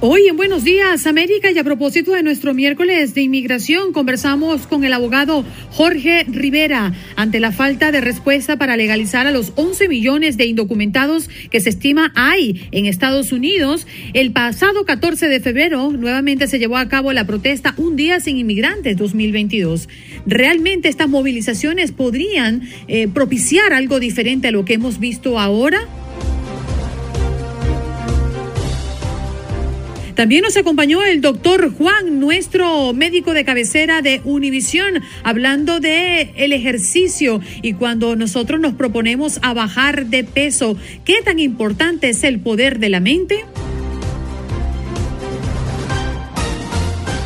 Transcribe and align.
Hoy 0.00 0.28
en 0.28 0.36
Buenos 0.36 0.62
Días 0.62 1.08
América 1.08 1.50
y 1.50 1.58
a 1.58 1.64
propósito 1.64 2.12
de 2.12 2.22
nuestro 2.22 2.54
miércoles 2.54 3.14
de 3.14 3.22
inmigración 3.22 3.92
conversamos 3.92 4.68
con 4.68 4.84
el 4.84 4.92
abogado 4.92 5.44
Jorge 5.72 6.24
Rivera 6.28 6.92
ante 7.16 7.40
la 7.40 7.50
falta 7.50 7.90
de 7.90 8.00
respuesta 8.00 8.56
para 8.56 8.76
legalizar 8.76 9.26
a 9.26 9.32
los 9.32 9.52
11 9.56 9.88
millones 9.88 10.36
de 10.36 10.46
indocumentados 10.46 11.28
que 11.50 11.58
se 11.58 11.70
estima 11.70 12.12
hay 12.14 12.68
en 12.70 12.86
Estados 12.86 13.32
Unidos. 13.32 13.88
El 14.12 14.30
pasado 14.30 14.84
14 14.84 15.26
de 15.26 15.40
febrero 15.40 15.90
nuevamente 15.90 16.46
se 16.46 16.60
llevó 16.60 16.76
a 16.76 16.88
cabo 16.88 17.12
la 17.12 17.26
protesta 17.26 17.74
Un 17.76 17.96
día 17.96 18.20
sin 18.20 18.38
inmigrantes 18.38 18.96
2022. 18.96 19.88
¿Realmente 20.26 20.88
estas 20.88 21.08
movilizaciones 21.08 21.90
podrían 21.90 22.62
eh, 22.86 23.08
propiciar 23.08 23.72
algo 23.72 23.98
diferente 23.98 24.46
a 24.46 24.52
lo 24.52 24.64
que 24.64 24.74
hemos 24.74 25.00
visto 25.00 25.40
ahora? 25.40 25.88
También 30.18 30.42
nos 30.42 30.56
acompañó 30.56 31.04
el 31.04 31.20
doctor 31.20 31.72
Juan, 31.72 32.18
nuestro 32.18 32.92
médico 32.92 33.34
de 33.34 33.44
cabecera 33.44 34.02
de 34.02 34.20
Univisión, 34.24 35.00
hablando 35.22 35.78
de 35.78 36.32
el 36.34 36.52
ejercicio 36.52 37.40
y 37.62 37.74
cuando 37.74 38.16
nosotros 38.16 38.58
nos 38.58 38.74
proponemos 38.74 39.38
a 39.42 39.54
bajar 39.54 40.06
de 40.06 40.24
peso, 40.24 40.76
¿qué 41.04 41.22
tan 41.24 41.38
importante 41.38 42.08
es 42.08 42.24
el 42.24 42.40
poder 42.40 42.80
de 42.80 42.88
la 42.88 42.98
mente? 42.98 43.44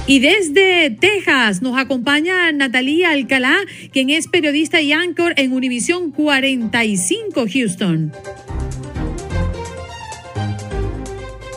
Y 0.07 0.19
desde 0.19 0.91
Texas 0.91 1.63
nos 1.63 1.79
acompaña 1.79 2.53
Natalia 2.53 3.13
Alcalá, 3.13 3.57
quien 3.91 4.11
es 4.11 4.29
periodista 4.29 4.83
y 4.83 4.93
anchor 4.93 5.33
en 5.39 5.55
Univisión 5.55 6.11
45 6.11 7.47
Houston. 7.51 8.13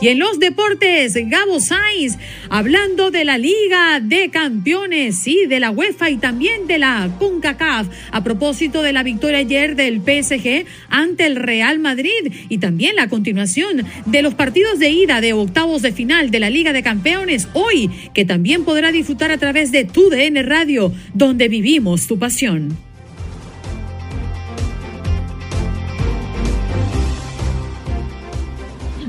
Y 0.06 0.10
en 0.10 0.20
los 0.20 0.38
deportes, 0.38 1.16
Gabo 1.16 1.58
Sainz, 1.58 2.16
hablando 2.48 3.10
de 3.10 3.24
la 3.24 3.38
Liga 3.38 3.98
de 4.00 4.30
Campeones 4.30 5.26
y 5.26 5.46
de 5.46 5.58
la 5.58 5.72
UEFA 5.72 6.10
y 6.10 6.18
también 6.18 6.68
de 6.68 6.78
la 6.78 7.10
CONCACAF, 7.18 7.88
a 8.12 8.22
propósito 8.22 8.82
de 8.82 8.92
la 8.92 9.02
victoria 9.02 9.38
ayer 9.38 9.74
del 9.74 10.00
PSG 10.00 10.64
ante 10.90 11.26
el 11.26 11.34
Real 11.34 11.80
Madrid 11.80 12.32
y 12.48 12.58
también 12.58 12.94
la 12.94 13.08
continuación 13.08 13.84
de 14.04 14.22
los 14.22 14.34
partidos 14.34 14.78
de 14.78 14.90
ida 14.90 15.20
de 15.20 15.32
octavos 15.32 15.82
de 15.82 15.90
final 15.90 16.30
de 16.30 16.38
la 16.38 16.50
Liga 16.50 16.72
de 16.72 16.84
Campeones 16.84 17.48
hoy, 17.54 17.90
que 18.14 18.24
también 18.24 18.62
podrá 18.64 18.92
disfrutar 18.92 19.32
a 19.32 19.38
través 19.38 19.72
de 19.72 19.86
tu 19.86 20.08
DN 20.08 20.40
Radio, 20.44 20.92
donde 21.14 21.48
vivimos 21.48 22.06
tu 22.06 22.16
pasión. 22.16 22.85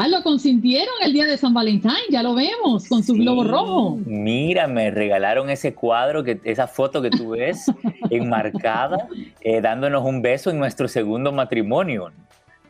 Ah, 0.00 0.06
lo 0.06 0.22
consintieron 0.22 0.94
el 1.02 1.12
día 1.12 1.26
de 1.26 1.36
San 1.36 1.52
Valentín, 1.52 1.90
ya 2.08 2.22
lo 2.22 2.32
vemos, 2.32 2.86
con 2.88 3.02
su 3.02 3.14
globo 3.14 3.42
rojo. 3.42 3.98
Mira, 4.06 4.68
me 4.68 4.92
regalaron 4.92 5.50
ese 5.50 5.74
cuadro, 5.74 6.22
que, 6.22 6.38
esa 6.44 6.68
foto 6.68 7.02
que 7.02 7.10
tú 7.10 7.30
ves 7.30 7.66
enmarcada, 8.10 9.08
eh, 9.40 9.60
dándonos 9.60 10.04
un 10.04 10.22
beso 10.22 10.50
en 10.50 10.58
nuestro 10.60 10.86
segundo 10.86 11.32
matrimonio. 11.32 12.12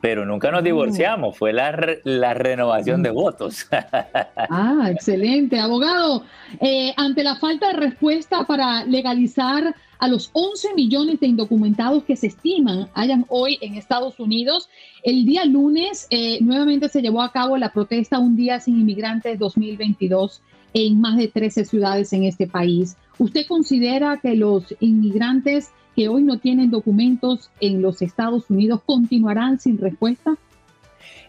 Pero 0.00 0.24
nunca 0.24 0.50
nos 0.50 0.62
divorciamos, 0.62 1.36
fue 1.36 1.52
la, 1.52 1.74
la 2.04 2.34
renovación 2.34 3.02
de 3.02 3.10
votos. 3.10 3.66
ah, 4.50 4.88
excelente. 4.90 5.58
Abogado, 5.58 6.24
eh, 6.60 6.92
ante 6.96 7.24
la 7.24 7.36
falta 7.36 7.68
de 7.68 7.74
respuesta 7.74 8.44
para 8.44 8.84
legalizar 8.84 9.74
a 9.98 10.08
los 10.08 10.30
11 10.32 10.74
millones 10.74 11.20
de 11.20 11.26
indocumentados 11.26 12.04
que 12.04 12.16
se 12.16 12.28
estiman 12.28 12.88
hayan 12.94 13.24
hoy 13.28 13.58
en 13.60 13.74
Estados 13.74 14.20
Unidos. 14.20 14.68
El 15.02 15.26
día 15.26 15.44
lunes 15.44 16.06
eh, 16.10 16.38
nuevamente 16.40 16.88
se 16.88 17.02
llevó 17.02 17.22
a 17.22 17.32
cabo 17.32 17.56
la 17.56 17.72
protesta 17.72 18.18
Un 18.18 18.36
Día 18.36 18.60
Sin 18.60 18.78
Inmigrantes 18.80 19.38
2022 19.38 20.42
en 20.74 21.00
más 21.00 21.16
de 21.16 21.28
13 21.28 21.64
ciudades 21.64 22.12
en 22.12 22.24
este 22.24 22.46
país. 22.46 22.96
¿Usted 23.18 23.46
considera 23.46 24.18
que 24.22 24.36
los 24.36 24.74
inmigrantes 24.80 25.70
que 25.98 26.08
hoy 26.08 26.22
no 26.22 26.38
tienen 26.38 26.70
documentos 26.70 27.50
en 27.58 27.82
los 27.82 28.02
Estados 28.02 28.48
Unidos 28.50 28.82
continuarán 28.86 29.58
sin 29.58 29.78
respuesta? 29.78 30.36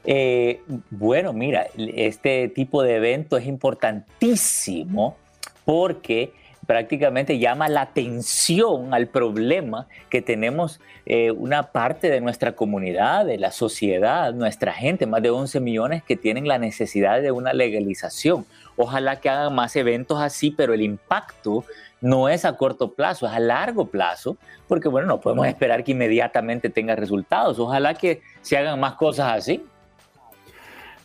Eh, 0.06 0.62
bueno, 0.92 1.34
mira, 1.34 1.66
este 1.76 2.50
tipo 2.50 2.84
de 2.84 2.98
evento 2.98 3.36
es 3.38 3.48
importantísimo 3.48 5.18
porque 5.66 6.34
prácticamente 6.68 7.40
llama 7.40 7.68
la 7.68 7.82
atención 7.82 8.94
al 8.94 9.08
problema 9.08 9.88
que 10.12 10.22
tenemos 10.22 10.80
eh, 11.08 11.32
una 11.32 11.72
parte 11.72 12.12
de 12.12 12.22
nuestra 12.22 12.52
comunidad, 12.52 13.26
de 13.26 13.40
la 13.40 13.52
sociedad, 13.52 14.36
nuestra 14.36 14.72
gente, 14.72 15.08
más 15.08 15.24
de 15.24 15.32
11 15.32 15.62
millones 15.62 16.04
que 16.04 16.16
tienen 16.16 16.48
la 16.48 16.60
necesidad 16.60 17.24
de 17.24 17.32
una 17.32 17.54
legalización. 17.54 18.46
Ojalá 18.78 19.20
que 19.20 19.30
hagan 19.30 19.56
más 19.56 19.76
eventos 19.76 20.22
así, 20.22 20.52
pero 20.52 20.76
el 20.76 20.84
impacto 20.84 21.66
no 22.02 22.30
es 22.30 22.46
a 22.46 22.56
corto 22.56 22.94
plazo, 22.94 23.28
es 23.28 23.34
a 23.34 23.40
largo 23.40 23.88
plazo, 23.88 24.38
porque 24.68 24.88
bueno, 24.88 25.08
no 25.08 25.20
podemos 25.20 25.48
esperar 25.48 25.84
que 25.84 25.92
inmediatamente 25.92 26.70
tenga 26.70 26.96
resultados. 26.96 27.60
Ojalá 27.60 27.94
que 27.94 28.22
se 28.42 28.58
hagan 28.58 28.80
más 28.80 28.94
cosas 28.94 29.34
así. 29.34 29.66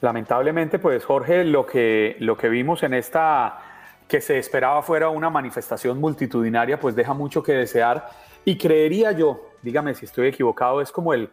Lamentablemente, 0.00 0.78
pues 0.78 1.05
Jorge, 1.05 1.44
lo 1.44 1.66
que, 1.66 2.16
lo 2.21 2.37
que 2.37 2.49
vimos 2.49 2.82
en 2.82 2.94
esta 2.94 3.59
que 4.06 4.21
se 4.21 4.38
esperaba 4.38 4.82
fuera 4.82 5.09
una 5.09 5.31
manifestación 5.31 5.99
multitudinaria, 5.99 6.78
pues 6.78 6.94
deja 6.94 7.15
mucho 7.15 7.43
que 7.43 7.53
desear. 7.53 8.06
Y 8.44 8.58
creería 8.58 9.12
yo, 9.12 9.50
dígame 9.62 9.94
si 9.94 10.05
estoy 10.05 10.29
equivocado, 10.29 10.82
es 10.82 10.93
como 10.93 11.14
el 11.14 11.31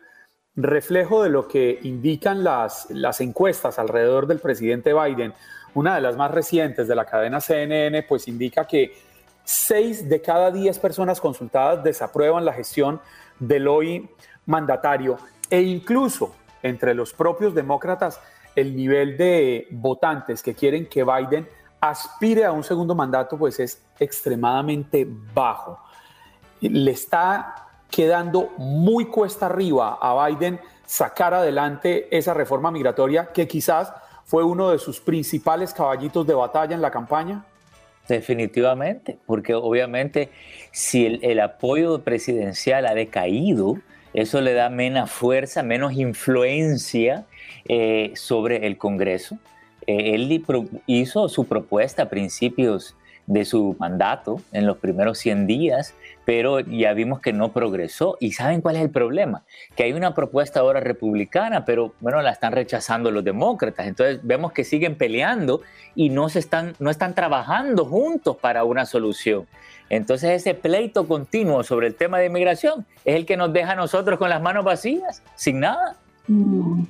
reflejo 0.55 1.23
de 1.23 1.29
lo 1.29 1.47
que 1.47 1.79
indican 1.83 2.43
las, 2.43 2.89
las 2.89 3.19
encuestas 3.21 3.77
alrededor 3.77 4.27
del 4.27 4.39
presidente 4.39 4.93
Biden. 4.93 5.33
Una 5.73 5.95
de 5.95 6.01
las 6.01 6.15
más 6.15 6.31
recientes 6.31 6.87
de 6.87 6.95
la 6.95 7.05
cadena 7.05 7.39
CNN, 7.39 8.03
pues 8.03 8.27
indica 8.27 8.65
que 8.65 8.93
seis 9.43 10.07
de 10.07 10.21
cada 10.21 10.51
diez 10.51 10.79
personas 10.79 11.19
consultadas 11.19 11.83
desaprueban 11.83 12.45
la 12.45 12.53
gestión 12.53 13.01
del 13.39 13.67
hoy 13.67 14.09
mandatario. 14.45 15.17
E 15.49 15.61
incluso 15.61 16.33
entre 16.63 16.93
los 16.93 17.13
propios 17.13 17.53
demócratas, 17.53 18.19
el 18.55 18.75
nivel 18.75 19.17
de 19.17 19.67
votantes 19.71 20.43
que 20.43 20.53
quieren 20.53 20.87
que 20.87 21.03
Biden 21.03 21.47
aspire 21.79 22.45
a 22.45 22.51
un 22.51 22.63
segundo 22.63 22.93
mandato, 22.93 23.37
pues 23.37 23.59
es 23.59 23.83
extremadamente 23.99 25.07
bajo. 25.33 25.79
Le 26.59 26.91
está 26.91 27.69
quedando 27.89 28.51
muy 28.57 29.05
cuesta 29.05 29.47
arriba 29.47 29.97
a 29.99 30.27
Biden 30.27 30.59
sacar 30.85 31.33
adelante 31.33 32.15
esa 32.15 32.33
reforma 32.33 32.71
migratoria 32.71 33.31
que 33.31 33.47
quizás 33.47 33.93
fue 34.25 34.43
uno 34.43 34.69
de 34.69 34.79
sus 34.79 34.99
principales 34.99 35.73
caballitos 35.73 36.25
de 36.27 36.33
batalla 36.33 36.75
en 36.75 36.81
la 36.81 36.91
campaña. 36.91 37.45
Definitivamente, 38.07 39.17
porque 39.25 39.53
obviamente 39.53 40.29
si 40.71 41.19
el, 41.21 41.39
apoyo 41.39 42.03
presidencial 42.03 42.85
ha 42.85 42.93
decaído, 42.93 43.77
eso 44.13 44.41
le 44.41 44.53
da 44.53 44.69
menos 44.69 45.09
fuerza, 45.09 45.63
menos 45.63 45.93
influencia 45.93 47.25
eh, 47.69 48.11
sobre 48.15 48.67
el 48.67 48.77
Congreso. 48.77 49.37
Eh, 49.87 50.15
él 50.15 50.43
hizo 50.87 51.29
su 51.29 51.45
propuesta 51.45 52.03
a 52.03 52.09
principios 52.09 52.95
de 53.27 53.45
su 53.45 53.75
mandato 53.79 54.41
en 54.51 54.65
los 54.65 54.77
primeros 54.77 55.17
100 55.19 55.47
días, 55.47 55.93
pero 56.25 56.59
ya 56.59 56.93
vimos 56.93 57.19
que 57.19 57.33
no 57.33 57.51
progresó. 57.51 58.17
¿Y 58.19 58.33
saben 58.33 58.61
cuál 58.61 58.75
es 58.75 58.81
el 58.81 58.89
problema? 58.89 59.43
Que 59.75 59.83
hay 59.83 59.93
una 59.93 60.13
propuesta 60.13 60.59
ahora 60.59 60.79
republicana, 60.79 61.65
pero 61.65 61.93
bueno, 61.99 62.21
la 62.21 62.31
están 62.31 62.53
rechazando 62.53 63.11
los 63.11 63.23
demócratas. 63.23 63.87
Entonces 63.87 64.19
vemos 64.23 64.51
que 64.51 64.63
siguen 64.63 64.95
peleando 64.95 65.61
y 65.95 66.09
no, 66.09 66.29
se 66.29 66.39
están, 66.39 66.73
no 66.79 66.89
están 66.89 67.15
trabajando 67.15 67.85
juntos 67.85 68.37
para 68.37 68.63
una 68.63 68.85
solución. 68.85 69.47
Entonces 69.89 70.29
ese 70.31 70.53
pleito 70.53 71.07
continuo 71.07 71.63
sobre 71.63 71.87
el 71.87 71.95
tema 71.95 72.19
de 72.19 72.27
inmigración 72.27 72.85
es 73.03 73.15
el 73.15 73.25
que 73.25 73.35
nos 73.35 73.51
deja 73.51 73.73
a 73.73 73.75
nosotros 73.75 74.17
con 74.17 74.29
las 74.29 74.41
manos 74.41 74.63
vacías, 74.63 75.21
sin 75.35 75.59
nada. 75.59 75.95
Mm. 76.27 76.83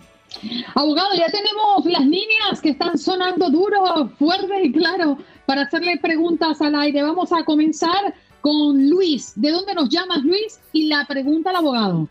Abogado, 0.75 1.09
ya 1.17 1.25
tenemos 1.25 1.85
las 1.85 2.05
líneas 2.05 2.61
que 2.61 2.69
están 2.69 2.97
sonando 2.97 3.49
duro, 3.49 4.09
fuerte 4.17 4.63
y 4.63 4.71
claro 4.71 5.17
para 5.45 5.63
hacerle 5.63 5.97
preguntas 6.01 6.61
al 6.61 6.75
aire. 6.75 7.03
Vamos 7.03 7.31
a 7.31 7.43
comenzar 7.43 8.13
con 8.41 8.89
Luis. 8.89 9.33
¿De 9.35 9.51
dónde 9.51 9.73
nos 9.73 9.89
llamas, 9.89 10.23
Luis? 10.23 10.59
Y 10.73 10.87
la 10.87 11.05
pregunta 11.07 11.51
al 11.51 11.57
abogado. 11.57 12.07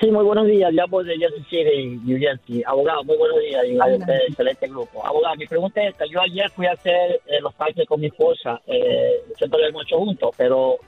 Sí, 0.00 0.10
muy 0.10 0.24
buenos 0.24 0.46
días. 0.46 0.72
Llamo 0.72 1.02
de 1.02 1.16
Jersey 1.16 1.44
City, 1.44 2.00
New 2.04 2.18
Jersey. 2.18 2.62
Abogado, 2.66 3.04
muy 3.04 3.16
buenos 3.16 3.38
días. 3.40 3.64
Y 3.66 3.78
este 3.92 4.16
excelente 4.28 4.68
grupo. 4.68 5.06
Abogado, 5.06 5.36
mi 5.36 5.46
pregunta 5.46 5.82
es 5.82 5.90
esta. 5.90 6.06
Yo 6.06 6.20
ayer 6.20 6.50
fui 6.50 6.66
a 6.66 6.72
hacer 6.72 7.20
eh, 7.26 7.40
los 7.40 7.54
taxes 7.54 7.86
con 7.86 8.00
mi 8.00 8.06
esposa. 8.06 8.60
Eh, 8.66 9.22
siempre 9.36 9.60
lo 9.60 9.68
hemos 9.68 9.84
hecho 9.84 9.98
juntos, 9.98 10.34
pero 10.36 10.78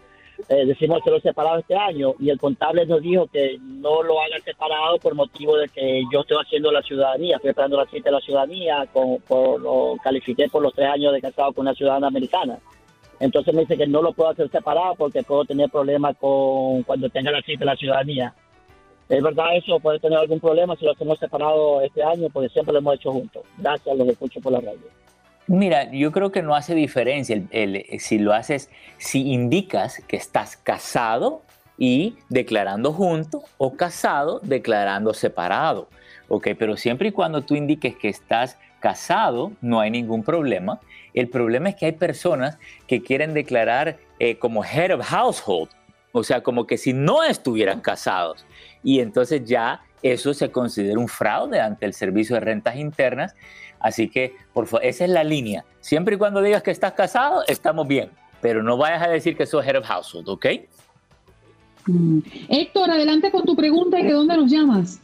eh, 0.48 0.64
decimos 0.66 1.00
que 1.02 1.10
lo 1.10 1.20
separado 1.20 1.58
este 1.58 1.76
año 1.76 2.14
y 2.20 2.30
el 2.30 2.38
contable 2.38 2.86
nos 2.86 3.02
dijo 3.02 3.26
que 3.26 3.58
no 3.60 4.02
lo 4.02 4.20
hagan 4.20 4.40
separado 4.42 4.98
por 4.98 5.14
motivo 5.14 5.56
de 5.56 5.68
que 5.68 6.04
yo 6.12 6.20
estoy 6.20 6.36
haciendo 6.40 6.70
la 6.70 6.82
ciudadanía, 6.82 7.36
estoy 7.36 7.50
esperando 7.50 7.76
la 7.76 7.86
cita 7.86 8.10
de 8.10 8.12
la 8.12 8.20
ciudadanía, 8.20 8.86
con, 8.92 9.18
por, 9.22 9.60
lo 9.60 9.96
califiqué 10.02 10.48
por 10.48 10.62
los 10.62 10.72
tres 10.72 10.88
años 10.88 11.12
de 11.12 11.20
casado 11.20 11.52
con 11.52 11.66
una 11.66 11.74
ciudadana 11.74 12.06
americana. 12.06 12.58
Entonces 13.20 13.52
me 13.52 13.62
dice 13.62 13.76
que 13.76 13.88
no 13.88 14.00
lo 14.00 14.12
puedo 14.12 14.30
hacer 14.30 14.48
separado 14.48 14.94
porque 14.94 15.24
puedo 15.24 15.44
tener 15.44 15.68
problemas 15.70 16.16
con 16.18 16.84
cuando 16.84 17.10
tenga 17.10 17.32
la 17.32 17.42
cita 17.42 17.60
de 17.60 17.66
la 17.66 17.76
ciudadanía. 17.76 18.32
¿Es 19.08 19.22
verdad 19.22 19.56
eso? 19.56 19.80
¿Puede 19.80 19.98
tener 19.98 20.18
algún 20.18 20.38
problema 20.38 20.76
si 20.76 20.84
lo 20.84 20.92
hacemos 20.92 21.18
separado 21.18 21.80
este 21.80 22.02
año? 22.02 22.28
Porque 22.32 22.50
siempre 22.50 22.72
lo 22.72 22.78
hemos 22.78 22.94
hecho 22.94 23.10
juntos. 23.10 23.42
Gracias, 23.56 23.96
los 23.96 24.06
escucho 24.06 24.40
por 24.40 24.52
la 24.52 24.60
radio. 24.60 24.86
Mira, 25.48 25.90
yo 25.90 26.12
creo 26.12 26.30
que 26.30 26.42
no 26.42 26.54
hace 26.54 26.74
diferencia 26.74 27.42
el, 27.50 27.86
si 28.00 28.18
lo 28.18 28.34
haces, 28.34 28.70
si 28.98 29.32
indicas 29.32 30.02
que 30.06 30.16
estás 30.16 30.58
casado 30.58 31.42
y 31.78 32.16
declarando 32.28 32.92
junto 32.92 33.42
o 33.56 33.74
casado 33.74 34.40
declarando 34.42 35.14
separado. 35.14 35.88
Ok, 36.28 36.48
pero 36.58 36.76
siempre 36.76 37.08
y 37.08 37.12
cuando 37.12 37.40
tú 37.40 37.54
indiques 37.54 37.96
que 37.96 38.10
estás 38.10 38.58
casado, 38.78 39.52
no 39.62 39.80
hay 39.80 39.90
ningún 39.90 40.22
problema. 40.22 40.80
El 41.14 41.30
problema 41.30 41.70
es 41.70 41.76
que 41.76 41.86
hay 41.86 41.92
personas 41.92 42.58
que 42.86 43.02
quieren 43.02 43.32
declarar 43.32 43.96
eh, 44.18 44.36
como 44.36 44.62
head 44.62 44.94
of 44.94 45.06
household, 45.06 45.70
o 46.12 46.22
sea, 46.24 46.42
como 46.42 46.66
que 46.66 46.76
si 46.76 46.92
no 46.92 47.24
estuvieran 47.24 47.80
casados. 47.80 48.44
Y 48.82 49.00
entonces 49.00 49.44
ya 49.46 49.80
eso 50.02 50.34
se 50.34 50.50
considera 50.50 50.98
un 50.98 51.08
fraude 51.08 51.60
ante 51.60 51.86
el 51.86 51.94
Servicio 51.94 52.34
de 52.34 52.40
Rentas 52.40 52.76
Internas 52.76 53.34
Así 53.80 54.08
que, 54.08 54.34
por 54.52 54.66
favor, 54.66 54.84
esa 54.84 55.04
es 55.04 55.10
la 55.10 55.24
línea. 55.24 55.64
Siempre 55.80 56.16
y 56.16 56.18
cuando 56.18 56.42
digas 56.42 56.62
que 56.62 56.70
estás 56.70 56.92
casado, 56.92 57.42
estamos 57.46 57.86
bien. 57.86 58.10
Pero 58.40 58.62
no 58.62 58.76
vayas 58.76 59.02
a 59.02 59.08
decir 59.08 59.36
que 59.36 59.46
sos 59.46 59.66
head 59.66 59.76
of 59.76 59.86
household, 59.86 60.28
¿ok? 60.28 60.46
Mm. 61.86 62.18
Héctor, 62.48 62.90
adelante 62.90 63.30
con 63.30 63.44
tu 63.44 63.56
pregunta 63.56 63.98
y 63.98 64.04
de 64.04 64.12
dónde 64.12 64.36
nos 64.36 64.50
llamas. 64.50 65.00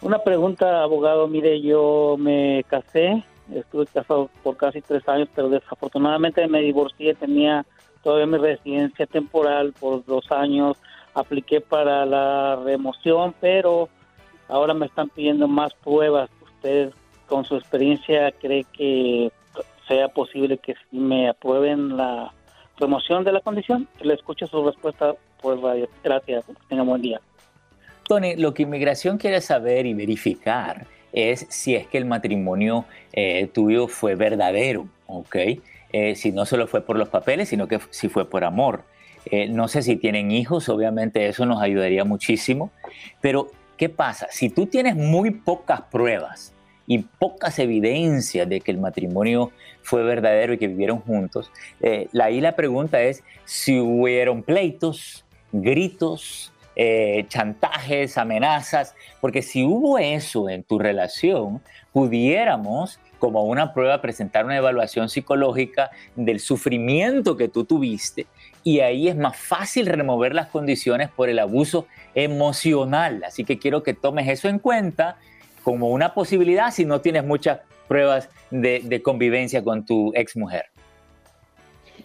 Una 0.00 0.20
pregunta, 0.20 0.80
abogado. 0.80 1.26
Mire, 1.26 1.60
yo 1.60 2.14
me 2.20 2.64
casé, 2.68 3.24
estuve 3.52 3.86
casado 3.86 4.30
por 4.44 4.56
casi 4.56 4.80
tres 4.80 5.08
años, 5.08 5.28
pero 5.34 5.48
desafortunadamente 5.48 6.46
me 6.46 6.60
divorcié. 6.60 7.14
Tenía 7.14 7.66
todavía 8.04 8.26
mi 8.26 8.38
residencia 8.38 9.06
temporal 9.06 9.74
por 9.80 10.04
dos 10.04 10.30
años. 10.30 10.76
Apliqué 11.14 11.60
para 11.60 12.06
la 12.06 12.60
remoción, 12.64 13.34
pero 13.40 13.88
ahora 14.48 14.74
me 14.74 14.86
están 14.86 15.08
pidiendo 15.08 15.48
más 15.48 15.74
pruebas. 15.74 16.30
¿Usted, 16.42 16.92
con 17.26 17.44
su 17.44 17.56
experiencia, 17.56 18.30
cree 18.30 18.64
que 18.72 19.32
sea 19.88 20.06
posible 20.10 20.58
que 20.58 20.76
me 20.92 21.28
aprueben 21.28 21.96
la 21.96 22.32
remoción 22.78 23.24
de 23.24 23.32
la 23.32 23.40
condición? 23.40 23.88
Le 24.00 24.14
escucho 24.14 24.46
su 24.46 24.64
respuesta 24.64 25.16
por 25.42 25.60
radio. 25.60 25.88
Gracias. 26.02 26.44
Tenga 26.68 26.82
buen 26.84 27.02
día. 27.02 27.20
Tony, 28.04 28.36
lo 28.36 28.54
que 28.54 28.62
inmigración 28.62 29.18
quiere 29.18 29.40
saber 29.40 29.86
y 29.86 29.94
verificar 29.94 30.86
es 31.12 31.46
si 31.50 31.74
es 31.74 31.86
que 31.86 31.98
el 31.98 32.04
matrimonio 32.04 32.84
eh, 33.12 33.48
tuyo 33.52 33.88
fue 33.88 34.14
verdadero, 34.14 34.86
¿ok? 35.06 35.36
Eh, 35.92 36.14
si 36.16 36.32
no 36.32 36.46
solo 36.46 36.66
fue 36.66 36.80
por 36.80 36.96
los 36.96 37.08
papeles, 37.08 37.50
sino 37.50 37.68
que 37.68 37.78
si 37.90 38.08
fue 38.08 38.28
por 38.28 38.44
amor. 38.44 38.84
Eh, 39.26 39.48
no 39.48 39.68
sé 39.68 39.82
si 39.82 39.96
tienen 39.96 40.30
hijos, 40.30 40.68
obviamente 40.68 41.28
eso 41.28 41.46
nos 41.46 41.62
ayudaría 41.62 42.04
muchísimo, 42.04 42.72
pero 43.20 43.50
¿qué 43.76 43.88
pasa? 43.88 44.26
Si 44.30 44.50
tú 44.50 44.66
tienes 44.66 44.96
muy 44.96 45.30
pocas 45.30 45.82
pruebas 45.82 46.52
y 46.86 46.98
pocas 46.98 47.58
evidencias 47.60 48.48
de 48.48 48.60
que 48.60 48.72
el 48.72 48.78
matrimonio 48.78 49.52
fue 49.82 50.02
verdadero 50.02 50.54
y 50.54 50.58
que 50.58 50.66
vivieron 50.66 50.98
juntos, 51.00 51.52
ahí 52.20 52.40
la 52.40 52.56
pregunta 52.56 53.00
es 53.02 53.22
si 53.44 53.78
hubieron 53.78 54.42
pleitos, 54.42 55.24
gritos, 55.52 56.52
eh, 56.74 57.26
chantajes, 57.28 58.16
amenazas, 58.16 58.94
porque 59.20 59.42
si 59.42 59.62
hubo 59.62 59.98
eso 59.98 60.48
en 60.48 60.64
tu 60.64 60.78
relación, 60.78 61.60
pudiéramos 61.92 62.98
como 63.18 63.44
una 63.44 63.72
prueba 63.72 64.00
presentar 64.00 64.44
una 64.44 64.56
evaluación 64.56 65.08
psicológica 65.08 65.90
del 66.16 66.40
sufrimiento 66.40 67.36
que 67.36 67.48
tú 67.48 67.64
tuviste 67.64 68.26
y 68.64 68.80
ahí 68.80 69.08
es 69.08 69.16
más 69.16 69.36
fácil 69.36 69.86
remover 69.86 70.34
las 70.34 70.48
condiciones 70.48 71.10
por 71.10 71.28
el 71.28 71.38
abuso 71.38 71.86
emocional. 72.14 73.22
Así 73.24 73.44
que 73.44 73.58
quiero 73.58 73.82
que 73.82 73.94
tomes 73.94 74.28
eso 74.28 74.48
en 74.48 74.58
cuenta 74.58 75.18
como 75.62 75.90
una 75.90 76.14
posibilidad 76.14 76.72
si 76.72 76.84
no 76.84 77.00
tienes 77.00 77.24
muchas 77.24 77.60
pruebas 77.86 78.28
de, 78.50 78.80
de 78.82 79.02
convivencia 79.02 79.62
con 79.62 79.84
tu 79.84 80.12
ex 80.14 80.36
mujer. 80.36 80.71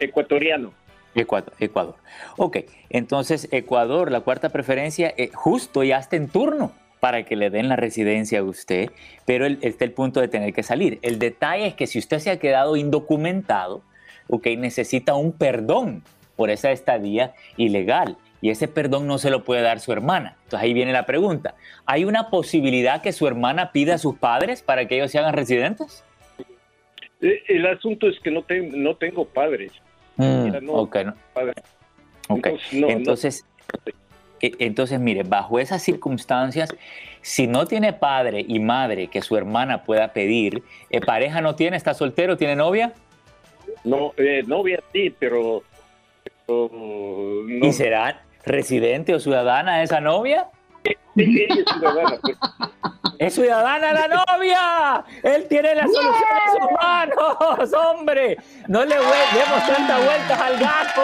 Ecuatoriano. 0.00 0.72
Ecuador, 1.20 1.52
Ecuador. 1.58 1.96
Ok, 2.36 2.58
entonces 2.90 3.48
Ecuador, 3.50 4.10
la 4.10 4.20
cuarta 4.20 4.48
preferencia, 4.48 5.12
eh, 5.16 5.30
justo 5.32 5.82
ya 5.82 5.98
está 5.98 6.16
en 6.16 6.28
turno 6.28 6.72
para 7.00 7.24
que 7.24 7.36
le 7.36 7.50
den 7.50 7.68
la 7.68 7.76
residencia 7.76 8.40
a 8.40 8.42
usted, 8.42 8.90
pero 9.24 9.46
está 9.46 9.84
el 9.84 9.92
punto 9.92 10.20
de 10.20 10.28
tener 10.28 10.52
que 10.52 10.62
salir. 10.62 10.98
El 11.02 11.18
detalle 11.18 11.66
es 11.66 11.74
que 11.74 11.86
si 11.86 11.98
usted 11.98 12.18
se 12.18 12.30
ha 12.30 12.38
quedado 12.38 12.76
indocumentado, 12.76 13.82
ok, 14.28 14.46
necesita 14.58 15.14
un 15.14 15.32
perdón 15.32 16.02
por 16.36 16.50
esa 16.50 16.70
estadía 16.70 17.34
ilegal 17.56 18.16
y 18.40 18.50
ese 18.50 18.68
perdón 18.68 19.06
no 19.06 19.18
se 19.18 19.30
lo 19.30 19.44
puede 19.44 19.62
dar 19.62 19.80
su 19.80 19.92
hermana. 19.92 20.36
Entonces 20.44 20.64
ahí 20.64 20.74
viene 20.74 20.92
la 20.92 21.06
pregunta. 21.06 21.54
¿Hay 21.86 22.04
una 22.04 22.30
posibilidad 22.30 23.02
que 23.02 23.12
su 23.12 23.26
hermana 23.26 23.72
pida 23.72 23.94
a 23.94 23.98
sus 23.98 24.16
padres 24.16 24.62
para 24.62 24.86
que 24.86 24.96
ellos 24.96 25.10
se 25.10 25.18
hagan 25.18 25.34
residentes? 25.34 26.04
Eh, 27.20 27.42
el 27.48 27.66
asunto 27.66 28.08
es 28.08 28.18
que 28.20 28.30
no, 28.30 28.44
no 28.72 28.96
tengo 28.96 29.24
padres. 29.24 29.72
Mm, 30.18 30.68
ok, 30.68 30.96
Entonces, 32.72 33.46
e, 34.40 34.52
entonces, 34.58 35.00
mire, 35.00 35.22
bajo 35.22 35.58
esas 35.58 35.82
circunstancias, 35.82 36.74
si 37.22 37.46
no 37.46 37.66
tiene 37.66 37.92
padre 37.92 38.44
y 38.46 38.58
madre 38.58 39.06
que 39.08 39.22
su 39.22 39.36
hermana 39.36 39.84
pueda 39.84 40.12
pedir, 40.12 40.62
¿eh, 40.90 41.00
¿pareja 41.00 41.40
no 41.40 41.54
tiene? 41.54 41.76
¿Está 41.76 41.94
soltero? 41.94 42.36
¿Tiene 42.36 42.56
novia? 42.56 42.92
No, 43.84 44.12
eh, 44.16 44.42
novia 44.46 44.82
sí, 44.92 45.14
pero... 45.18 45.62
¿Y 47.62 47.72
será 47.72 48.22
residente 48.44 49.14
o 49.14 49.20
ciudadana 49.20 49.82
esa 49.82 50.00
novia? 50.00 50.48
Es 51.16 51.64
ciudadana, 51.64 52.18
pues. 52.20 52.36
¡Es 53.18 53.34
ciudadana 53.34 53.92
la 53.92 54.08
novia! 54.08 55.04
¡Él 55.24 55.46
tiene 55.48 55.74
la 55.74 55.82
solución 55.82 56.14
en 56.14 56.52
sus 56.52 56.70
manos, 56.80 57.72
hombre! 57.74 58.36
No 58.68 58.84
le 58.84 58.94
demos 58.94 59.66
tantas 59.66 60.04
vueltas 60.04 60.40
al 60.40 60.58
gato. 60.58 61.02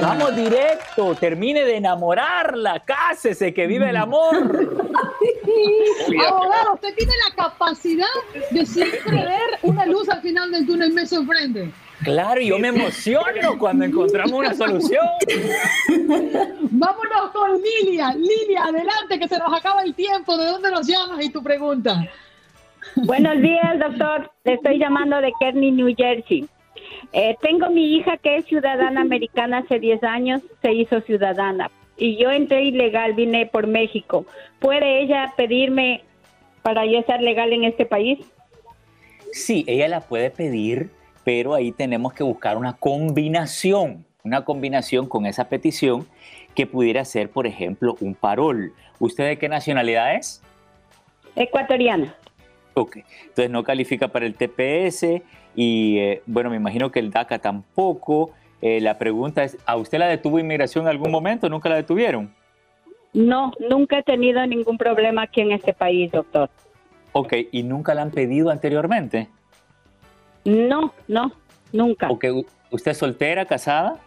Vamos 0.00 0.36
directo, 0.36 1.14
termine 1.16 1.64
de 1.64 1.78
enamorarla, 1.78 2.80
cásese, 2.84 3.52
que 3.52 3.66
vive 3.66 3.90
el 3.90 3.96
amor. 3.96 4.36
Abogado, 6.28 6.74
usted 6.74 6.94
tiene 6.94 7.12
la 7.28 7.34
capacidad 7.34 8.06
de 8.50 8.64
siempre 8.64 9.16
ver 9.16 9.58
una 9.62 9.84
luz 9.86 10.08
al 10.08 10.22
final 10.22 10.52
del 10.52 10.66
túnel, 10.66 10.92
me 10.92 11.04
sorprende. 11.04 11.72
Claro, 12.04 12.40
yo 12.40 12.58
me 12.58 12.68
emociono 12.68 13.58
cuando 13.58 13.84
encontramos 13.84 14.32
una 14.32 14.54
solución. 14.54 15.06
Vámonos 16.70 17.30
con 17.32 17.60
Lilia. 17.60 18.12
Lilia, 18.14 18.64
adelante, 18.64 19.18
que 19.18 19.28
se 19.28 19.38
nos 19.38 19.52
acaba 19.52 19.82
el 19.82 19.94
tiempo. 19.94 20.36
¿De 20.36 20.46
dónde 20.46 20.70
nos 20.70 20.86
llamas 20.86 21.24
y 21.24 21.30
tu 21.30 21.42
pregunta? 21.42 22.08
Buenos 22.96 23.40
días, 23.40 23.78
doctor. 23.78 24.30
Le 24.44 24.54
estoy 24.54 24.78
llamando 24.78 25.20
de 25.20 25.32
Kearney, 25.38 25.70
New 25.70 25.94
Jersey. 25.96 26.48
Eh, 27.12 27.36
tengo 27.40 27.70
mi 27.70 27.94
hija 27.96 28.16
que 28.16 28.36
es 28.36 28.46
ciudadana 28.46 29.02
americana 29.02 29.58
hace 29.58 29.78
10 29.78 30.02
años, 30.02 30.42
se 30.60 30.72
hizo 30.72 31.00
ciudadana. 31.02 31.70
Y 31.96 32.16
yo 32.16 32.30
entré 32.30 32.64
ilegal, 32.64 33.12
vine 33.12 33.46
por 33.46 33.66
México. 33.66 34.26
¿Puede 34.58 35.02
ella 35.02 35.32
pedirme 35.36 36.02
para 36.62 36.84
yo 36.86 36.98
estar 36.98 37.20
legal 37.20 37.52
en 37.52 37.64
este 37.64 37.86
país? 37.86 38.18
Sí, 39.32 39.64
ella 39.68 39.88
la 39.88 40.00
puede 40.00 40.30
pedir 40.30 40.90
pero 41.24 41.54
ahí 41.54 41.72
tenemos 41.72 42.12
que 42.12 42.22
buscar 42.22 42.56
una 42.56 42.74
combinación, 42.74 44.04
una 44.24 44.44
combinación 44.44 45.08
con 45.08 45.26
esa 45.26 45.48
petición 45.48 46.06
que 46.54 46.66
pudiera 46.66 47.04
ser, 47.04 47.30
por 47.30 47.46
ejemplo, 47.46 47.96
un 48.00 48.14
parol. 48.14 48.72
¿Usted 48.98 49.26
de 49.26 49.38
qué 49.38 49.48
nacionalidad 49.48 50.14
es? 50.14 50.42
Ecuatoriana. 51.36 52.14
Ok, 52.74 52.98
entonces 53.22 53.50
no 53.50 53.64
califica 53.64 54.08
para 54.08 54.26
el 54.26 54.34
TPS 54.34 55.22
y 55.54 55.98
eh, 55.98 56.22
bueno, 56.26 56.50
me 56.50 56.56
imagino 56.56 56.90
que 56.90 57.00
el 57.00 57.10
DACA 57.10 57.38
tampoco. 57.38 58.30
Eh, 58.60 58.80
la 58.80 58.96
pregunta 58.96 59.44
es, 59.44 59.58
¿a 59.66 59.76
usted 59.76 59.98
la 59.98 60.06
detuvo 60.06 60.38
inmigración 60.38 60.84
en 60.84 60.90
algún 60.90 61.10
momento? 61.10 61.48
¿Nunca 61.48 61.68
la 61.68 61.76
detuvieron? 61.76 62.32
No, 63.12 63.52
nunca 63.68 63.98
he 63.98 64.02
tenido 64.02 64.46
ningún 64.46 64.78
problema 64.78 65.22
aquí 65.22 65.42
en 65.42 65.52
este 65.52 65.74
país, 65.74 66.10
doctor. 66.12 66.48
Ok, 67.12 67.34
¿y 67.50 67.62
nunca 67.62 67.94
la 67.94 68.02
han 68.02 68.10
pedido 68.10 68.50
anteriormente? 68.50 69.28
No, 70.44 70.92
no, 71.08 71.32
nunca. 71.72 72.08
¿Usted 72.70 72.90
es 72.90 72.98
soltera, 72.98 73.44
casada? 73.44 74.00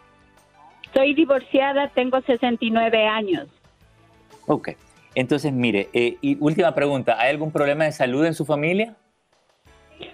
Soy 0.93 1.13
divorciada, 1.13 1.89
tengo 1.89 2.21
69 2.21 3.07
años. 3.07 3.47
Ok. 4.47 4.69
Entonces, 5.13 5.53
mire, 5.53 5.89
eh, 5.93 6.17
y 6.21 6.37
última 6.39 6.73
pregunta, 6.75 7.17
¿hay 7.19 7.29
algún 7.29 7.51
problema 7.51 7.85
de 7.85 7.93
salud 7.93 8.25
en 8.25 8.33
su 8.33 8.45
familia? 8.45 8.95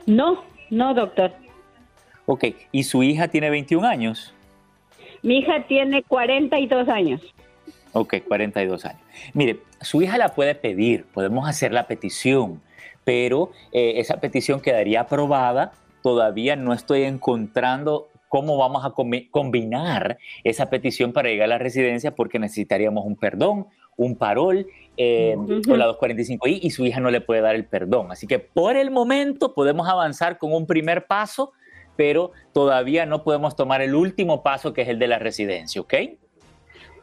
No, 0.06 0.44
no, 0.70 0.94
doctor. 0.94 1.32
Ok, 2.28 2.46
¿y 2.72 2.84
su 2.84 3.01
hija 3.01 3.28
tiene 3.28 3.50
21 3.50 3.88
años? 3.88 4.34
Mi 5.24 5.40
hija 5.40 5.66
tiene 5.68 6.04
42 6.04 6.88
años. 6.88 7.22
Ok, 7.94 8.16
42 8.28 8.86
años. 8.86 9.01
Mire, 9.34 9.60
su 9.82 10.01
hija 10.01 10.18
la 10.18 10.34
puede 10.36 10.56
pedir, 10.56 11.06
podemos 11.06 11.50
hacer 11.50 11.74
la 11.74 11.88
petición, 11.88 12.62
pero 13.04 13.51
eh, 13.72 13.94
esa 13.98 14.20
petición 14.20 14.62
quedaría 14.62 15.01
aprobada 15.01 15.74
todavía 16.01 16.55
no 16.55 16.74
estoy 16.74 17.03
encontrando 17.03 18.10
cómo 18.31 18.58
vamos 18.58 18.86
a 18.86 18.93
combinar 19.29 20.17
esa 20.46 20.70
petición 20.70 21.12
para 21.12 21.27
llegar 21.27 21.46
a 21.46 21.48
la 21.50 21.58
residencia 21.58 22.15
porque 22.15 22.39
necesitaríamos 22.39 23.05
un 23.05 23.17
perdón, 23.17 23.67
un 23.98 24.15
parol 24.15 24.67
eh, 24.96 25.36
con 25.67 25.77
la 25.77 25.88
245i 25.89 26.60
y 26.62 26.70
su 26.72 26.86
hija 26.86 27.01
no 27.01 27.12
le 27.12 27.20
puede 27.20 27.41
dar 27.41 27.55
el 27.55 27.65
perdón. 27.65 28.10
Así 28.10 28.27
que 28.27 28.39
por 28.39 28.77
el 28.77 28.89
momento 28.89 29.53
podemos 29.53 29.89
avanzar 29.89 30.38
con 30.38 30.53
un 30.53 30.65
primer 30.65 31.08
paso, 31.08 31.51
pero 31.98 32.31
todavía 32.53 33.05
no 33.05 33.24
podemos 33.24 33.58
tomar 33.58 33.81
el 33.81 33.96
último 33.96 34.43
paso 34.43 34.72
que 34.72 34.84
es 34.84 34.88
el 34.88 34.98
de 34.98 35.08
la 35.08 35.20
residencia, 35.20 35.81
¿ok? 35.81 35.93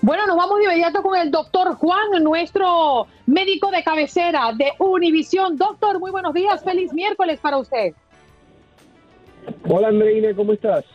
Bueno, 0.08 0.26
nos 0.26 0.36
vamos 0.38 0.60
de 0.60 0.64
inmediato 0.64 1.02
con 1.02 1.18
el 1.18 1.30
doctor 1.30 1.74
Juan, 1.74 2.22
nuestro 2.22 3.06
médico 3.26 3.70
de 3.70 3.84
cabecera 3.84 4.52
de 4.56 4.72
Univisión. 4.78 5.58
Doctor, 5.58 6.00
muy 6.00 6.10
buenos 6.10 6.32
días, 6.32 6.64
feliz 6.64 6.94
miércoles 6.94 7.38
para 7.40 7.58
usted. 7.58 7.92
Hola 9.68 9.88
Andreina, 9.88 10.34
¿cómo 10.34 10.54
estás? 10.54 10.86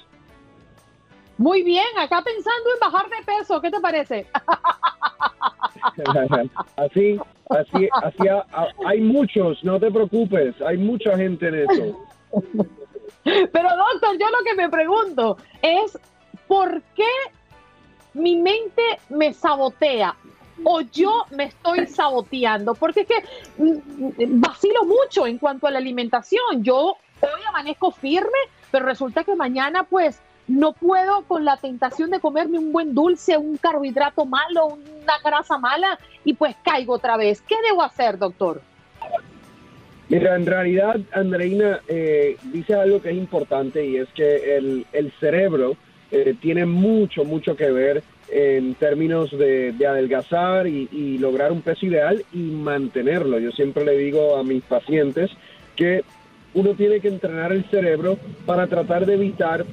Muy 1.38 1.62
bien, 1.62 1.86
acá 2.00 2.24
pensando 2.24 2.72
en 2.74 2.80
bajar 2.80 3.06
de 3.08 3.18
peso, 3.24 3.62
¿qué 3.62 3.70
te 3.70 3.80
parece? 3.80 4.26
así, 6.78 7.20
así, 7.52 7.90
así 7.92 8.24
hay 8.84 9.00
muchos, 9.00 9.64
no 9.64 9.80
te 9.80 9.92
preocupes, 9.92 10.56
hay 10.66 10.80
mucha 10.80 11.16
gente 11.16 11.50
en 11.50 11.70
eso. 11.70 12.00
Pero 13.24 13.70
doctor, 13.78 14.18
yo 14.20 14.26
lo 14.32 14.44
que 14.44 14.56
me 14.56 14.70
pregunto 14.70 15.38
es, 15.62 16.00
¿por 16.48 16.82
qué 16.96 17.04
mi 18.14 18.36
mente 18.36 18.82
me 19.10 19.34
sabotea? 19.34 20.16
o 20.64 20.82
yo 20.82 21.26
me 21.32 21.46
estoy 21.46 21.88
saboteando, 21.88 22.76
porque 22.76 23.02
es 23.02 23.08
que 23.08 23.24
mm, 23.58 24.40
vacilo 24.40 24.86
mucho 24.86 25.26
en 25.28 25.38
cuanto 25.38 25.68
a 25.68 25.72
la 25.72 25.80
alimentación. 25.80 26.64
Yo 26.64 26.96
hoy 27.22 27.42
amanezco 27.48 27.92
firme, 27.92 28.38
pero 28.72 28.86
resulta 28.86 29.24
que 29.24 29.36
mañana 29.36 29.84
pues 29.84 30.22
no 30.48 30.74
puedo 30.74 31.24
con 31.24 31.46
la 31.46 31.58
tentación 31.58 32.12
de 32.12 32.20
comerme 32.20 32.60
un 32.60 32.72
buen 32.72 32.94
dulce, 32.94 33.38
un 33.38 33.58
carbohidrato 33.58 34.26
malo, 34.26 34.68
una 34.68 35.20
grasa 35.24 35.58
mala 35.58 35.98
y 36.26 36.34
pues 36.34 36.56
caigo 36.64 36.94
otra 36.94 37.18
vez. 37.18 37.42
¿Qué 37.42 37.56
debo 37.68 37.82
hacer, 37.82 38.18
doctor? 38.18 38.62
Mira, 40.10 40.36
en 40.36 40.46
realidad, 40.46 41.00
Andreina 41.14 41.80
eh, 41.88 42.38
dice 42.52 42.76
algo 42.76 43.02
que 43.02 43.12
es 43.12 43.16
importante 43.16 43.86
y 43.86 43.98
es 43.98 44.10
que 44.10 44.58
el, 44.58 45.14
cerebro 45.20 45.78
eh, 46.16 46.36
tiene 46.40 46.68
mucho, 46.68 47.26
mucho 47.26 47.56
que 47.56 47.72
ver 47.72 48.04
en 48.30 48.76
términos 48.76 49.36
de, 49.36 49.76
adelgazar 49.88 50.68
y, 50.68 51.18
lograr 51.18 51.52
un 51.52 51.64
peso 51.64 51.88
ideal 51.88 52.24
y 52.32 52.38
mantenerlo. 52.38 53.40
Yo 53.40 53.52
siempre 53.52 53.84
le 53.84 53.98
digo 53.98 54.38
a 54.38 54.44
mis 54.44 54.62
pacientes 54.62 55.32
que 55.76 56.04
uno 56.54 56.76
tiene 56.76 57.00
que 57.00 57.08
entrenar 57.08 57.52
el 57.52 57.66
cerebro 57.66 58.20
para 58.46 58.68
tratar 58.68 59.08
de 59.08 59.16
evitar 59.16 59.66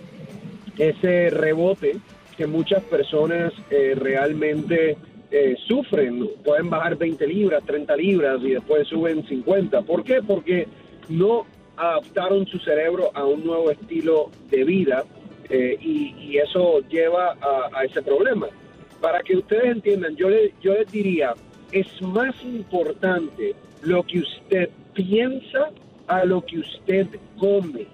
ese 0.79 1.29
rebote 1.29 1.99
que 2.39 2.47
muchas 2.47 2.83
personas 2.85 3.53
eh, 3.71 3.95
realmente 3.95 4.97
eh, 5.31 5.57
sufren. 5.69 6.27
Pueden 6.43 6.71
bajar 6.71 6.97
20 6.97 7.27
libras, 7.27 7.63
30 7.67 7.97
libras 7.97 8.41
y 8.43 8.53
después 8.53 8.89
suben 8.89 9.27
50. 9.27 9.83
¿Por 9.83 10.05
qué? 10.05 10.23
Porque 10.27 10.67
no 11.11 11.45
adaptaron 11.77 12.47
su 12.47 12.59
cerebro 12.61 13.11
a 13.13 13.27
un 13.27 13.45
nuevo 13.45 13.71
estilo 13.71 14.31
de 14.49 14.65
vida 14.65 15.05
eh, 15.51 15.77
y, 15.81 16.39
eso 16.39 16.81
lleva 16.89 17.37
a, 17.73 17.85
ese 17.85 18.03
problema. 18.03 18.49
Para 19.01 19.21
que 19.21 19.37
ustedes 19.37 19.65
entiendan, 19.65 20.17
yo, 20.17 20.31
le, 20.31 20.55
yo 20.63 20.75
les 20.75 20.91
diría, 20.91 21.35
es 21.73 22.01
más 22.03 22.35
importante 22.45 23.55
lo 23.83 24.03
que 24.05 24.21
usted 24.21 24.71
piensa 24.95 25.71
a 26.07 26.25
lo 26.25 26.45
que 26.45 26.61
usted 26.61 27.09
come. 27.39 27.87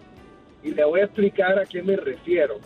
Y 0.62 0.72
le 0.72 0.84
voy 0.84 1.00
a 1.00 1.04
explicar 1.04 1.58
a 1.58 1.64
qué 1.64 1.82
me 1.82 1.96
refiero. 1.96 2.56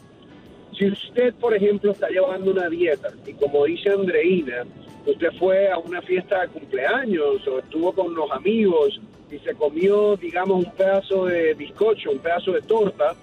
Si 0.76 0.86
usted, 0.86 1.34
por 1.34 1.54
ejemplo, 1.54 1.92
está 1.92 2.08
llevando 2.08 2.50
una 2.52 2.68
dieta 2.68 3.10
y 3.26 3.32
como 3.34 3.64
dice 3.66 3.90
Andreina, 3.90 4.64
usted 5.06 5.32
fue 5.38 5.70
a 5.70 5.78
una 5.78 6.00
fiesta 6.02 6.42
de 6.42 6.48
cumpleaños 6.48 7.46
o 7.46 7.58
estuvo 7.58 7.92
con 7.92 8.14
los 8.14 8.30
amigos 8.30 9.00
y 9.30 9.38
se 9.38 9.54
comió, 9.54 10.16
digamos, 10.16 10.64
un 10.64 10.72
pedazo 10.72 11.26
de 11.26 11.54
bizcocho, 11.54 12.10
un 12.10 12.18
pedazo 12.18 12.52
de 12.52 12.62
torta, 12.62 13.14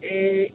eh, 0.00 0.52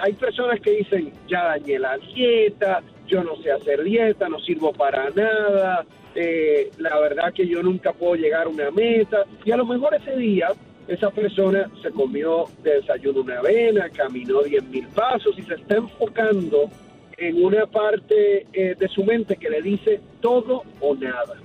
hay 0.00 0.12
personas 0.14 0.60
que 0.60 0.70
dicen, 0.70 1.12
ya 1.28 1.44
dañé 1.44 1.78
la 1.78 1.98
dieta, 1.98 2.82
yo 3.06 3.22
no 3.22 3.36
sé 3.36 3.52
hacer 3.52 3.82
dieta, 3.82 4.28
no 4.28 4.38
sirvo 4.40 4.72
para 4.72 5.10
nada, 5.10 5.84
eh, 6.14 6.70
la 6.78 6.98
verdad 7.00 7.32
que 7.32 7.46
yo 7.46 7.62
nunca 7.62 7.92
puedo 7.92 8.14
llegar 8.14 8.46
a 8.46 8.48
una 8.48 8.70
meta. 8.70 9.24
Y 9.44 9.50
a 9.50 9.56
lo 9.56 9.66
mejor 9.66 9.94
ese 9.94 10.16
día 10.16 10.48
esa 10.88 11.10
persona 11.10 11.70
se 11.82 11.90
comió 11.90 12.44
de 12.62 12.76
desayuno 12.76 13.22
una 13.22 13.38
avena, 13.38 13.88
caminó 13.90 14.42
10 14.42 14.64
mil 14.64 14.86
pasos 14.88 15.34
y 15.38 15.42
se 15.42 15.54
está 15.54 15.76
enfocando 15.76 16.68
en 17.16 17.42
una 17.42 17.66
parte 17.66 18.46
eh, 18.52 18.74
de 18.78 18.88
su 18.88 19.04
mente 19.04 19.36
que 19.36 19.48
le 19.48 19.62
dice 19.62 20.00
todo 20.20 20.62
o 20.80 20.94
nada. 20.94 21.36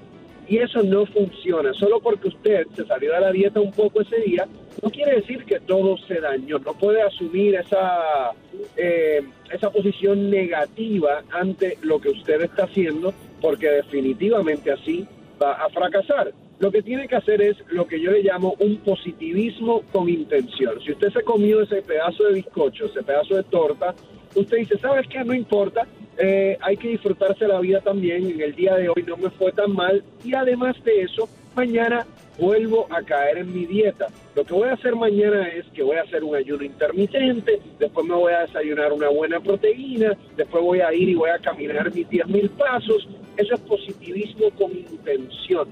Y 0.50 0.58
eso 0.58 0.82
no 0.82 1.06
funciona. 1.06 1.72
Solo 1.74 2.00
porque 2.00 2.30
usted 2.30 2.66
se 2.76 2.84
salió 2.86 3.14
de 3.14 3.22
la 3.22 3.32
dieta 3.32 3.60
un 3.60 3.72
poco 3.72 4.02
ese 4.02 4.20
día, 4.22 4.48
no 4.82 4.90
quiere 4.90 5.18
decir 5.18 5.46
que 5.46 5.60
todo 5.60 5.96
se 6.08 6.20
dañó. 6.20 6.58
No 6.58 6.74
puede 6.74 7.04
asumir 7.04 7.56
esa, 7.56 8.32
eh, 8.76 9.22
esa 9.52 9.70
posición 9.70 10.32
negativa 10.32 11.24
ante 11.32 11.78
lo 11.84 12.02
que 12.02 12.10
usted 12.10 12.42
está 12.42 12.64
haciendo, 12.64 13.14
porque 13.40 13.70
definitivamente 13.70 14.72
así 14.72 15.08
va 15.42 15.54
a 15.54 15.70
fracasar. 15.70 16.34
Lo 16.58 16.72
que 16.72 16.82
tiene 16.82 17.08
que 17.08 17.16
hacer 17.16 17.42
es 17.42 17.56
lo 17.70 17.88
que 17.88 18.02
yo 18.02 18.12
le 18.12 18.24
llamo 18.24 18.56
un 18.60 18.78
positivismo 18.78 19.84
con 19.92 20.10
intención. 20.10 20.82
Si 20.84 20.92
usted 20.92 21.10
se 21.14 21.22
comió 21.22 21.62
ese 21.62 21.84
pedazo 21.84 22.24
de 22.24 22.34
bizcocho, 22.34 22.86
ese 22.86 23.04
pedazo 23.04 23.36
de 23.36 23.44
torta, 23.44 23.94
usted 24.36 24.58
dice, 24.58 24.78
¿sabes 24.80 25.08
qué? 25.08 25.24
No 25.24 25.34
importa, 25.34 25.88
eh, 26.20 26.58
hay 26.62 26.76
que 26.76 26.90
disfrutarse 26.90 27.48
la 27.48 27.60
vida 27.60 27.80
también. 27.82 28.30
En 28.30 28.42
el 28.42 28.54
día 28.54 28.76
de 28.76 28.90
hoy 28.90 29.04
no 29.08 29.18
me 29.18 29.30
fue 29.30 29.52
tan 29.54 29.72
mal 29.74 30.04
y 30.24 30.34
además 30.34 30.76
de 30.84 31.04
eso, 31.04 31.30
mañana 31.56 32.06
vuelvo 32.38 32.88
a 32.90 33.02
caer 33.02 33.38
en 33.38 33.54
mi 33.54 33.66
dieta. 33.66 34.08
Lo 34.36 34.44
que 34.44 34.54
voy 34.54 34.68
a 34.68 34.74
hacer 34.74 34.96
mañana 34.96 35.48
es 35.48 35.66
que 35.74 35.82
voy 35.82 35.98
a 35.98 36.02
hacer 36.02 36.24
un 36.24 36.36
ayuno 36.36 36.64
intermitente, 36.64 37.60
después 37.80 38.06
me 38.06 38.16
voy 38.16 38.34
a 38.34 38.42
desayunar 38.42 38.92
una 38.94 39.10
buena 39.10 39.40
proteína, 39.40 40.18
después 40.36 40.64
voy 40.64 40.82
a 40.82 40.94
ir 40.94 41.10
y 41.10 41.16
voy 41.16 41.30
a 41.30 41.40
caminar 41.40 41.94
mis 41.94 42.10
10 42.10 42.28
mil 42.28 42.50
pasos. 42.50 43.08
Eso 43.38 43.56
es 43.56 43.62
positivismo 43.62 44.50
con 44.52 44.72
intención. 44.72 45.68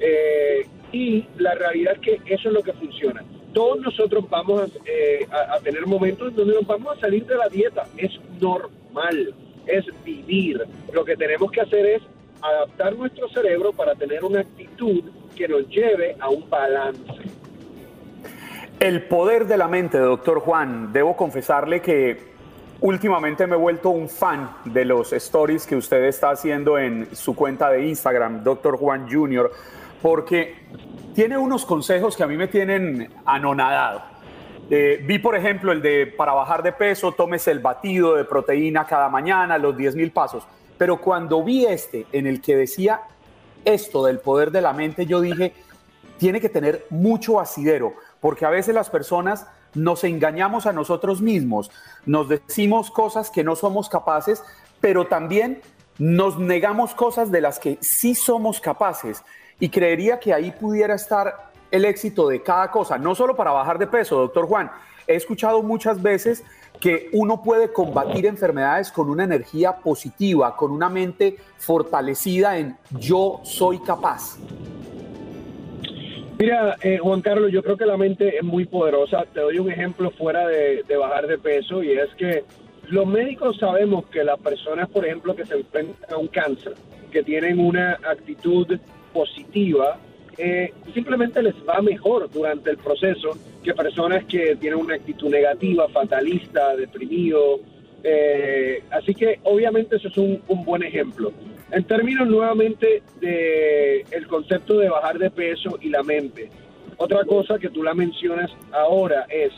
Eh, 0.00 0.64
y 0.92 1.24
la 1.38 1.54
realidad 1.54 1.94
es 1.94 2.00
que 2.00 2.34
eso 2.34 2.48
es 2.48 2.54
lo 2.54 2.62
que 2.62 2.72
funciona. 2.72 3.24
Todos 3.52 3.80
nosotros 3.80 4.28
vamos 4.30 4.70
eh, 4.84 5.26
a, 5.30 5.58
tener 5.60 5.86
momentos 5.86 6.34
donde 6.34 6.54
nos 6.54 6.66
vamos 6.66 6.96
a 6.96 7.00
salir 7.00 7.26
de 7.26 7.36
la 7.36 7.48
dieta. 7.48 7.86
Es 7.96 8.12
normal, 8.40 9.34
es 9.68 9.84
vivir. 10.04 10.62
Lo 10.92 11.04
que 11.04 11.16
tenemos 11.16 11.50
que 11.50 11.60
hacer 11.60 11.86
es 11.86 12.02
adaptar 12.42 12.96
nuestro 12.96 13.28
cerebro 13.28 13.72
para 13.72 13.94
tener 13.94 14.24
una 14.24 14.40
actitud 14.40 15.02
que 15.36 15.48
nos 15.48 15.68
lleve 15.68 16.16
a 16.20 16.28
un 16.28 16.48
balance. 16.48 17.02
El 18.80 19.02
poder 19.04 19.46
de 19.46 19.56
la 19.56 19.68
mente, 19.68 19.98
doctor 19.98 20.40
Juan. 20.40 20.92
Debo 20.92 21.16
confesarle 21.16 21.80
que 21.80 22.28
últimamente 22.80 23.46
me 23.46 23.56
he 23.56 23.58
vuelto 23.58 23.90
un 23.90 24.08
fan 24.08 24.50
de 24.64 24.84
los 24.84 25.12
stories 25.12 25.66
que 25.66 25.76
usted 25.76 26.04
está 26.04 26.30
haciendo 26.30 26.78
en 26.78 27.14
su 27.14 27.34
cuenta 27.34 27.70
de 27.70 27.86
Instagram, 27.86 28.44
doctor 28.44 28.76
Juan 28.76 29.08
Jr., 29.10 29.50
porque 30.00 30.54
tiene 31.14 31.36
unos 31.36 31.64
consejos 31.66 32.16
que 32.16 32.22
a 32.22 32.28
mí 32.28 32.36
me 32.36 32.46
tienen 32.46 33.08
anonadado. 33.24 34.02
Eh, 34.70 35.02
vi, 35.06 35.18
por 35.18 35.34
ejemplo, 35.34 35.72
el 35.72 35.80
de 35.80 36.06
para 36.06 36.34
bajar 36.34 36.62
de 36.62 36.72
peso, 36.72 37.12
tomes 37.12 37.48
el 37.48 37.60
batido 37.60 38.14
de 38.14 38.24
proteína 38.24 38.86
cada 38.86 39.08
mañana, 39.08 39.56
los 39.56 39.76
10 39.76 39.96
mil 39.96 40.10
pasos. 40.10 40.46
Pero 40.76 41.00
cuando 41.00 41.42
vi 41.42 41.64
este, 41.64 42.06
en 42.12 42.26
el 42.26 42.40
que 42.40 42.56
decía 42.56 43.00
esto 43.64 44.04
del 44.04 44.20
poder 44.20 44.50
de 44.50 44.60
la 44.60 44.72
mente, 44.72 45.06
yo 45.06 45.20
dije, 45.20 45.54
tiene 46.18 46.40
que 46.40 46.48
tener 46.48 46.86
mucho 46.90 47.40
asidero, 47.40 47.94
porque 48.20 48.44
a 48.44 48.50
veces 48.50 48.74
las 48.74 48.90
personas 48.90 49.46
nos 49.74 50.04
engañamos 50.04 50.66
a 50.66 50.72
nosotros 50.72 51.20
mismos, 51.20 51.70
nos 52.04 52.28
decimos 52.28 52.90
cosas 52.90 53.30
que 53.30 53.44
no 53.44 53.56
somos 53.56 53.88
capaces, 53.88 54.42
pero 54.80 55.06
también 55.06 55.60
nos 55.98 56.38
negamos 56.38 56.94
cosas 56.94 57.30
de 57.30 57.40
las 57.40 57.58
que 57.58 57.78
sí 57.80 58.14
somos 58.14 58.60
capaces. 58.60 59.22
Y 59.60 59.70
creería 59.70 60.20
que 60.20 60.32
ahí 60.32 60.52
pudiera 60.52 60.94
estar 60.94 61.47
el 61.70 61.84
éxito 61.84 62.28
de 62.28 62.42
cada 62.42 62.70
cosa, 62.70 62.98
no 62.98 63.14
solo 63.14 63.36
para 63.36 63.52
bajar 63.52 63.78
de 63.78 63.86
peso, 63.86 64.18
doctor 64.18 64.46
Juan. 64.46 64.70
He 65.06 65.14
escuchado 65.14 65.62
muchas 65.62 66.02
veces 66.02 66.44
que 66.80 67.08
uno 67.12 67.42
puede 67.42 67.72
combatir 67.72 68.26
enfermedades 68.26 68.92
con 68.92 69.10
una 69.10 69.24
energía 69.24 69.76
positiva, 69.76 70.54
con 70.56 70.70
una 70.70 70.88
mente 70.88 71.36
fortalecida 71.56 72.58
en 72.58 72.76
yo 72.90 73.40
soy 73.42 73.80
capaz. 73.80 74.38
Mira, 76.38 76.76
eh, 76.82 76.98
Juan 76.98 77.20
Carlos, 77.20 77.50
yo 77.50 77.64
creo 77.64 77.76
que 77.76 77.84
la 77.84 77.96
mente 77.96 78.36
es 78.36 78.44
muy 78.44 78.64
poderosa. 78.64 79.24
Te 79.32 79.40
doy 79.40 79.58
un 79.58 79.72
ejemplo 79.72 80.10
fuera 80.12 80.46
de, 80.46 80.84
de, 80.84 80.96
bajar 80.96 81.26
de 81.26 81.36
peso 81.36 81.82
y 81.82 81.92
es 81.92 82.14
que 82.16 82.44
los 82.84 83.06
médicos 83.06 83.58
sabemos 83.58 84.06
que 84.06 84.22
las 84.22 84.38
personas, 84.38 84.88
por 84.88 85.04
ejemplo, 85.04 85.34
que 85.34 85.44
se 85.44 85.54
enfrentan 85.54 86.14
a 86.14 86.16
un 86.16 86.28
cáncer, 86.28 86.74
que 87.10 87.24
tienen 87.24 87.58
una 87.58 87.98
actitud 88.08 88.78
positiva, 89.12 89.98
eh, 90.38 90.72
simplemente 90.94 91.42
les 91.42 91.54
va 91.68 91.82
mejor 91.82 92.30
durante 92.30 92.70
el 92.70 92.76
proceso 92.78 93.36
que 93.62 93.74
personas 93.74 94.24
que 94.24 94.54
tienen 94.54 94.78
una 94.78 94.94
actitud 94.94 95.28
negativa, 95.28 95.88
fatalista, 95.88 96.76
deprimido. 96.76 97.58
Eh, 98.04 98.84
así 98.90 99.14
que 99.14 99.40
obviamente 99.42 99.96
eso 99.96 100.06
es 100.06 100.16
un, 100.16 100.40
buen 100.64 100.84
ejemplo. 100.84 101.32
En 101.72 101.82
términos 101.82 102.28
nuevamente 102.28 103.02
de 103.20 104.04
el 104.12 104.28
concepto 104.28 104.78
de 104.78 104.88
bajar 104.88 105.18
de 105.18 105.30
peso 105.30 105.76
y 105.80 105.88
la 105.88 106.04
mente, 106.04 106.48
otra 106.96 107.24
cosa 107.24 107.58
que 107.58 107.68
tú 107.68 107.82
la 107.82 107.94
mencionas 107.94 108.50
ahora 108.70 109.26
es, 109.28 109.52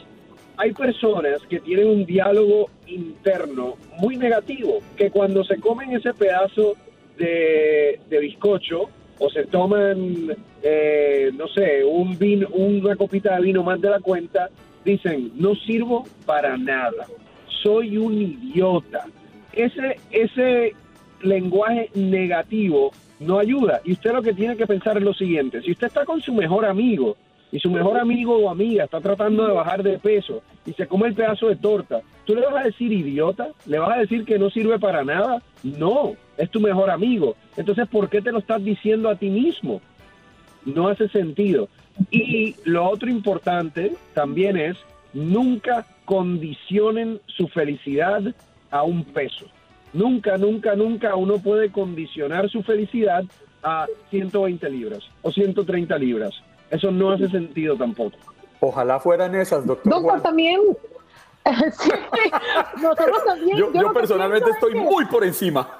hay 0.57 0.73
personas 0.73 1.43
que 1.43 1.61
tienen 1.61 1.89
un 1.89 2.07
diálogo 2.07 2.71
interno 2.87 3.77
muy 3.99 4.17
negativo, 4.17 4.79
que 4.97 5.11
cuando 5.11 5.45
se 5.45 5.57
comen 5.61 5.93
ese 5.93 6.15
pedazo 6.15 6.75
de, 7.19 8.01
de 8.09 8.19
bizcocho, 8.19 8.89
o 9.21 9.31
se 9.31 9.45
toman, 9.45 10.35
eh, 10.63 11.31
no 11.35 11.47
sé, 11.49 11.85
un 11.85 12.19
vino, 12.19 12.49
una 12.49 12.97
copita 12.97 13.37
de 13.37 13.43
vino 13.43 13.63
más 13.63 13.81
de 13.81 13.91
la 13.91 14.01
cuenta, 14.01 14.49
dicen, 14.85 15.33
no 15.37 15.55
sirvo 15.55 16.05
para 16.25 16.57
nada, 16.57 17.07
soy 17.63 17.99
un 17.99 18.15
idiota. 18.15 19.05
Ese, 19.53 20.01
ese 20.11 20.75
lenguaje 21.23 21.91
negativo 21.95 22.93
no 23.21 23.39
ayuda. 23.39 23.83
Y 23.85 23.93
usted 23.93 24.13
lo 24.13 24.23
que 24.23 24.33
tiene 24.33 24.57
que 24.57 24.67
pensar 24.67 24.97
es 24.97 25.03
lo 25.03 25.13
siguiente, 25.13 25.61
si 25.63 25.73
usted 25.73 25.89
está 25.89 26.05
con 26.07 26.21
su 26.23 26.33
mejor 26.33 26.65
amigo 26.65 27.17
y 27.53 27.59
su 27.59 27.71
mejor 27.71 27.99
amigo 27.99 28.37
o 28.37 28.49
amiga 28.49 28.85
está 28.85 29.01
tratando 29.01 29.47
de 29.47 29.53
bajar 29.53 29.83
de 29.83 29.99
peso 29.99 30.43
y 30.65 30.73
se 30.73 30.87
come 30.87 31.09
el 31.09 31.15
pedazo 31.15 31.49
de 31.49 31.57
torta, 31.57 32.01
¿tú 32.25 32.35
le 32.35 32.47
vas 32.47 32.63
a 32.63 32.69
decir 32.69 32.91
idiota? 32.91 33.49
¿Le 33.67 33.79
vas 33.79 33.97
a 33.97 34.01
decir 34.01 34.25
que 34.25 34.39
no 34.39 34.49
sirve 34.49 34.79
para 34.79 35.05
nada? 35.05 35.43
No, 35.63 36.15
es 36.41 36.51
tu 36.51 36.59
mejor 36.59 36.91
amigo. 36.91 37.37
Entonces, 37.57 37.87
¿por 37.89 38.09
qué 38.09 38.23
te 38.23 38.33
lo 38.33 38.39
estás 38.39 38.65
diciendo 38.65 39.11
a 39.11 39.15
ti 39.15 39.29
mismo? 39.29 39.81
No 40.65 40.89
hace 40.89 41.09
sentido. 41.09 41.69
Y 42.11 42.57
lo 42.65 42.89
otro 42.89 43.11
importante 43.11 43.95
también 44.15 44.57
es, 44.57 44.77
nunca 45.13 45.87
condicionen 46.07 47.21
su 47.27 47.47
felicidad 47.49 48.23
a 48.71 48.83
un 48.83 49.05
peso. 49.05 49.47
Nunca, 49.93 50.39
nunca, 50.39 50.75
nunca 50.77 51.15
uno 51.15 51.39
puede 51.39 51.71
condicionar 51.71 52.49
su 52.49 52.63
felicidad 52.63 53.25
a 53.63 53.87
120 54.09 54.71
libras 54.71 55.05
o 55.21 55.31
130 55.31 55.99
libras. 55.99 56.33
Eso 56.71 56.91
no 56.91 57.11
hace 57.11 57.29
sentido 57.29 57.77
tampoco. 57.77 58.17
Ojalá 58.61 58.99
fueran 58.99 59.35
esas, 59.35 59.67
doctor. 59.67 59.93
Doctor, 59.93 60.23
también. 60.23 60.61
sí, 61.73 61.91
nosotros 62.81 63.25
también. 63.27 63.59
Yo, 63.59 63.73
yo 63.73 63.93
personalmente 63.93 64.51
estoy 64.51 64.75
muy 64.75 65.05
por 65.07 65.25
encima. 65.25 65.80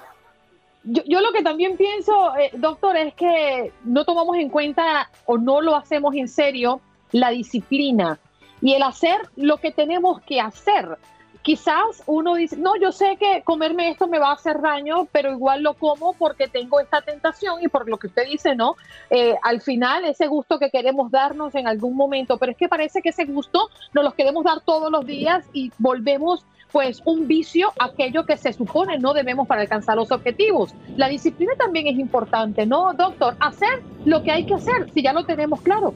Yo, 0.85 1.03
yo, 1.07 1.21
lo 1.21 1.33
que 1.33 1.43
también 1.43 1.77
pienso, 1.77 2.35
eh, 2.37 2.51
doctor, 2.55 2.97
es 2.97 3.15
que 3.15 3.73
no 3.85 4.05
tomamos 4.05 4.37
en 4.37 4.49
cuenta 4.49 5.11
o 5.27 5.37
no 5.37 5.61
lo 5.61 5.77
hacemos 5.77 6.15
en 6.15 6.29
serio 6.29 6.81
la 7.13 7.31
disciplina 7.31 8.19
y 8.63 8.75
el 8.75 8.83
hacer 8.83 9.21
lo 9.37 9.59
que 9.59 9.73
tenemos 9.73 10.21
que 10.23 10.41
hacer 10.41 10.99
quizás 11.43 12.03
uno 12.07 12.35
dice, 12.35 12.57
no, 12.57 12.77
yo 12.77 12.93
sé 12.93 13.17
que 13.19 13.43
comerme 13.43 13.91
esto 13.91 14.07
me 14.07 14.19
va 14.19 14.31
a 14.31 14.35
hacer 14.35 14.61
daño, 14.61 15.09
pero 15.11 15.33
igual 15.33 15.63
lo 15.63 15.75
como 15.75 16.13
porque 16.15 16.49
tengo 16.49 16.81
esta 16.81 17.01
tentación 17.01 17.63
y 17.63 17.69
por 17.69 17.89
lo 17.89 17.99
que 17.99 18.09
usted 18.09 18.27
dice, 18.27 18.55
¿no? 18.55 18.77
Eh, 19.09 19.35
al 19.43 19.61
final, 19.61 20.05
ese 20.05 20.27
gusto 20.27 20.59
que 20.59 20.71
queremos 20.71 21.11
darnos 21.11 21.55
en 21.55 21.67
algún 21.67 21.97
momento, 21.97 22.37
pero 22.39 22.53
es 22.53 22.59
que 22.59 22.69
parece 22.69 23.01
que 23.01 23.11
ese 23.11 23.25
gusto 23.25 23.71
nos 23.93 24.05
lo 24.05 24.13
queremos 24.13 24.45
dar 24.45 24.61
todos 24.61 24.91
los 24.91 25.07
días 25.07 25.45
y 25.53 25.73
volvemos 25.79 26.45
pues 26.73 27.03
un 27.05 27.27
vicio 27.27 27.73
aquello 27.79 28.25
que 28.25 28.37
se 28.37 28.53
supone 28.53 28.99
no 28.99 29.13
debemos 29.13 29.47
para 29.47 29.63
alcanzar 29.63 29.97
los 29.97 30.11
objetivos. 30.13 30.75
La 30.97 31.09
disciplina 31.09 31.53
también 31.57 31.87
es 31.87 31.99
importante, 31.99 32.67
¿no, 32.67 32.93
doctor? 32.95 33.35
Hacer 33.41 33.83
lo 34.05 34.23
que 34.23 34.31
hay 34.31 34.45
que 34.45 34.55
hacer, 34.55 34.91
si 34.93 35.03
ya 35.03 35.13
lo 35.13 35.25
tenemos 35.25 35.61
claro. 35.63 35.95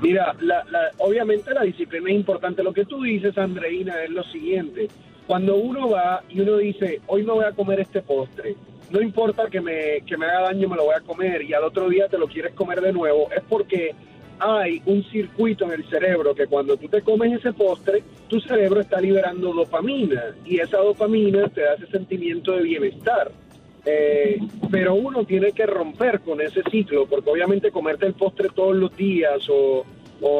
Mira, 0.00 0.34
la, 0.40 0.64
la, 0.64 0.90
obviamente 0.98 1.54
la 1.54 1.62
disciplina 1.62 2.10
es 2.10 2.16
importante. 2.16 2.62
Lo 2.62 2.72
que 2.72 2.84
tú 2.84 3.02
dices, 3.02 3.38
Andreina, 3.38 4.02
es 4.02 4.10
lo 4.10 4.22
siguiente. 4.24 4.88
Cuando 5.26 5.56
uno 5.56 5.88
va 5.88 6.22
y 6.28 6.40
uno 6.40 6.58
dice, 6.58 7.00
hoy 7.06 7.22
me 7.22 7.32
voy 7.32 7.44
a 7.44 7.52
comer 7.52 7.80
este 7.80 8.02
postre, 8.02 8.54
no 8.90 9.00
importa 9.00 9.48
que 9.48 9.60
me, 9.60 10.02
que 10.06 10.16
me 10.16 10.26
haga 10.26 10.42
daño, 10.42 10.68
me 10.68 10.76
lo 10.76 10.84
voy 10.84 10.94
a 10.94 11.00
comer 11.00 11.42
y 11.42 11.54
al 11.54 11.64
otro 11.64 11.88
día 11.88 12.08
te 12.08 12.18
lo 12.18 12.28
quieres 12.28 12.52
comer 12.52 12.80
de 12.82 12.92
nuevo, 12.92 13.30
es 13.34 13.42
porque 13.48 13.94
hay 14.38 14.82
un 14.86 15.04
circuito 15.04 15.64
en 15.64 15.72
el 15.72 15.88
cerebro 15.88 16.34
que 16.34 16.46
cuando 16.46 16.76
tú 16.76 16.88
te 16.88 17.02
comes 17.02 17.38
ese 17.38 17.52
postre, 17.52 18.02
tu 18.28 18.40
cerebro 18.40 18.80
está 18.80 19.00
liberando 19.00 19.52
dopamina 19.52 20.34
y 20.44 20.58
esa 20.58 20.78
dopamina 20.78 21.48
te 21.48 21.62
da 21.62 21.74
ese 21.74 21.86
sentimiento 21.86 22.52
de 22.52 22.62
bienestar. 22.62 23.30
Eh, 23.86 24.38
pero 24.70 24.94
uno 24.94 25.24
tiene 25.24 25.52
que 25.52 25.66
romper 25.66 26.20
con 26.20 26.40
ese 26.40 26.62
ciclo, 26.70 27.06
porque 27.06 27.30
obviamente 27.30 27.70
comerte 27.70 28.06
el 28.06 28.14
postre 28.14 28.48
todos 28.54 28.74
los 28.74 28.96
días 28.96 29.46
o, 29.50 29.84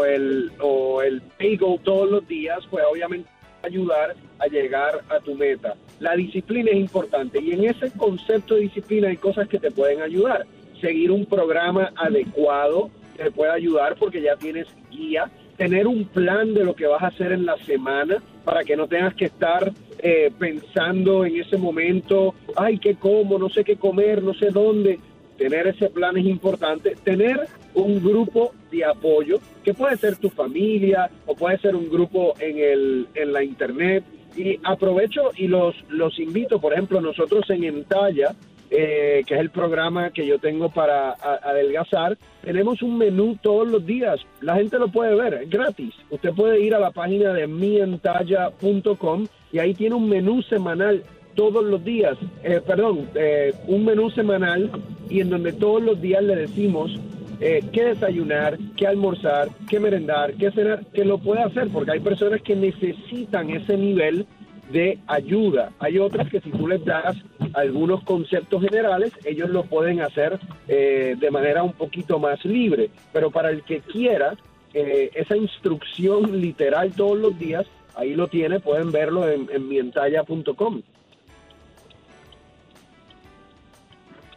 el, 0.04 0.50
o 0.60 1.02
el 1.02 1.20
bagel 1.38 1.58
todos 1.82 2.10
los 2.10 2.26
días, 2.26 2.60
pues 2.70 2.84
obviamente 2.90 3.28
ayudar 3.62 4.14
a 4.38 4.46
llegar 4.46 5.02
a 5.08 5.20
tu 5.20 5.34
meta. 5.34 5.74
La 6.00 6.16
disciplina 6.16 6.70
es 6.70 6.76
importante 6.76 7.40
y 7.40 7.52
en 7.52 7.64
ese 7.64 7.90
concepto 7.92 8.54
de 8.54 8.62
disciplina 8.62 9.08
hay 9.08 9.16
cosas 9.16 9.48
que 9.48 9.58
te 9.58 9.70
pueden 9.70 10.02
ayudar. 10.02 10.46
Seguir 10.80 11.10
un 11.10 11.26
programa 11.26 11.92
adecuado 11.96 12.90
te 13.16 13.30
puede 13.30 13.52
ayudar 13.52 13.96
porque 13.96 14.20
ya 14.20 14.36
tienes 14.36 14.66
guía. 14.90 15.30
Tener 15.56 15.86
un 15.86 16.04
plan 16.06 16.52
de 16.52 16.64
lo 16.64 16.74
que 16.74 16.86
vas 16.86 17.02
a 17.02 17.08
hacer 17.08 17.32
en 17.32 17.46
la 17.46 17.56
semana 17.58 18.22
para 18.44 18.64
que 18.64 18.76
no 18.76 18.88
tengas 18.88 19.14
que 19.14 19.26
estar 19.26 19.72
eh, 19.98 20.30
pensando 20.38 21.24
en 21.24 21.40
ese 21.40 21.56
momento, 21.56 22.34
ay, 22.56 22.78
¿qué 22.78 22.96
como? 22.96 23.38
No 23.38 23.48
sé 23.48 23.64
qué 23.64 23.76
comer, 23.76 24.22
no 24.22 24.34
sé 24.34 24.50
dónde. 24.50 24.98
Tener 25.38 25.66
ese 25.66 25.88
plan 25.90 26.16
es 26.16 26.26
importante. 26.26 26.96
Tener 27.02 27.48
un 27.74 28.02
grupo 28.02 28.52
de 28.70 28.84
apoyo, 28.84 29.38
que 29.62 29.74
puede 29.74 29.96
ser 29.96 30.16
tu 30.16 30.30
familia 30.30 31.10
o 31.26 31.34
puede 31.34 31.58
ser 31.58 31.74
un 31.74 31.88
grupo 31.88 32.34
en, 32.38 32.58
el, 32.58 33.08
en 33.14 33.32
la 33.32 33.42
internet. 33.42 34.04
Y 34.36 34.58
aprovecho 34.64 35.30
y 35.36 35.46
los, 35.46 35.74
los 35.88 36.18
invito, 36.18 36.60
por 36.60 36.72
ejemplo, 36.72 37.00
nosotros 37.00 37.48
en 37.50 37.64
Entalla, 37.64 38.34
eh, 38.76 39.22
que 39.26 39.34
es 39.34 39.40
el 39.40 39.50
programa 39.50 40.10
que 40.10 40.26
yo 40.26 40.38
tengo 40.38 40.68
para 40.68 41.12
adelgazar, 41.12 42.18
tenemos 42.42 42.82
un 42.82 42.98
menú 42.98 43.38
todos 43.40 43.68
los 43.68 43.86
días. 43.86 44.20
La 44.40 44.56
gente 44.56 44.78
lo 44.78 44.88
puede 44.88 45.14
ver, 45.14 45.34
es 45.34 45.50
gratis. 45.50 45.94
Usted 46.10 46.32
puede 46.32 46.60
ir 46.60 46.74
a 46.74 46.80
la 46.80 46.90
página 46.90 47.32
de 47.32 47.46
mientalla.com 47.46 49.26
y 49.52 49.58
ahí 49.58 49.74
tiene 49.74 49.94
un 49.94 50.08
menú 50.08 50.42
semanal 50.42 51.04
todos 51.34 51.64
los 51.64 51.84
días, 51.84 52.16
eh, 52.42 52.60
perdón, 52.64 53.08
eh, 53.14 53.52
un 53.66 53.84
menú 53.84 54.10
semanal 54.10 54.70
y 55.08 55.20
en 55.20 55.30
donde 55.30 55.52
todos 55.52 55.82
los 55.82 56.00
días 56.00 56.22
le 56.22 56.36
decimos 56.36 56.98
eh, 57.40 57.62
qué 57.72 57.84
desayunar, 57.84 58.58
qué 58.76 58.86
almorzar, 58.86 59.48
qué 59.68 59.80
merendar, 59.80 60.34
qué 60.34 60.50
cenar, 60.52 60.84
que 60.86 61.04
lo 61.04 61.18
puede 61.18 61.42
hacer, 61.42 61.68
porque 61.68 61.92
hay 61.92 62.00
personas 62.00 62.40
que 62.42 62.54
necesitan 62.54 63.50
ese 63.50 63.76
nivel 63.76 64.26
de 64.70 64.98
ayuda. 65.06 65.70
Hay 65.78 65.98
otras 65.98 66.28
que 66.28 66.40
si 66.40 66.50
tú 66.50 66.66
les 66.66 66.84
das 66.84 67.16
algunos 67.54 68.02
conceptos 68.04 68.62
generales, 68.62 69.12
ellos 69.24 69.50
lo 69.50 69.64
pueden 69.64 70.00
hacer 70.00 70.38
eh, 70.68 71.16
de 71.18 71.30
manera 71.30 71.62
un 71.62 71.72
poquito 71.72 72.18
más 72.18 72.44
libre. 72.44 72.90
Pero 73.12 73.30
para 73.30 73.50
el 73.50 73.62
que 73.62 73.80
quiera 73.80 74.34
eh, 74.72 75.10
esa 75.14 75.36
instrucción 75.36 76.40
literal 76.40 76.92
todos 76.92 77.18
los 77.18 77.38
días, 77.38 77.66
ahí 77.94 78.14
lo 78.14 78.28
tiene, 78.28 78.60
pueden 78.60 78.90
verlo 78.90 79.28
en, 79.28 79.48
en 79.52 79.68
mientalla.com. 79.68 80.82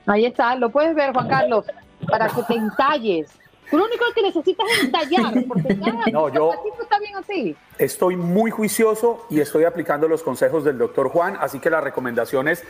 Ahí 0.05 0.25
está, 0.25 0.55
lo 0.55 0.69
puedes 0.69 0.95
ver, 0.95 1.11
Juan 1.11 1.27
Carlos, 1.27 1.65
para 2.07 2.29
que 2.29 2.41
te 2.43 2.53
entalles. 2.53 3.37
Lo 3.71 3.83
único 3.83 4.05
que 4.15 4.21
necesitas 4.21 4.65
es 4.71 4.83
entallar, 4.85 5.33
porque 5.47 5.75
ya 5.81 6.11
no, 6.11 6.29
yo 6.29 6.51
está 6.81 6.99
bien 6.99 7.15
así. 7.15 7.55
Estoy 7.77 8.15
muy 8.15 8.51
juicioso 8.51 9.25
y 9.29 9.39
estoy 9.39 9.65
aplicando 9.65 10.07
los 10.07 10.23
consejos 10.23 10.63
del 10.63 10.77
doctor 10.77 11.09
Juan, 11.09 11.37
así 11.39 11.59
que 11.59 11.69
las 11.69 11.83
recomendaciones, 11.83 12.63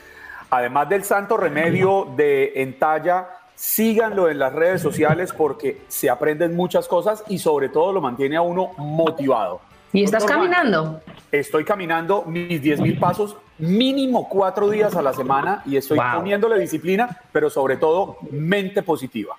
además 0.50 0.90
del 0.90 1.04
santo 1.04 1.38
remedio 1.38 2.08
de 2.16 2.54
entalla, 2.62 3.30
síganlo 3.56 4.30
en 4.30 4.40
las 4.40 4.54
redes 4.54 4.82
sociales 4.82 5.34
porque 5.34 5.82
se 5.88 6.10
aprenden 6.10 6.56
muchas 6.56 6.88
cosas 6.88 7.24
y 7.28 7.40
sobre 7.40 7.70
todo 7.70 7.94
lo 7.94 8.02
mantiene 8.02 8.38
a 8.38 8.42
uno 8.42 8.74
motivado. 8.78 9.62
¿Y 9.94 10.04
estás 10.04 10.26
caminando? 10.26 11.02
estoy 11.32 11.66
caminando 11.66 12.24
mis 12.26 12.62
10 12.62 12.82
mil 12.82 12.98
pasos 12.98 13.36
mínimo 13.58 14.30
cuatro 14.30 14.70
días 14.70 14.96
a 14.96 15.02
la 15.02 15.14
semana 15.14 15.62
y 15.66 15.78
estoy 15.78 16.00
poniéndole 16.14 16.60
disciplina, 16.60 17.22
pero 17.32 17.50
sobre 17.50 17.78
todo 17.78 18.18
mente 18.32 18.84
positiva. 18.84 19.36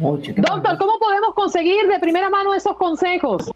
Doctor, 0.00 0.78
¿cómo 0.78 0.98
podemos 0.98 1.34
conseguir 1.34 1.86
de 1.86 1.98
primera 1.98 2.30
mano 2.30 2.54
esos 2.54 2.76
consejos? 2.76 3.50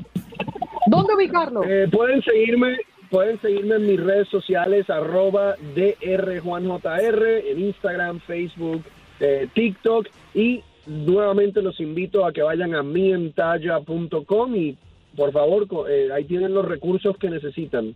¿Dónde 0.87 1.15
ubicarlo? 1.15 1.65
Eh, 1.65 1.89
pueden 1.91 2.23
seguirme 2.23 2.77
pueden 3.11 3.41
seguirme 3.41 3.77
en 3.77 3.87
mis 3.87 4.01
redes 4.01 4.29
sociales, 4.29 4.91
arroba 4.91 5.55
drjuanjr, 5.75 7.25
en 7.47 7.61
Instagram, 7.61 8.19
Facebook, 8.21 8.83
eh, 9.21 9.49
TikTok 9.55 10.09
y 10.35 10.63
nuevamente 10.87 11.63
los 11.63 11.79
invito 11.81 12.27
a 12.27 12.33
que 12.33 12.43
vayan 12.43 12.75
a 12.75 12.83
mientalla.com 12.83 14.57
y 14.57 14.77
por 15.17 15.31
favor, 15.31 15.69
eh, 15.89 16.09
ahí 16.13 16.25
tienen 16.25 16.55
los 16.55 16.65
recursos 16.67 17.17
que 17.17 17.31
necesitan. 17.31 17.95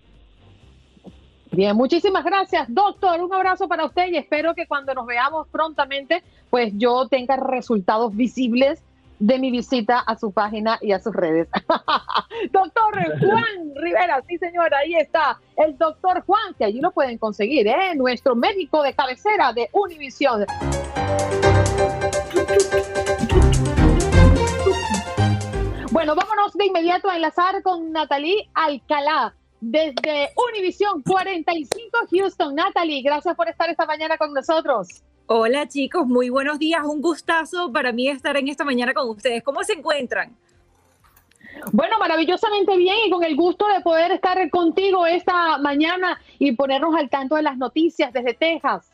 Bien, 1.50 1.74
muchísimas 1.76 2.24
gracias, 2.24 2.66
doctor. 2.68 3.20
Un 3.22 3.32
abrazo 3.32 3.68
para 3.68 3.86
usted 3.86 4.08
y 4.08 4.16
espero 4.16 4.54
que 4.54 4.66
cuando 4.66 4.94
nos 4.94 5.06
veamos 5.06 5.48
prontamente, 5.48 6.22
pues 6.50 6.72
yo 6.76 7.08
tenga 7.08 7.36
resultados 7.36 8.14
visibles 8.14 8.82
de 9.18 9.38
mi 9.38 9.50
visita 9.50 9.98
a 9.98 10.16
su 10.16 10.30
página 10.30 10.78
y 10.80 10.92
a 10.92 11.00
sus 11.00 11.14
redes. 11.14 11.48
doctor 12.52 12.94
Juan 13.18 13.74
Rivera, 13.74 14.22
sí 14.28 14.38
señora, 14.38 14.78
ahí 14.78 14.94
está 14.94 15.40
el 15.56 15.76
doctor 15.76 16.22
Juan, 16.24 16.54
que 16.56 16.64
allí 16.64 16.80
lo 16.80 16.92
pueden 16.92 17.18
conseguir, 17.18 17.66
¿eh? 17.66 17.94
nuestro 17.96 18.36
médico 18.36 18.82
de 18.82 18.92
cabecera 18.92 19.52
de 19.52 19.68
Univisión. 19.72 20.44
Bueno, 25.90 26.14
vámonos 26.14 26.52
de 26.52 26.66
inmediato 26.66 27.08
a 27.10 27.16
enlazar 27.16 27.62
con 27.62 27.90
Natalie 27.90 28.48
Alcalá 28.54 29.34
desde 29.60 30.30
Univisión 30.50 31.02
45 31.02 31.98
Houston. 32.10 32.54
Natalie, 32.54 33.02
gracias 33.02 33.34
por 33.34 33.48
estar 33.48 33.68
esta 33.68 33.86
mañana 33.86 34.16
con 34.16 34.32
nosotros. 34.32 35.02
Hola 35.26 35.68
chicos, 35.68 36.06
muy 36.06 36.30
buenos 36.30 36.58
días. 36.58 36.82
Un 36.84 37.02
gustazo 37.02 37.70
para 37.72 37.92
mí 37.92 38.08
estar 38.08 38.36
en 38.36 38.48
esta 38.48 38.64
mañana 38.64 38.94
con 38.94 39.10
ustedes. 39.10 39.42
¿Cómo 39.42 39.62
se 39.62 39.74
encuentran? 39.74 40.34
Bueno, 41.72 41.98
maravillosamente 41.98 42.76
bien 42.76 42.96
y 43.06 43.10
con 43.10 43.24
el 43.24 43.36
gusto 43.36 43.66
de 43.68 43.80
poder 43.80 44.12
estar 44.12 44.48
contigo 44.50 45.06
esta 45.06 45.58
mañana 45.58 46.20
y 46.38 46.52
ponernos 46.52 46.94
al 46.94 47.10
tanto 47.10 47.34
de 47.34 47.42
las 47.42 47.58
noticias 47.58 48.12
desde 48.12 48.34
Texas. 48.34 48.90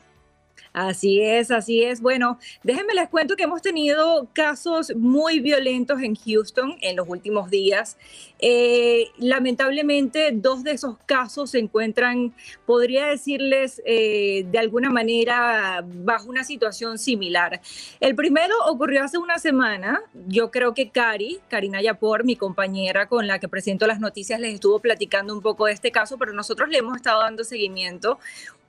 Así 0.75 1.21
es, 1.21 1.51
así 1.51 1.85
es. 1.85 2.01
Bueno, 2.01 2.37
déjenme 2.61 2.93
les 2.93 3.07
cuento 3.07 3.37
que 3.37 3.43
hemos 3.43 3.61
tenido 3.61 4.27
casos 4.33 4.93
muy 4.93 5.39
violentos 5.39 6.01
en 6.01 6.15
Houston 6.15 6.75
en 6.81 6.97
los 6.97 7.07
últimos 7.07 7.49
días. 7.49 7.97
Eh, 8.39 9.07
lamentablemente, 9.17 10.31
dos 10.33 10.65
de 10.65 10.71
esos 10.71 10.97
casos 11.05 11.51
se 11.51 11.59
encuentran, 11.59 12.33
podría 12.65 13.05
decirles, 13.05 13.81
eh, 13.85 14.45
de 14.51 14.59
alguna 14.59 14.89
manera 14.89 15.81
bajo 15.81 16.27
una 16.27 16.43
situación 16.43 16.97
similar. 16.97 17.61
El 18.01 18.13
primero 18.13 18.53
ocurrió 18.67 19.05
hace 19.05 19.17
una 19.17 19.39
semana. 19.39 20.01
Yo 20.27 20.51
creo 20.51 20.73
que 20.73 20.89
Cari, 20.89 21.39
Karina 21.47 21.81
Yapor, 21.81 22.25
mi 22.25 22.35
compañera 22.35 23.07
con 23.07 23.27
la 23.27 23.39
que 23.39 23.47
presento 23.47 23.87
las 23.87 24.01
noticias, 24.01 24.41
les 24.41 24.55
estuvo 24.55 24.81
platicando 24.81 25.33
un 25.33 25.41
poco 25.41 25.67
de 25.67 25.71
este 25.71 25.93
caso, 25.93 26.17
pero 26.17 26.33
nosotros 26.33 26.67
le 26.67 26.79
hemos 26.79 26.97
estado 26.97 27.21
dando 27.21 27.45
seguimiento 27.45 28.19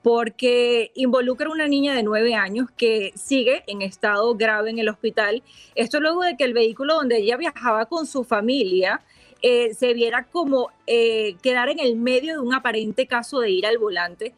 porque 0.07 0.93
involucra 0.95 1.47
a 1.49 1.51
una 1.51 1.67
niña 1.67 1.93
de 1.93 2.01
nueve 2.01 2.33
años 2.33 2.69
que 2.77 3.11
sigue 3.17 3.65
en 3.67 3.81
estado 3.81 4.33
grave 4.35 4.69
en 4.69 4.79
el 4.79 4.87
hospital. 4.87 5.43
Esto 5.75 5.99
luego 5.99 6.23
de 6.23 6.37
que 6.37 6.45
el 6.45 6.53
vehículo 6.53 6.93
donde 6.93 7.17
ella 7.17 7.35
viajaba 7.35 7.87
con 7.87 8.07
su 8.07 8.23
familia 8.23 9.01
eh, 9.41 9.73
se 9.73 9.93
viera 9.93 10.23
como 10.23 10.69
eh, 10.85 11.35
quedar 11.41 11.67
en 11.67 11.79
el 11.79 11.97
medio 11.97 12.35
de 12.35 12.39
un 12.39 12.53
aparente 12.53 13.05
caso 13.05 13.41
de 13.41 13.49
ir 13.49 13.65
al 13.65 13.79
volante 13.79 14.33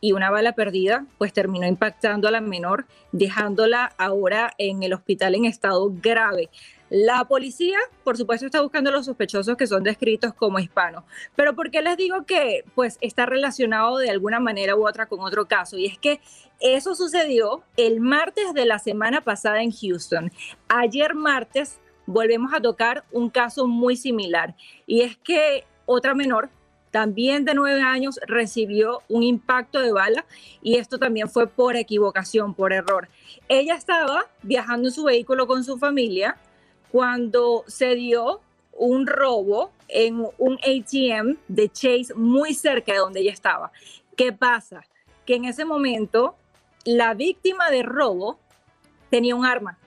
y 0.00 0.12
una 0.12 0.30
bala 0.30 0.52
perdida, 0.52 1.04
pues 1.18 1.34
terminó 1.34 1.66
impactando 1.66 2.28
a 2.28 2.30
la 2.30 2.40
menor, 2.40 2.86
dejándola 3.12 3.92
ahora 3.98 4.54
en 4.56 4.82
el 4.82 4.94
hospital 4.94 5.34
en 5.34 5.44
estado 5.44 5.92
grave. 5.92 6.48
La 6.94 7.24
policía, 7.24 7.78
por 8.04 8.18
supuesto, 8.18 8.44
está 8.44 8.60
buscando 8.60 8.90
a 8.90 8.92
los 8.92 9.06
sospechosos 9.06 9.56
que 9.56 9.66
son 9.66 9.82
descritos 9.82 10.34
como 10.34 10.58
hispanos. 10.58 11.04
Pero 11.34 11.56
¿por 11.56 11.70
qué 11.70 11.80
les 11.80 11.96
digo 11.96 12.26
que 12.26 12.66
pues 12.74 12.98
está 13.00 13.24
relacionado 13.24 13.96
de 13.96 14.10
alguna 14.10 14.40
manera 14.40 14.76
u 14.76 14.86
otra 14.86 15.06
con 15.06 15.20
otro 15.20 15.48
caso? 15.48 15.78
Y 15.78 15.86
es 15.86 15.96
que 15.96 16.20
eso 16.60 16.94
sucedió 16.94 17.62
el 17.78 18.00
martes 18.00 18.52
de 18.52 18.66
la 18.66 18.78
semana 18.78 19.22
pasada 19.22 19.62
en 19.62 19.72
Houston. 19.72 20.30
Ayer 20.68 21.14
martes 21.14 21.80
volvemos 22.04 22.52
a 22.52 22.60
tocar 22.60 23.04
un 23.10 23.30
caso 23.30 23.66
muy 23.66 23.96
similar. 23.96 24.54
Y 24.86 25.00
es 25.00 25.16
que 25.16 25.64
otra 25.86 26.12
menor, 26.12 26.50
también 26.90 27.46
de 27.46 27.54
nueve 27.54 27.80
años, 27.80 28.20
recibió 28.26 29.00
un 29.08 29.22
impacto 29.22 29.80
de 29.80 29.92
bala 29.92 30.26
y 30.60 30.76
esto 30.76 30.98
también 30.98 31.30
fue 31.30 31.46
por 31.46 31.74
equivocación, 31.74 32.52
por 32.52 32.74
error. 32.74 33.08
Ella 33.48 33.76
estaba 33.76 34.26
viajando 34.42 34.88
en 34.88 34.94
su 34.94 35.04
vehículo 35.04 35.46
con 35.46 35.64
su 35.64 35.78
familia 35.78 36.36
cuando 36.92 37.64
se 37.66 37.94
dio 37.94 38.40
un 38.72 39.06
robo 39.06 39.72
en 39.88 40.26
un 40.38 40.58
ATM 40.58 41.38
de 41.48 41.68
Chase 41.70 42.14
muy 42.14 42.54
cerca 42.54 42.92
de 42.92 42.98
donde 42.98 43.20
ella 43.20 43.32
estaba. 43.32 43.72
¿Qué 44.16 44.32
pasa? 44.32 44.84
Que 45.26 45.36
en 45.36 45.46
ese 45.46 45.64
momento 45.64 46.36
la 46.84 47.14
víctima 47.14 47.70
de 47.70 47.82
robo 47.82 48.38
tenía 49.10 49.34
un 49.34 49.46
arma, 49.46 49.78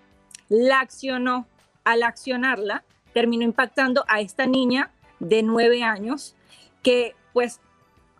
la 0.49 0.79
accionó. 0.81 1.47
Al 1.83 2.01
accionarla, 2.01 2.83
terminó 3.13 3.43
impactando 3.43 4.05
a 4.07 4.19
esta 4.19 4.47
niña 4.47 4.91
de 5.19 5.43
nueve 5.43 5.83
años 5.83 6.35
que, 6.81 7.13
pues, 7.31 7.61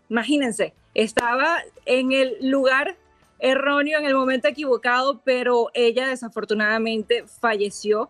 imagínense, 0.08 0.72
estaba 0.94 1.58
en 1.84 2.12
el 2.12 2.36
lugar 2.48 2.96
erróneo, 3.40 3.98
en 3.98 4.04
el 4.04 4.14
momento 4.14 4.46
equivocado, 4.46 5.20
pero 5.24 5.70
ella 5.74 6.06
desafortunadamente 6.06 7.24
falleció 7.26 8.08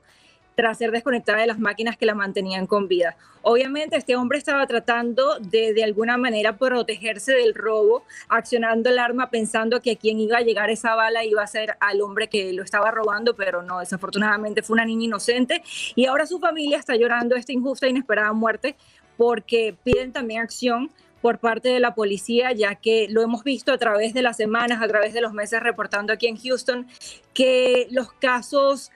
tras 0.57 0.79
ser 0.79 0.91
desconectada 0.91 1.39
de 1.39 1.47
las 1.47 1.61
máquinas 1.61 1.97
que 1.97 2.07
la 2.07 2.15
mantenían 2.15 2.67
con 2.67 2.89
vida. 2.89 3.17
Obviamente 3.43 3.97
este 3.97 4.17
hombre 4.17 4.39
estaba 4.39 4.67
tratando 4.67 5.39
de 5.39 5.73
de 5.73 5.85
alguna 5.85 6.17
manera 6.17 6.57
protegerse 6.57 7.33
del 7.35 7.55
robo, 7.55 8.05
accionando 8.29 8.91
el 8.91 8.99
arma 8.99 9.31
pensando 9.31 9.81
que 9.81 9.93
a 9.93 9.97
quien 9.97 10.19
iba 10.19 10.39
a 10.39 10.41
llegar 10.41 10.71
esa 10.71 10.97
bala 10.97 11.25
iba 11.25 11.43
a 11.43 11.47
ser 11.47 11.77
al 11.79 12.01
hombre 12.01 12.29
que 12.29 12.53
lo 12.53 12.65
estaba 12.65 12.91
robando, 12.91 13.37
pero 13.37 13.63
no, 13.63 13.79
desafortunadamente 13.79 14.63
fue 14.63 14.75
una 14.75 14.85
niña 14.85 15.05
inocente 15.05 15.63
y 15.95 16.07
ahora 16.07 16.27
su 16.27 16.41
familia 16.41 16.79
está 16.79 16.97
llorando 16.97 17.37
esta 17.37 17.53
injusta 17.53 17.87
e 17.87 17.91
inesperada 17.91 18.33
muerte 18.33 18.75
porque 19.17 19.77
piden 19.85 20.13
también 20.13 20.41
acción 20.41 20.91
por 21.21 21.39
parte 21.39 21.69
de 21.69 21.81
la 21.81 21.95
policía, 21.95 22.53
ya 22.53 22.77
que 22.77 23.09
lo 23.11 23.23
hemos 23.23 23.43
visto 23.43 23.73
a 23.73 23.79
través 23.79 24.15
de 24.15 24.23
las 24.23 24.37
semanas, 24.37 24.83
a 24.83 24.89
través 24.89 25.13
de 25.13 25.21
los 25.21 25.33
meses 25.33 25.61
reportando 25.61 26.13
aquí 26.13 26.27
en 26.27 26.37
Houston, 26.37 26.87
que 27.35 27.89
los 27.91 28.13
casos 28.13 28.91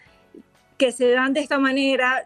que 0.81 0.93
se 0.93 1.11
dan 1.11 1.35
de 1.35 1.41
esta 1.41 1.59
manera 1.59 2.25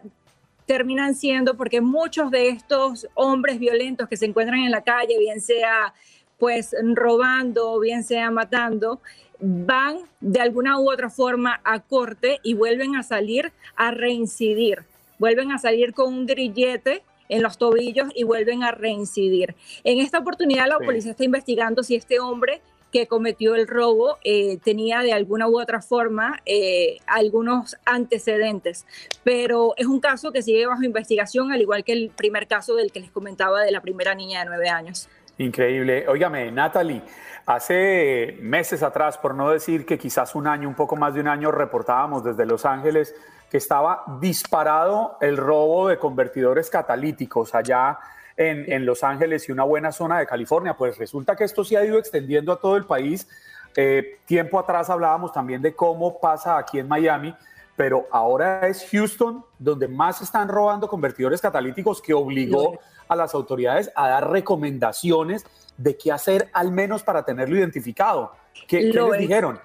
terminan 0.65 1.13
siendo 1.13 1.57
porque 1.57 1.81
muchos 1.81 2.31
de 2.31 2.47
estos 2.47 3.05
hombres 3.13 3.59
violentos 3.59 4.07
que 4.07 4.15
se 4.15 4.27
encuentran 4.27 4.61
en 4.61 4.71
la 4.71 4.81
calle, 4.81 5.19
bien 5.19 5.41
sea 5.41 5.93
pues 6.39 6.73
robando, 6.93 7.77
bien 7.81 8.05
sea 8.05 8.31
matando, 8.31 9.01
van 9.41 9.97
de 10.21 10.39
alguna 10.39 10.79
u 10.79 10.89
otra 10.89 11.09
forma 11.09 11.59
a 11.65 11.81
corte 11.81 12.39
y 12.43 12.53
vuelven 12.53 12.95
a 12.95 13.03
salir 13.03 13.51
a 13.75 13.91
reincidir, 13.91 14.83
vuelven 15.19 15.51
a 15.51 15.57
salir 15.57 15.93
con 15.93 16.13
un 16.13 16.25
grillete 16.25 17.03
en 17.27 17.43
los 17.43 17.57
tobillos 17.57 18.07
y 18.15 18.23
vuelven 18.23 18.63
a 18.63 18.71
reincidir. 18.71 19.53
En 19.83 19.99
esta 19.99 20.19
oportunidad 20.19 20.69
la 20.69 20.79
policía 20.79 21.11
está 21.11 21.25
investigando 21.25 21.83
si 21.83 21.95
este 21.95 22.21
hombre 22.21 22.61
que 22.95 23.07
cometió 23.07 23.55
el 23.55 23.67
robo 23.67 24.19
eh, 24.23 24.57
tenía 24.63 25.01
de 25.01 25.11
alguna 25.11 25.49
u 25.49 25.59
otra 25.59 25.81
forma 25.81 26.39
eh, 26.45 26.99
algunos 27.07 27.75
antecedentes, 27.85 28.85
pero 29.21 29.73
es 29.75 29.85
un 29.85 29.99
caso 29.99 30.31
que 30.31 30.41
sigue 30.41 30.65
bajo 30.65 30.81
investigación, 30.81 31.51
al 31.51 31.59
igual 31.59 31.83
que 31.83 31.91
el 31.91 32.09
primer 32.15 32.47
caso 32.47 32.73
del 32.75 32.93
que 32.93 33.01
les 33.01 33.11
comentaba 33.11 33.63
de 33.63 33.71
la 33.73 33.81
primera 33.81 34.15
niña 34.15 34.39
de 34.39 34.45
nueve 34.45 34.69
años. 34.69 35.09
Increíble. 35.37 36.07
Óigame, 36.07 36.53
Natalie, 36.53 37.01
hace 37.45 38.37
meses 38.39 38.81
atrás, 38.81 39.17
por 39.17 39.35
no 39.35 39.49
decir 39.49 39.85
que 39.85 39.97
quizás 39.97 40.33
un 40.33 40.47
año, 40.47 40.69
un 40.69 40.75
poco 40.75 40.95
más 40.95 41.13
de 41.13 41.19
un 41.19 41.27
año, 41.27 41.51
reportábamos 41.51 42.23
desde 42.23 42.45
Los 42.45 42.63
Ángeles 42.63 43.13
que 43.51 43.57
estaba 43.57 44.05
disparado 44.21 45.17
el 45.19 45.35
robo 45.35 45.89
de 45.89 45.97
convertidores 45.97 46.69
catalíticos 46.69 47.55
allá 47.55 47.99
en, 48.37 48.85
Los 48.85 49.03
Ángeles 49.03 49.47
y 49.47 49.51
una 49.51 49.63
buena 49.63 49.91
zona 49.91 50.19
de 50.19 50.25
California. 50.25 50.75
Pues 50.75 50.97
resulta 50.97 51.35
que 51.35 51.43
esto 51.43 51.63
se 51.63 51.77
ha 51.77 51.85
ido 51.85 51.97
extendiendo 51.97 52.51
a 52.51 52.59
todo 52.59 52.77
el 52.77 52.85
país. 52.85 53.27
Eh, 53.75 54.19
tiempo 54.25 54.59
atrás 54.59 54.89
hablábamos 54.89 55.33
también 55.33 55.61
de 55.61 55.73
cómo 55.73 56.19
pasa 56.19 56.57
aquí 56.57 56.79
en 56.79 56.87
Miami, 56.87 57.35
pero 57.75 58.07
ahora 58.11 58.67
es 58.67 58.87
Houston 58.91 59.43
donde 59.59 59.87
más 59.87 60.21
están 60.21 60.47
robando 60.47 60.87
convertidores 60.87 61.41
catalíticos 61.41 62.01
que 62.01 62.13
obligó 62.13 62.79
a 63.07 63.15
las 63.15 63.33
autoridades 63.33 63.91
a 63.95 64.07
dar 64.09 64.29
recomendaciones 64.29 65.45
de 65.77 65.97
qué 65.97 66.11
hacer 66.11 66.49
al 66.53 66.71
menos 66.71 67.03
para 67.03 67.23
tenerlo 67.23 67.57
identificado. 67.57 68.31
¿Qué, 68.67 68.81
les 68.81 69.19
dijeron? 69.19 69.59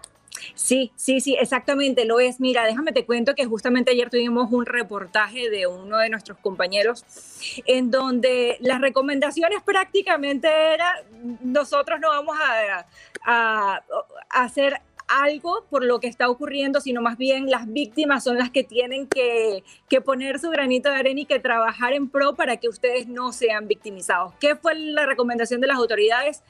Sí, 0.55 0.93
sí, 0.97 1.21
sí, 1.21 1.37
exactamente 1.39 2.05
lo 2.05 2.21
es. 2.21 2.41
Mira, 2.41 2.65
déjame 2.65 2.93
te 2.93 3.05
cuento 3.05 3.35
que 3.35 3.47
justamente 3.47 3.91
ayer 3.91 4.11
tuvimos 4.11 4.51
un 4.53 4.67
reportaje 4.67 5.51
de 5.51 5.67
uno 5.67 5.99
de 5.99 6.09
nuestros 6.09 6.39
compañeros 6.39 7.05
en 7.67 7.91
donde 7.91 8.57
las 8.61 8.81
recomendaciones 8.81 9.63
prácticamente 9.63 10.49
era 10.75 11.03
nosotros 11.43 12.01
no 12.01 12.09
vamos 12.09 12.37
a, 13.25 13.85
hacer 14.31 14.81
algo 15.09 15.67
por 15.69 15.85
lo 15.85 15.99
que 15.99 16.07
está 16.07 16.31
ocurriendo, 16.31 16.81
sino 16.81 17.03
más 17.03 17.19
bien 17.19 17.51
las 17.51 17.67
víctimas 17.71 18.23
son 18.23 18.39
las 18.39 18.51
que 18.51 18.63
tienen 18.63 19.09
que, 19.09 19.65
que, 19.89 20.01
poner 20.01 20.39
su 20.39 20.51
granito 20.51 20.89
de 20.89 20.97
arena 20.97 21.21
y 21.21 21.27
que 21.27 21.41
trabajar 21.41 21.93
en 21.95 22.09
pro 22.09 22.37
para 22.37 22.59
que 22.59 22.69
ustedes 22.69 23.09
no 23.09 23.33
sean 23.33 23.67
victimizados. 23.67 24.35
¿Qué 24.39 24.55
fue 24.55 24.77
la 24.77 25.07
recomendación 25.07 25.61
de 25.61 25.67
las 25.67 25.79
autoridades? 25.79 26.45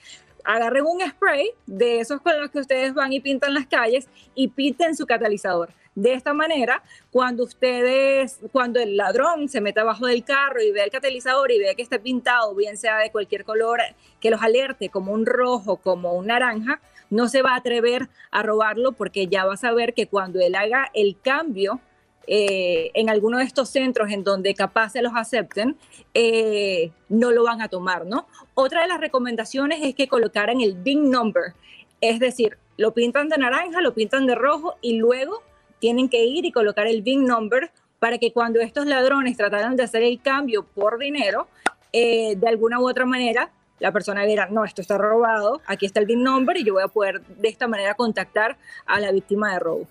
Agarren 0.44 0.84
un 0.86 1.00
spray 1.08 1.50
de 1.66 2.00
esos 2.00 2.20
con 2.20 2.38
los 2.40 2.50
que 2.50 2.60
ustedes 2.60 2.94
van 2.94 3.12
y 3.12 3.20
pintan 3.20 3.54
las 3.54 3.66
calles 3.66 4.08
y 4.34 4.48
pinten 4.48 4.96
su 4.96 5.06
catalizador. 5.06 5.70
De 5.94 6.12
esta 6.12 6.32
manera, 6.32 6.82
cuando 7.10 7.42
ustedes, 7.42 8.38
cuando 8.52 8.78
el 8.78 8.96
ladrón 8.96 9.48
se 9.48 9.60
meta 9.60 9.80
abajo 9.80 10.06
del 10.06 10.24
carro 10.24 10.62
y 10.62 10.70
ve 10.70 10.84
el 10.84 10.90
catalizador 10.90 11.50
y 11.50 11.58
ve 11.58 11.74
que 11.74 11.82
está 11.82 11.98
pintado, 11.98 12.54
bien 12.54 12.76
sea 12.76 12.98
de 12.98 13.10
cualquier 13.10 13.44
color 13.44 13.80
que 14.20 14.30
los 14.30 14.40
alerte, 14.40 14.88
como 14.88 15.12
un 15.12 15.26
rojo, 15.26 15.78
como 15.78 16.14
un 16.14 16.28
naranja, 16.28 16.80
no 17.10 17.28
se 17.28 17.42
va 17.42 17.54
a 17.54 17.56
atrever 17.56 18.08
a 18.30 18.42
robarlo 18.42 18.92
porque 18.92 19.26
ya 19.26 19.44
va 19.44 19.54
a 19.54 19.56
saber 19.56 19.92
que 19.92 20.06
cuando 20.06 20.40
él 20.40 20.54
haga 20.54 20.90
el 20.94 21.20
cambio 21.20 21.80
eh, 22.26 22.90
en 22.94 23.10
alguno 23.10 23.38
de 23.38 23.44
estos 23.44 23.70
centros 23.70 24.10
en 24.10 24.24
donde 24.24 24.54
capaz 24.54 24.90
se 24.90 25.02
los 25.02 25.12
acepten, 25.16 25.76
eh, 26.14 26.90
no 27.08 27.32
lo 27.32 27.44
van 27.44 27.62
a 27.62 27.68
tomar, 27.68 28.06
¿no? 28.06 28.26
Otra 28.54 28.82
de 28.82 28.88
las 28.88 29.00
recomendaciones 29.00 29.80
es 29.82 29.94
que 29.94 30.08
colocaran 30.08 30.60
el 30.60 30.74
big 30.74 30.98
number, 30.98 31.54
es 32.00 32.20
decir, 32.20 32.56
lo 32.76 32.92
pintan 32.92 33.28
de 33.28 33.38
naranja, 33.38 33.80
lo 33.80 33.94
pintan 33.94 34.26
de 34.26 34.34
rojo 34.34 34.76
y 34.80 34.96
luego 34.96 35.42
tienen 35.80 36.08
que 36.08 36.24
ir 36.24 36.44
y 36.44 36.52
colocar 36.52 36.86
el 36.86 37.02
big 37.02 37.18
number 37.18 37.70
para 37.98 38.18
que 38.18 38.32
cuando 38.32 38.60
estos 38.60 38.86
ladrones 38.86 39.36
trataran 39.36 39.76
de 39.76 39.82
hacer 39.82 40.02
el 40.02 40.20
cambio 40.20 40.62
por 40.62 40.98
dinero, 40.98 41.48
eh, 41.92 42.36
de 42.36 42.48
alguna 42.48 42.78
u 42.80 42.88
otra 42.88 43.06
manera, 43.06 43.50
la 43.78 43.92
persona 43.92 44.24
dirá, 44.24 44.46
no, 44.50 44.64
esto 44.64 44.82
está 44.82 44.98
robado, 44.98 45.60
aquí 45.66 45.86
está 45.86 46.00
el 46.00 46.06
big 46.06 46.18
number 46.18 46.56
y 46.56 46.64
yo 46.64 46.74
voy 46.74 46.82
a 46.82 46.88
poder 46.88 47.22
de 47.22 47.48
esta 47.48 47.66
manera 47.66 47.94
contactar 47.94 48.56
a 48.86 49.00
la 49.00 49.10
víctima 49.10 49.52
de 49.52 49.58
robo 49.58 49.88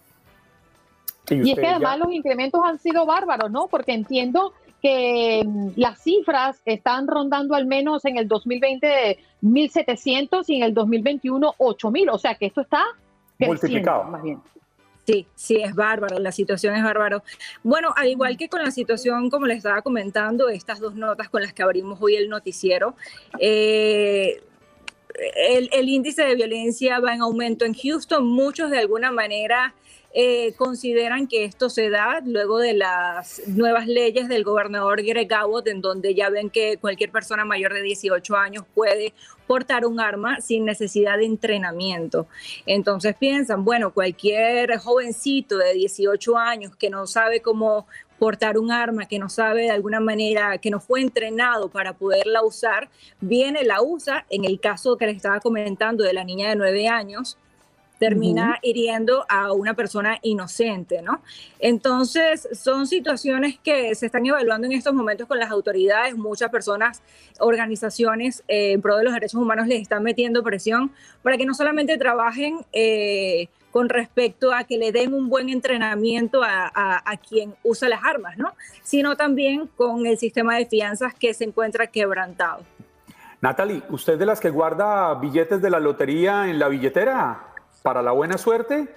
y 1.30 1.52
es 1.52 1.60
que 1.60 1.68
además 1.68 2.00
los 2.00 2.12
incrementos 2.12 2.62
han 2.64 2.80
sido 2.80 3.06
bárbaros, 3.06 3.52
¿no? 3.52 3.68
Porque 3.68 3.94
entiendo 3.94 4.54
que 4.82 5.44
mm, 5.46 5.70
las 5.76 6.02
cifras 6.02 6.62
están 6.66 7.08
rondando 7.08 7.56
al 7.56 7.66
menos 7.66 8.06
en 8.06 8.18
el 8.18 8.28
2020 8.28 9.20
1.700 9.42 10.44
y 10.48 10.58
en 10.58 10.64
el 10.64 10.74
2021 10.74 11.56
8.000. 11.58 12.10
O 12.12 12.18
sea 12.18 12.36
que 12.36 12.48
esto 12.48 12.62
está 12.62 12.84
multiplicado. 13.40 14.04
Más 14.06 14.22
bien. 14.24 14.40
Sí, 15.06 15.26
sí, 15.34 15.56
es 15.56 15.74
bárbaro, 15.74 16.20
la 16.20 16.32
situación 16.32 16.76
es 16.76 16.84
bárbaro. 16.84 17.24
Bueno, 17.64 17.94
al 17.96 18.10
igual 18.10 18.38
que 18.38 18.48
con 18.48 18.62
la 18.62 18.70
situación, 18.70 19.32
como 19.32 19.48
les 19.48 19.58
estaba 19.58 19.82
comentando, 19.82 20.50
estas 20.50 20.80
dos 20.80 20.94
notas 20.94 21.30
con 21.30 21.42
las 21.42 21.52
que 21.52 21.64
abrimos 21.64 21.98
hoy 22.00 22.16
el 22.16 22.30
noticiero, 22.30 22.96
eh, 23.40 24.40
el, 25.36 25.68
el, 25.74 25.90
índice 25.90 26.24
de 26.24 26.36
violencia 26.36 27.00
va 27.00 27.16
en 27.16 27.22
aumento 27.22 27.66
en 27.66 27.74
Houston. 27.74 28.28
Muchos 28.28 28.70
de 28.70 28.78
alguna 28.78 29.12
manera 29.12 29.74
eh, 30.12 30.54
consideran 30.58 31.28
que 31.28 31.44
esto 31.44 31.70
se 31.70 31.90
da 31.90 32.22
luego 32.26 32.58
de 32.58 32.74
las 32.74 33.42
nuevas 33.48 33.88
leyes 33.88 34.28
del 34.28 34.44
gobernador 34.44 35.04
Greg 35.04 35.32
Abbott, 35.32 35.68
en 35.68 35.82
donde 35.82 36.16
ya 36.16 36.30
ven 36.30 36.50
que 36.50 36.78
cualquier 36.78 37.12
persona 37.12 37.46
mayor 37.46 37.74
de 37.74 37.84
18 37.84 38.36
años 38.36 38.66
puede 38.74 39.14
portar 39.46 39.86
un 39.86 40.00
arma 40.00 40.42
sin 40.42 40.66
necesidad 40.66 41.18
de 41.18 41.26
entrenamiento. 41.26 42.28
Entonces 42.66 43.16
piensan, 43.20 43.64
bueno, 43.64 43.94
cualquier 43.94 44.78
jovencito 44.78 45.58
de 45.58 45.74
18 45.74 46.38
años 46.38 46.76
que 46.76 46.90
no 46.90 47.06
sabe 47.06 47.42
cómo 47.42 47.86
portar 48.18 48.58
un 48.58 48.72
arma, 48.72 49.08
que 49.08 49.18
no 49.18 49.30
sabe 49.30 49.64
de 49.64 49.72
alguna 49.72 50.00
manera, 50.00 50.58
que 50.58 50.70
no 50.70 50.80
fue 50.80 51.02
entrenado 51.02 51.70
para 51.70 51.94
poderla 51.94 52.44
usar, 52.44 52.90
viene, 53.22 53.64
la 53.64 53.82
usa. 53.82 54.26
En 54.30 54.44
el 54.44 54.60
caso 54.60 54.98
que 54.98 55.06
les 55.06 55.16
estaba 55.16 55.40
comentando 55.40 56.04
de 56.04 56.14
la 56.14 56.24
niña 56.24 56.50
de 56.50 56.56
9 56.56 56.88
años, 56.88 57.38
termina 58.00 58.58
hiriendo 58.64 59.26
a 59.30 59.52
una 59.52 59.74
persona 59.74 60.18
inocente, 60.24 61.02
¿no? 61.02 61.22
Entonces, 61.60 62.48
son 62.54 62.88
situaciones 62.88 63.60
que 63.62 63.94
se 63.94 64.06
están 64.06 64.26
evaluando 64.26 64.66
en 64.66 64.74
estos 64.74 64.94
momentos 64.94 65.28
con 65.28 65.38
las 65.38 65.52
autoridades. 65.52 66.16
Muchas 66.18 66.50
personas, 66.50 67.04
organizaciones 67.40 68.44
eh, 68.48 68.72
en 68.72 68.82
pro 68.82 68.98
de 68.98 69.04
los 69.04 69.14
derechos 69.14 69.40
humanos 69.40 69.68
les 69.68 69.82
están 69.82 70.02
metiendo 70.02 70.42
presión 70.42 70.92
para 71.22 71.38
que 71.38 71.46
no 71.46 71.54
solamente 71.54 71.98
trabajen 71.98 72.66
eh, 72.72 73.50
con 73.72 73.90
respecto 73.90 74.54
a 74.54 74.64
que 74.64 74.78
le 74.78 74.92
den 74.92 75.14
un 75.14 75.30
buen 75.30 75.50
entrenamiento 75.50 76.42
a, 76.42 76.72
a, 76.74 77.18
quien 77.18 77.54
usa 77.64 77.90
las 77.90 78.04
armas, 78.04 78.38
¿no? 78.38 78.54
Sino 78.82 79.16
también 79.16 79.68
con 79.68 80.08
el 80.08 80.18
sistema 80.18 80.56
de 80.56 80.66
fianzas 80.66 81.14
que 81.14 81.34
se 81.34 81.44
encuentra 81.44 81.88
quebrantado. 81.88 82.64
Natalie, 83.42 83.84
¿usted 83.90 84.18
de 84.18 84.26
las 84.26 84.40
que 84.40 84.50
guarda 84.50 85.14
billetes 85.16 85.62
de 85.62 85.70
la 85.70 85.80
lotería 85.80 86.50
en 86.50 86.60
la 86.60 86.68
billetera? 86.68 87.49
Para 87.82 88.02
la 88.02 88.12
buena 88.12 88.38
suerte, 88.38 88.88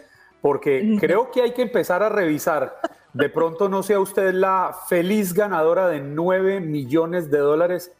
porque 0.41 0.97
creo 0.99 1.31
que 1.31 1.43
hay 1.43 1.53
que 1.53 1.63
empezar 1.63 2.03
a 2.03 2.09
revisar. 2.09 2.81
De 3.13 3.29
pronto 3.29 3.69
no 3.69 3.83
sea 3.83 4.01
usted 4.01 4.33
la 4.33 4.77
feliz 4.89 5.35
ganadora 5.35 5.89
de 5.89 6.01
9 6.01 6.61
millones 6.61 7.31
de 7.31 7.39
dólares 7.39 7.93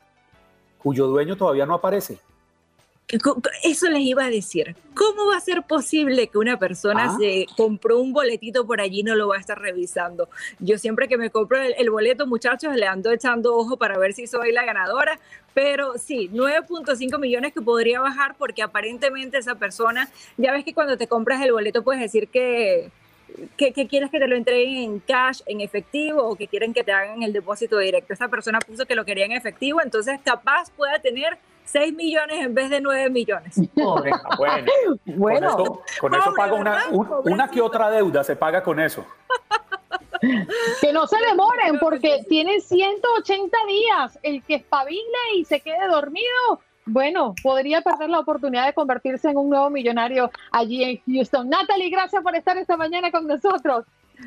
cuyo 0.79 1.07
dueño 1.07 1.37
todavía 1.37 1.67
no 1.67 1.75
aparece. 1.75 2.19
Eso 3.63 3.91
les 3.91 4.01
iba 4.01 4.25
a 4.25 4.31
decir. 4.31 4.75
¿Cómo 4.95 5.27
va 5.27 5.37
a 5.37 5.41
ser 5.41 5.63
posible 5.63 6.29
que 6.29 6.39
una 6.39 6.59
persona 6.59 7.11
ah. 7.11 7.17
se 7.19 7.47
compró 7.57 7.99
un 7.99 8.13
boletito 8.13 8.67
por 8.67 8.81
allí 8.81 9.01
y 9.01 9.03
no 9.03 9.15
lo 9.15 9.29
va 9.29 9.37
a 9.37 9.41
estar 9.41 9.59
revisando? 9.59 10.29
Yo 10.59 10.79
siempre 10.79 11.09
que 11.09 11.19
me 11.19 11.31
compro 11.31 11.59
el, 11.61 11.91
boleto, 11.91 12.27
muchachos, 12.27 12.75
le 12.75 12.87
ando 12.87 13.11
echando 13.11 13.55
ojo 13.55 13.77
para 13.77 13.99
ver 13.99 14.15
si 14.15 14.27
soy 14.27 14.53
la 14.53 14.65
ganadora. 14.65 15.19
Pero 15.55 15.99
sí, 15.99 16.31
9.5 16.33 17.19
millones 17.19 17.53
que 17.53 17.61
podría 17.61 18.01
bajar 18.01 18.35
porque 18.39 18.63
aparentemente 18.63 19.37
esa 19.37 19.57
persona, 19.57 20.11
ya 20.39 20.53
ves 20.53 20.65
que 20.65 20.73
cuando 20.73 20.97
te 20.97 21.07
compras 21.07 21.43
el 21.43 21.53
boleto 21.53 21.85
puedes 21.85 22.01
decir 22.01 22.29
que, 22.29 22.91
que, 23.57 23.73
quieres 23.89 24.11
que 24.11 24.19
te 24.19 24.27
lo 24.27 24.37
entreguen 24.37 24.77
en 24.77 24.99
cash, 25.01 25.41
en 25.47 25.61
efectivo, 25.61 26.23
o 26.23 26.37
que 26.37 26.49
quieren 26.49 26.73
que 26.73 26.85
te 26.85 26.93
hagan 26.93 27.23
el 27.23 27.33
depósito 27.33 27.79
directo. 27.79 28.13
Esa 28.13 28.29
persona 28.29 28.59
puso 28.61 28.87
que 28.87 28.95
lo 28.95 29.05
quería 29.05 29.25
en 29.25 29.33
efectivo, 29.33 29.81
entonces 29.83 30.21
capaz 30.25 30.71
pueda 30.71 30.99
tener 30.99 31.39
6 31.65 31.95
millones 31.95 32.45
en 32.45 32.55
vez 32.55 32.71
de 32.71 32.81
9 32.81 33.11
millones. 33.11 33.57
Ah, 33.81 34.37
bueno, 34.37 34.67
bueno, 35.05 35.83
con 36.01 36.15
eso, 36.15 36.35
paga 36.35 36.55
una, 36.55 36.85
una 37.25 37.49
que 37.49 37.61
otra 37.61 37.91
deuda, 37.91 38.25
se 38.25 38.37
paga 38.37 38.63
con 38.63 38.81
eso. 38.81 39.05
Que 40.81 40.93
no 40.93 41.07
se 41.07 41.17
demoren 41.17 41.79
porque 41.81 42.25
tienen 42.29 42.61
180 42.61 43.57
días. 43.67 44.19
El 44.23 44.43
que 44.45 44.57
espabile 44.57 45.03
y 45.37 45.45
se 45.45 45.61
quede 45.61 45.89
dormido, 45.89 46.61
bueno, 46.85 47.35
podría 47.43 47.81
perder 47.81 48.11
la 48.11 48.21
oportunidad 48.21 48.67
de 48.67 48.73
convertirse 48.73 49.31
en 49.31 49.37
un 49.37 49.51
nuevo 49.51 49.71
millonario 49.71 50.31
allí 50.51 50.83
en 50.83 51.01
Houston. 51.07 51.49
Natalie, 51.49 51.91
gracias 51.91 52.23
por 52.23 52.35
estar 52.35 52.57
esta 52.59 52.77
mañana 52.77 53.11
con 53.11 53.27
nosotros. 53.27 53.85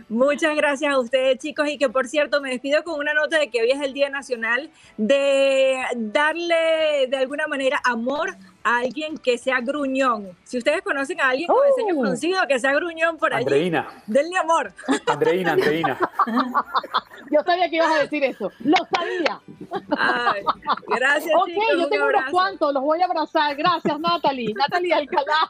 Muchas 0.09 0.55
gracias 0.55 0.93
a 0.93 0.99
ustedes, 0.99 1.39
chicos. 1.39 1.67
Y 1.67 1.77
que 1.77 1.89
por 1.89 2.07
cierto, 2.07 2.41
me 2.41 2.49
despido 2.49 2.83
con 2.83 2.99
una 2.99 3.13
nota 3.13 3.39
de 3.39 3.49
que 3.49 3.61
hoy 3.61 3.71
es 3.71 3.81
el 3.81 3.93
Día 3.93 4.09
Nacional 4.09 4.69
de 4.97 5.77
darle 5.95 7.07
de 7.09 7.17
alguna 7.17 7.47
manera 7.47 7.79
amor 7.83 8.35
a 8.63 8.77
alguien 8.77 9.17
que 9.17 9.37
sea 9.37 9.59
gruñón. 9.61 10.35
Si 10.43 10.57
ustedes 10.57 10.81
conocen 10.81 11.21
a 11.21 11.29
alguien 11.29 11.47
con 11.47 11.57
el 11.65 11.73
ceño 11.75 11.99
oh. 11.99 12.03
fruncido 12.03 12.47
que 12.47 12.59
sea 12.59 12.73
gruñón 12.73 13.17
por 13.17 13.33
allí, 13.33 13.43
Andreina. 13.43 13.87
denle 14.07 14.37
amor. 14.37 14.73
Andreina, 15.05 15.51
Andreina. 15.53 15.99
Yo 17.31 17.41
sabía 17.43 17.69
que 17.69 17.75
ibas 17.75 17.91
a 17.91 17.99
decir 17.99 18.23
eso. 18.23 18.51
Lo 18.59 18.77
sabía. 18.95 19.39
gracias. 20.87 21.35
Ok, 21.35 21.49
yo 21.77 21.89
tengo 21.89 22.05
unos 22.07 22.31
cuantos, 22.31 22.73
los 22.73 22.83
voy 22.83 23.01
a 23.01 23.05
abrazar. 23.05 23.55
Gracias, 23.55 23.99
Natalie. 23.99 24.53
Natalie 24.53 24.93
Alcalá. 24.93 25.49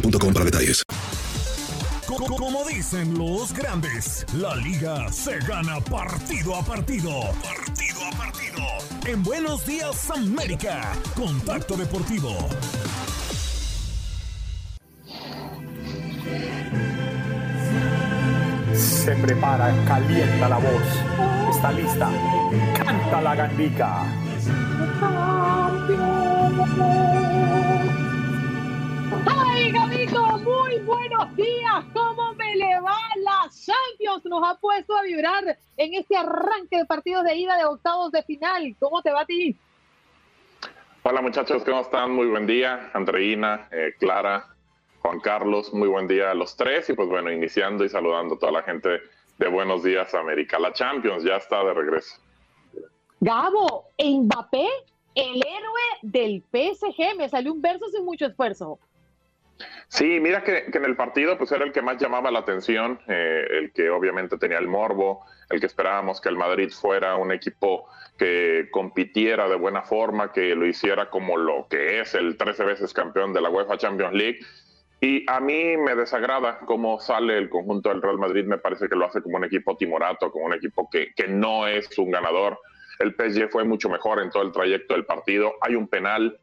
para 0.00 0.44
detalles. 0.44 0.82
Como 2.06 2.64
dicen 2.64 3.18
los 3.18 3.52
grandes, 3.52 4.26
la 4.34 4.54
liga 4.56 5.10
se 5.12 5.38
gana 5.40 5.80
partido 5.80 6.54
a 6.54 6.62
partido. 6.62 7.20
Partido 7.42 7.98
a 8.04 8.16
partido. 8.16 8.62
En 9.06 9.22
Buenos 9.22 9.66
Días 9.66 10.10
América, 10.10 10.92
Contacto 11.14 11.76
Deportivo. 11.76 12.36
Se 18.74 19.12
prepara, 19.16 19.74
calienta 19.86 20.48
la 20.48 20.58
voz. 20.58 21.54
Está 21.54 21.72
lista. 21.72 22.10
Canta 22.76 23.20
la 23.22 23.34
gandica. 23.34 24.04
¡Ay, 29.26 29.70
Gabito! 29.72 30.38
Muy 30.38 30.78
buenos 30.80 31.36
días. 31.36 31.84
¿Cómo 31.92 32.34
me 32.34 32.56
le 32.56 32.80
va 32.80 32.96
la 33.22 33.48
Champions? 33.50 34.24
Nos 34.24 34.42
ha 34.48 34.56
puesto 34.56 34.96
a 34.96 35.02
vibrar 35.02 35.58
en 35.76 35.94
este 35.94 36.16
arranque 36.16 36.78
de 36.78 36.84
partidos 36.84 37.24
de 37.24 37.36
ida 37.36 37.56
de 37.56 37.64
octavos 37.64 38.12
de 38.12 38.22
final. 38.22 38.74
¿Cómo 38.78 39.02
te 39.02 39.12
va 39.12 39.20
a 39.22 39.26
ti? 39.26 39.56
Hola 41.02 41.22
muchachos, 41.22 41.62
¿cómo 41.64 41.80
están? 41.80 42.10
Muy 42.12 42.26
buen 42.26 42.46
día. 42.46 42.90
Andreina, 42.92 43.68
eh, 43.70 43.94
Clara, 43.98 44.46
Juan 45.02 45.20
Carlos, 45.20 45.72
muy 45.72 45.88
buen 45.88 46.08
día 46.08 46.32
a 46.32 46.34
los 46.34 46.56
tres. 46.56 46.88
Y 46.90 46.94
pues 46.94 47.08
bueno, 47.08 47.30
iniciando 47.30 47.84
y 47.84 47.88
saludando 47.88 48.34
a 48.34 48.38
toda 48.38 48.52
la 48.52 48.62
gente 48.62 49.00
de 49.38 49.48
Buenos 49.48 49.82
Días 49.84 50.14
América. 50.14 50.58
La 50.58 50.72
Champions 50.72 51.22
ya 51.22 51.36
está 51.36 51.62
de 51.64 51.74
regreso. 51.74 52.16
Gabo, 53.20 53.86
Mbappé, 53.98 54.68
el 55.14 55.36
héroe 55.36 55.82
del 56.02 56.42
PSG. 56.52 57.16
Me 57.16 57.28
salió 57.28 57.52
un 57.52 57.62
verso 57.62 57.88
sin 57.88 58.04
mucho 58.04 58.26
esfuerzo. 58.26 58.78
Sí, 59.88 60.18
mira 60.20 60.42
que, 60.42 60.64
en 60.72 60.84
el 60.84 60.96
partido 60.96 61.38
pues 61.38 61.52
era 61.52 61.64
el 61.64 61.72
que 61.72 61.82
más 61.82 61.96
llamaba 61.98 62.30
la 62.30 62.40
atención, 62.40 63.00
eh, 63.08 63.46
el 63.50 63.72
que 63.72 63.88
obviamente 63.90 64.36
tenía 64.36 64.58
el 64.58 64.68
morbo, 64.68 65.24
el 65.48 65.60
que 65.60 65.66
esperábamos 65.66 66.20
que 66.20 66.28
el 66.28 66.36
Madrid 66.36 66.70
fuera 66.70 67.16
un 67.16 67.32
equipo 67.32 67.88
que 68.18 68.68
compitiera 68.70 69.48
de 69.48 69.56
buena 69.56 69.82
forma, 69.82 70.32
que 70.32 70.54
lo 70.54 70.66
hiciera 70.66 71.10
como 71.10 71.36
lo 71.36 71.66
que 71.68 72.00
es 72.00 72.14
el 72.14 72.36
13 72.36 72.64
veces 72.64 72.92
campeón 72.92 73.32
de 73.32 73.40
la 73.40 73.50
UEFA 73.50 73.76
Champions 73.76 74.14
League. 74.14 74.40
Y 75.00 75.30
a 75.30 75.40
mí 75.40 75.76
me 75.76 75.94
desagrada 75.94 76.58
cómo 76.60 76.98
sale 77.00 77.36
el 77.36 77.50
conjunto 77.50 77.90
del 77.90 78.00
Real 78.00 78.18
Madrid, 78.18 78.44
me 78.44 78.58
parece 78.58 78.88
que 78.88 78.96
lo 78.96 79.04
hace 79.04 79.20
como 79.20 79.36
un 79.36 79.44
equipo 79.44 79.76
timorato, 79.76 80.32
como 80.32 80.46
un 80.46 80.54
equipo 80.54 80.88
que, 80.90 81.12
que 81.14 81.28
no 81.28 81.66
es 81.66 81.96
un 81.98 82.10
ganador. 82.10 82.58
El 82.98 83.14
PSG 83.14 83.50
fue 83.50 83.64
mucho 83.64 83.90
mejor 83.90 84.20
en 84.20 84.30
todo 84.30 84.42
el 84.42 84.52
trayecto 84.52 84.94
del 84.94 85.04
partido. 85.04 85.52
Hay 85.60 85.74
un 85.74 85.86
penal 85.86 86.40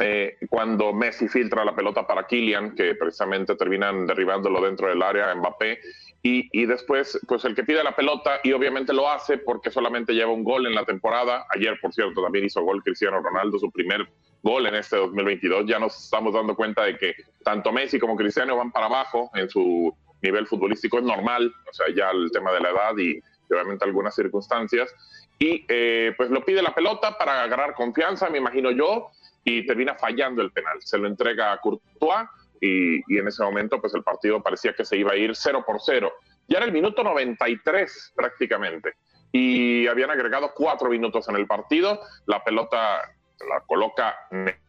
eh, 0.00 0.36
cuando 0.48 0.92
Messi 0.92 1.28
filtra 1.28 1.64
la 1.64 1.74
pelota 1.74 2.06
para 2.06 2.26
Kylian, 2.26 2.74
que 2.74 2.94
precisamente 2.94 3.54
terminan 3.56 4.06
derribándolo 4.06 4.60
dentro 4.60 4.88
del 4.88 5.02
área, 5.02 5.34
Mbappé, 5.34 5.80
y, 6.24 6.48
y, 6.52 6.66
después, 6.66 7.18
pues 7.26 7.44
el 7.44 7.54
que 7.54 7.64
pide 7.64 7.82
la 7.82 7.96
pelota, 7.96 8.38
y 8.44 8.52
obviamente 8.52 8.92
lo 8.92 9.10
hace 9.10 9.38
porque 9.38 9.72
solamente 9.72 10.12
lleva 10.12 10.30
un 10.32 10.44
gol 10.44 10.66
en 10.66 10.74
la 10.74 10.84
temporada. 10.84 11.46
Ayer, 11.50 11.76
por 11.80 11.92
cierto, 11.92 12.22
también 12.22 12.44
hizo 12.44 12.62
gol 12.62 12.82
Cristiano 12.82 13.20
Ronaldo, 13.20 13.58
su 13.58 13.70
primer 13.72 14.08
gol 14.42 14.66
en 14.66 14.76
este 14.76 14.96
2022. 14.96 15.66
Ya 15.66 15.80
nos 15.80 16.04
estamos 16.04 16.34
dando 16.34 16.54
cuenta 16.54 16.84
de 16.84 16.96
que 16.96 17.14
tanto 17.44 17.72
Messi 17.72 17.98
como 17.98 18.16
Cristiano 18.16 18.56
van 18.56 18.70
para 18.70 18.86
abajo 18.86 19.30
en 19.34 19.50
su 19.50 19.92
nivel 20.22 20.46
futbolístico. 20.46 20.98
Es 20.98 21.04
normal, 21.04 21.52
o 21.68 21.74
sea, 21.74 21.86
ya 21.94 22.10
el 22.10 22.30
tema 22.30 22.52
de 22.52 22.60
la 22.60 22.70
edad 22.70 22.96
y 22.98 23.20
obviamente 23.52 23.84
algunas 23.84 24.14
circunstancias. 24.14 24.94
Y 25.38 25.64
eh, 25.68 26.14
pues 26.16 26.30
lo 26.30 26.44
pide 26.44 26.62
la 26.62 26.74
pelota 26.74 27.18
para 27.18 27.42
agarrar 27.42 27.74
confianza, 27.74 28.30
me 28.30 28.38
imagino 28.38 28.70
yo, 28.70 29.10
y 29.44 29.66
termina 29.66 29.94
fallando 29.94 30.42
el 30.42 30.52
penal. 30.52 30.78
Se 30.80 30.98
lo 30.98 31.06
entrega 31.06 31.52
a 31.52 31.58
Courtois 31.58 32.28
y, 32.60 32.96
y, 33.12 33.18
en 33.18 33.28
ese 33.28 33.42
momento 33.42 33.80
pues 33.80 33.94
el 33.94 34.02
partido 34.02 34.42
parecía 34.42 34.72
que 34.72 34.84
se 34.84 34.96
iba 34.96 35.12
a 35.12 35.16
ir 35.16 35.34
0 35.34 35.64
por 35.66 35.80
0. 35.80 36.12
Ya 36.48 36.58
era 36.58 36.66
el 36.66 36.72
minuto 36.72 37.02
93 37.02 38.12
prácticamente 38.14 38.94
y 39.32 39.86
habían 39.86 40.10
agregado 40.10 40.52
cuatro 40.54 40.90
minutos 40.90 41.28
en 41.28 41.36
el 41.36 41.46
partido. 41.46 42.00
La 42.26 42.44
pelota 42.44 43.00
la 43.48 43.60
coloca 43.66 44.14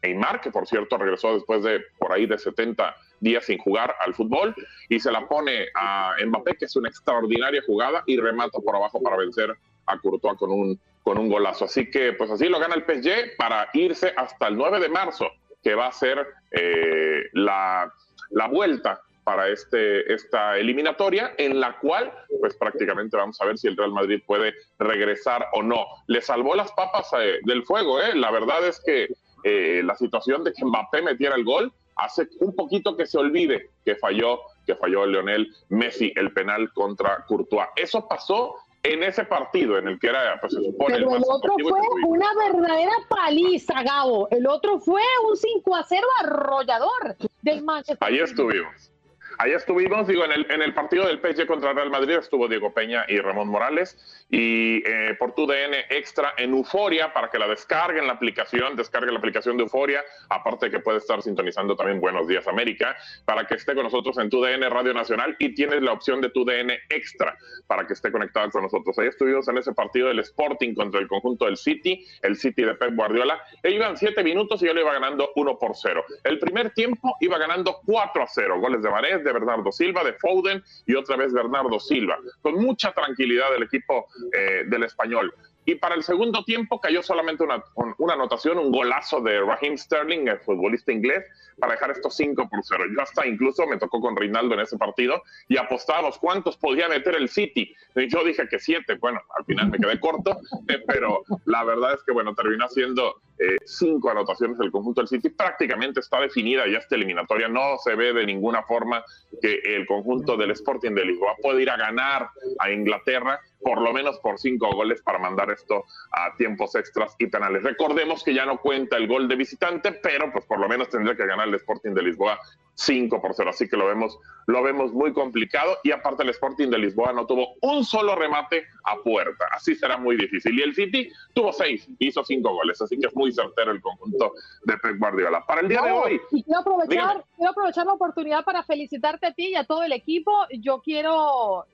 Neymar, 0.01 0.41
que 0.41 0.51
por 0.51 0.67
cierto 0.67 0.97
regresó 0.97 1.33
después 1.33 1.63
de 1.63 1.81
por 1.99 2.11
ahí 2.11 2.25
de 2.25 2.37
70 2.37 2.95
días 3.19 3.45
sin 3.45 3.57
jugar 3.57 3.95
al 3.99 4.13
fútbol, 4.13 4.55
y 4.89 4.99
se 4.99 5.11
la 5.11 5.27
pone 5.27 5.67
a 5.75 6.15
Mbappé, 6.25 6.55
que 6.55 6.65
es 6.65 6.75
una 6.75 6.89
extraordinaria 6.89 7.61
jugada, 7.65 8.03
y 8.05 8.17
remata 8.17 8.59
por 8.59 8.75
abajo 8.75 9.01
para 9.01 9.17
vencer 9.17 9.55
a 9.85 9.97
Courtois 9.99 10.37
con 10.37 10.51
un 10.51 10.79
con 11.03 11.17
un 11.17 11.29
golazo. 11.29 11.65
Así 11.65 11.89
que, 11.89 12.13
pues 12.13 12.31
así 12.31 12.47
lo 12.47 12.59
gana 12.59 12.75
el 12.75 12.83
PSG 12.83 13.35
para 13.37 13.69
irse 13.73 14.13
hasta 14.15 14.47
el 14.47 14.57
9 14.57 14.79
de 14.79 14.89
marzo, 14.89 15.29
que 15.61 15.75
va 15.75 15.87
a 15.87 15.91
ser 15.91 16.25
eh, 16.51 17.23
la, 17.33 17.91
la 18.31 18.47
vuelta 18.47 19.01
para 19.23 19.47
este, 19.47 20.11
esta 20.13 20.57
eliminatoria, 20.57 21.33
en 21.37 21.59
la 21.59 21.77
cual, 21.79 22.11
pues 22.39 22.55
prácticamente 22.55 23.17
vamos 23.17 23.39
a 23.41 23.45
ver 23.45 23.57
si 23.57 23.67
el 23.67 23.77
Real 23.77 23.91
Madrid 23.91 24.21
puede 24.25 24.53
regresar 24.79 25.47
o 25.53 25.63
no. 25.63 25.85
Le 26.07 26.21
salvó 26.21 26.55
las 26.55 26.71
papas 26.73 27.09
eh, 27.19 27.39
del 27.43 27.63
fuego, 27.63 28.01
¿eh? 28.01 28.15
La 28.15 28.31
verdad 28.31 28.65
es 28.67 28.81
que 28.85 29.07
eh, 29.43 29.81
la 29.83 29.95
situación 29.95 30.43
de 30.43 30.53
que 30.53 30.65
Mbappé 30.65 31.01
metiera 31.01 31.35
el 31.35 31.43
gol 31.43 31.71
hace 31.95 32.27
un 32.39 32.55
poquito 32.55 32.97
que 32.97 33.05
se 33.05 33.17
olvide 33.17 33.69
que 33.85 33.95
falló, 33.95 34.39
que 34.65 34.75
falló 34.75 35.05
Leonel 35.05 35.53
Messi 35.69 36.11
el 36.15 36.33
penal 36.33 36.71
contra 36.73 37.23
Courtois. 37.27 37.67
Eso 37.75 38.07
pasó 38.07 38.55
en 38.83 39.01
ese 39.01 39.23
partido 39.23 39.77
en 39.77 39.87
el 39.87 39.99
que 39.99 40.07
era, 40.07 40.37
pues 40.39 40.53
se 40.53 40.61
supone. 40.61 40.95
Pero 40.95 41.15
el, 41.15 41.23
otro 41.25 41.55
fue 41.61 41.79
una 42.05 42.27
verdadera 42.35 42.91
paliza, 43.07 43.81
Gabo. 43.81 44.27
El 44.29 44.45
otro 44.47 44.79
fue 44.79 45.01
un 45.27 45.37
5 45.37 45.75
a 45.75 45.83
0 45.83 46.07
arrollador 46.21 47.15
del 47.41 47.63
Manchester. 47.63 47.97
Ahí 48.01 48.19
estuvimos. 48.19 48.92
Ahí 49.37 49.51
estuvimos, 49.51 50.07
digo, 50.07 50.25
en 50.25 50.31
el, 50.31 50.45
en 50.49 50.61
el 50.61 50.73
partido 50.73 51.07
del 51.07 51.19
PSG 51.19 51.45
contra 51.47 51.73
Real 51.73 51.89
Madrid 51.89 52.15
estuvo 52.15 52.47
Diego 52.47 52.73
Peña 52.73 53.05
y 53.07 53.19
Ramón 53.19 53.47
Morales 53.47 53.97
y 54.29 54.83
eh, 54.85 55.15
por 55.17 55.33
tu 55.33 55.45
DN 55.45 55.85
extra 55.89 56.33
en 56.37 56.53
Euforia 56.53 57.13
para 57.13 57.29
que 57.29 57.39
la 57.39 57.47
descarguen 57.47 58.07
la 58.07 58.13
aplicación, 58.13 58.75
descarguen 58.75 59.13
la 59.13 59.19
aplicación 59.19 59.57
de 59.57 59.63
Euforia, 59.63 60.03
aparte 60.29 60.69
que 60.69 60.79
puede 60.79 60.99
estar 60.99 61.21
sintonizando 61.21 61.75
también 61.75 61.99
Buenos 61.99 62.27
Días 62.27 62.47
América, 62.47 62.95
para 63.25 63.45
que 63.45 63.55
esté 63.55 63.73
con 63.73 63.83
nosotros 63.83 64.17
en 64.17 64.29
tu 64.29 64.41
DN 64.41 64.69
Radio 64.69 64.93
Nacional 64.93 65.35
y 65.39 65.53
tienes 65.53 65.81
la 65.81 65.93
opción 65.93 66.21
de 66.21 66.29
tu 66.29 66.45
DN 66.45 66.77
extra 66.89 67.37
para 67.67 67.85
que 67.87 67.93
esté 67.93 68.11
conectado 68.11 68.49
con 68.51 68.63
nosotros. 68.63 68.97
Ahí 68.99 69.07
estuvimos 69.07 69.47
en 69.47 69.57
ese 69.57 69.73
partido 69.73 70.07
del 70.07 70.19
Sporting 70.19 70.73
contra 70.73 70.99
el 70.99 71.07
conjunto 71.07 71.45
del 71.45 71.57
City, 71.57 72.05
el 72.21 72.35
City 72.35 72.63
de 72.63 72.75
Pep 72.75 72.95
Guardiola. 72.95 73.41
E 73.61 73.71
iban 73.71 73.97
siete 73.97 74.23
minutos 74.23 74.61
y 74.61 74.67
yo 74.67 74.73
le 74.73 74.81
iba 74.81 74.93
ganando 74.93 75.31
uno 75.35 75.57
por 75.57 75.75
cero. 75.75 76.03
El 76.23 76.39
primer 76.39 76.71
tiempo 76.71 77.15
iba 77.19 77.37
ganando 77.37 77.79
4 77.85 78.23
a 78.23 78.27
0, 78.27 78.59
goles 78.59 78.81
de 78.81 78.89
Varese, 78.89 79.22
de 79.23 79.33
Bernardo 79.33 79.71
Silva, 79.71 80.03
de 80.03 80.13
Foden 80.13 80.63
y 80.85 80.95
otra 80.95 81.15
vez 81.17 81.33
Bernardo 81.33 81.79
Silva. 81.79 82.17
Con 82.41 82.55
mucha 82.55 82.91
tranquilidad 82.91 83.51
del 83.51 83.63
equipo 83.63 84.07
eh, 84.33 84.63
del 84.67 84.83
español. 84.83 85.33
Y 85.65 85.75
para 85.75 85.95
el 85.95 86.03
segundo 86.03 86.43
tiempo 86.43 86.79
cayó 86.79 87.01
solamente 87.01 87.43
una, 87.43 87.63
una 87.97 88.13
anotación, 88.13 88.57
un 88.57 88.71
golazo 88.71 89.21
de 89.21 89.39
Raheem 89.41 89.77
Sterling, 89.77 90.27
el 90.27 90.39
futbolista 90.39 90.91
inglés, 90.91 91.23
para 91.57 91.73
dejar 91.73 91.91
estos 91.91 92.15
5 92.15 92.49
por 92.49 92.59
0. 92.63 92.83
Yo 92.95 93.01
hasta 93.01 93.25
incluso 93.27 93.65
me 93.67 93.77
tocó 93.77 94.01
con 94.01 94.15
Reinaldo 94.15 94.55
en 94.55 94.61
ese 94.61 94.77
partido 94.77 95.23
y 95.47 95.57
apostábamos 95.57 96.17
cuántos 96.17 96.57
podía 96.57 96.89
meter 96.89 97.15
el 97.15 97.29
City. 97.29 97.73
Y 97.95 98.09
yo 98.09 98.23
dije 98.23 98.47
que 98.49 98.59
7, 98.59 98.95
bueno, 98.95 99.21
al 99.37 99.45
final 99.45 99.69
me 99.69 99.77
quedé 99.77 99.99
corto, 99.99 100.37
eh, 100.67 100.83
pero 100.87 101.23
la 101.45 101.63
verdad 101.63 101.93
es 101.93 102.03
que, 102.03 102.11
bueno, 102.11 102.33
terminó 102.35 102.67
siendo 102.69 103.21
eh, 103.39 103.57
cinco 103.65 104.09
anotaciones 104.09 104.57
del 104.57 104.71
conjunto 104.71 105.01
del 105.01 105.07
City. 105.07 105.29
Prácticamente 105.29 105.99
está 105.99 106.19
definida 106.19 106.67
ya 106.67 106.79
esta 106.79 106.95
eliminatoria. 106.95 107.47
No 107.47 107.77
se 107.83 107.95
ve 107.95 108.13
de 108.13 108.25
ninguna 108.25 108.63
forma 108.63 109.03
que 109.41 109.59
el 109.63 109.85
conjunto 109.85 110.37
del 110.37 110.51
Sporting 110.51 110.91
de 110.91 111.05
Lisboa 111.05 111.35
pueda 111.41 111.61
ir 111.61 111.69
a 111.69 111.77
ganar 111.77 112.29
a 112.59 112.71
Inglaterra 112.71 113.39
por 113.63 113.81
lo 113.81 113.93
menos 113.93 114.19
por 114.19 114.39
cinco 114.39 114.69
goles 114.73 115.01
para 115.01 115.19
mandar 115.19 115.49
esto 115.51 115.85
a 116.11 116.35
tiempos 116.37 116.75
extras 116.75 117.15
y 117.17 117.27
penales. 117.27 117.63
Recordemos 117.63 118.23
que 118.23 118.33
ya 118.33 118.45
no 118.45 118.59
cuenta 118.59 118.97
el 118.97 119.07
gol 119.07 119.27
de 119.27 119.35
visitante, 119.35 119.91
pero 119.93 120.31
pues 120.31 120.45
por 120.45 120.59
lo 120.59 120.67
menos 120.67 120.89
tendría 120.89 121.15
que 121.15 121.25
ganar 121.25 121.47
el 121.47 121.55
Sporting 121.55 121.93
de 121.93 122.03
Lisboa 122.03 122.39
5 122.75 123.21
por 123.21 123.33
0, 123.35 123.49
así 123.51 123.69
que 123.69 123.77
lo 123.77 123.85
vemos, 123.85 124.17
lo 124.47 124.63
vemos 124.63 124.91
muy 124.93 125.13
complicado 125.13 125.77
y 125.83 125.91
aparte 125.91 126.23
el 126.23 126.29
Sporting 126.29 126.69
de 126.69 126.79
Lisboa 126.79 127.13
no 127.13 127.25
tuvo 127.25 127.53
un 127.61 127.85
solo 127.85 128.15
remate 128.15 128.65
a 128.83 128.97
puerta, 128.97 129.45
así 129.51 129.75
será 129.75 129.97
muy 129.97 130.17
difícil. 130.17 130.57
Y 130.57 130.63
el 130.63 130.73
City 130.73 131.11
tuvo 131.33 131.53
6, 131.53 131.87
hizo 131.99 132.23
5 132.23 132.53
goles, 132.53 132.81
así 132.81 132.97
que 132.97 133.07
es 133.07 133.15
muy 133.15 133.31
certero 133.31 133.71
el 133.71 133.81
conjunto 133.81 134.33
de 134.63 134.77
Pep 134.77 134.97
Guardiola. 134.97 135.45
Para 135.45 135.61
el 135.61 135.69
día 135.69 135.81
de 135.81 135.91
hoy... 135.91 136.21
quiero 136.29 136.59
aprovechar, 136.59 137.23
quiero 137.35 137.51
aprovechar 137.51 137.85
la 137.85 137.93
oportunidad 137.93 138.43
para 138.43 138.63
felicitarte 138.63 139.27
a 139.27 139.33
ti 139.33 139.49
y 139.49 139.55
a 139.55 139.65
todo 139.65 139.83
el 139.83 139.93
equipo. 139.93 140.31
Yo 140.59 140.81
quiero 140.81 141.65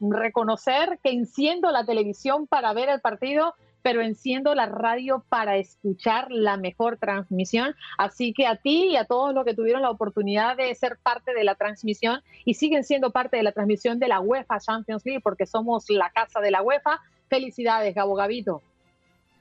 reconocer 0.00 0.98
que 1.02 1.10
enciendo 1.10 1.70
la 1.70 1.84
televisión 1.84 2.46
para 2.46 2.72
ver 2.72 2.88
el 2.88 3.00
partido, 3.00 3.54
pero 3.82 4.00
enciendo 4.00 4.54
la 4.54 4.64
radio 4.66 5.24
para 5.28 5.56
escuchar 5.56 6.30
la 6.30 6.56
mejor 6.56 6.96
transmisión. 6.96 7.74
Así 7.98 8.32
que 8.32 8.46
a 8.46 8.56
ti 8.56 8.88
y 8.92 8.96
a 8.96 9.04
todos 9.04 9.34
los 9.34 9.44
que 9.44 9.54
tuvieron 9.54 9.82
la 9.82 9.90
oportunidad 9.90 10.56
de 10.56 10.74
ser 10.74 10.98
parte 11.02 11.34
de 11.34 11.44
la 11.44 11.54
transmisión 11.54 12.22
y 12.46 12.54
siguen 12.54 12.84
siendo 12.84 13.10
parte 13.10 13.36
de 13.36 13.42
la 13.42 13.52
transmisión 13.52 13.98
de 13.98 14.08
la 14.08 14.20
UEFA 14.20 14.58
Champions 14.58 15.04
League, 15.04 15.20
porque 15.20 15.44
somos 15.44 15.84
la 15.90 16.10
casa 16.10 16.40
de 16.40 16.50
la 16.50 16.62
UEFA, 16.62 17.00
felicidades, 17.28 17.94
Gabo 17.94 18.14
Gavito. 18.14 18.62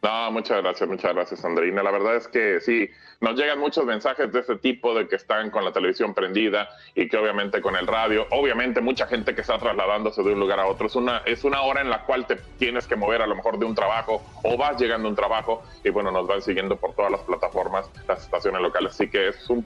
No, 0.03 0.31
muchas 0.31 0.61
gracias, 0.61 0.89
muchas 0.89 1.13
gracias, 1.13 1.45
Andreina. 1.45 1.81
La 1.81 1.89
verdad 1.89 2.17
es 2.17 2.27
que 2.27 2.59
sí, 2.59 2.89
nos 3.21 3.39
llegan 3.39 3.57
muchos 3.57 3.85
mensajes 3.85 4.29
de 4.33 4.41
ese 4.41 4.57
tipo, 4.57 4.93
de 4.93 5.07
que 5.07 5.15
están 5.15 5.49
con 5.49 5.63
la 5.63 5.71
televisión 5.71 6.13
prendida 6.13 6.67
y 6.93 7.07
que 7.07 7.15
obviamente 7.15 7.61
con 7.61 7.77
el 7.77 7.87
radio, 7.87 8.27
obviamente 8.31 8.81
mucha 8.81 9.07
gente 9.07 9.33
que 9.33 9.39
está 9.39 9.57
trasladándose 9.57 10.21
de 10.21 10.33
un 10.33 10.41
lugar 10.41 10.59
a 10.59 10.67
otro. 10.67 10.87
Es 10.87 10.95
una, 10.97 11.19
es 11.19 11.45
una 11.45 11.61
hora 11.61 11.79
en 11.79 11.89
la 11.89 12.03
cual 12.03 12.27
te 12.27 12.35
tienes 12.57 12.85
que 12.85 12.97
mover 12.97 13.21
a 13.21 13.27
lo 13.27 13.35
mejor 13.35 13.57
de 13.57 13.65
un 13.65 13.75
trabajo 13.75 14.21
o 14.43 14.57
vas 14.57 14.77
llegando 14.77 15.07
a 15.07 15.11
un 15.11 15.15
trabajo 15.15 15.63
y 15.85 15.89
bueno, 15.89 16.11
nos 16.11 16.27
van 16.27 16.41
siguiendo 16.41 16.75
por 16.75 16.93
todas 16.95 17.09
las 17.09 17.21
plataformas, 17.21 17.89
las 18.05 18.23
estaciones 18.23 18.61
locales. 18.61 18.91
Así 18.91 19.07
que 19.07 19.29
es 19.29 19.49
un 19.49 19.65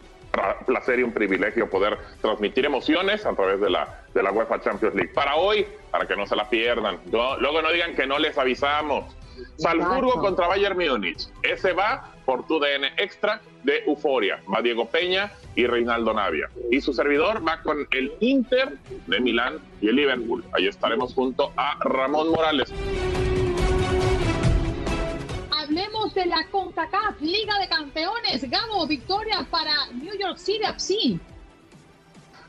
placer 0.68 1.00
y 1.00 1.04
un 1.04 1.14
privilegio 1.14 1.68
poder 1.68 1.98
transmitir 2.22 2.64
emociones 2.64 3.26
a 3.26 3.34
través 3.34 3.60
de 3.60 3.72
la, 3.72 4.04
de 4.14 4.22
la 4.22 4.32
UEFA 4.32 4.62
Champions 4.62 4.94
League. 4.94 5.14
Para 5.16 5.36
hoy, 5.36 5.66
para 5.90 6.06
que 6.08 6.16
no 6.16 6.28
se 6.28 6.36
la 6.36 6.48
pierdan. 6.48 7.00
luego 7.12 7.60
no 7.64 7.72
digan 7.72 7.96
que 7.96 8.06
no 8.06 8.20
les 8.20 8.38
avisamos. 8.38 9.18
Salzburgo 9.58 10.20
contra 10.20 10.48
Bayern 10.48 10.78
Múnich. 10.78 11.28
Ese 11.44 11.74
va 11.74 12.14
por 12.26 12.46
tu 12.46 12.60
DN 12.60 12.88
extra 12.98 13.42
de 13.64 13.84
Euforia. 13.86 14.42
Va 14.54 14.62
Diego 14.62 14.86
Peña 14.90 15.32
y 15.56 15.66
Reinaldo 15.66 16.14
Navia. 16.14 16.50
Y 16.72 16.82
su 16.82 16.94
servidor 16.94 17.46
va 17.48 17.62
con 17.62 17.88
el 17.92 18.14
Inter 18.20 18.78
de 19.08 19.20
Milán 19.20 19.60
y 19.82 19.88
el 19.88 19.96
Liverpool. 19.96 20.44
Ahí 20.54 20.68
estaremos 20.68 21.14
junto 21.14 21.54
a 21.56 21.78
Ramón 21.80 22.30
Morales. 22.30 22.74
Hablemos 25.52 26.14
de 26.14 26.26
la 26.26 26.46
CONCACAF, 26.52 27.22
Liga 27.22 27.60
de 27.60 27.68
Campeones. 27.68 28.50
Gabo, 28.50 28.86
victoria 28.88 29.46
para 29.50 29.88
New 29.94 30.18
York 30.18 30.38
City 30.38 30.64
FC. 30.64 31.20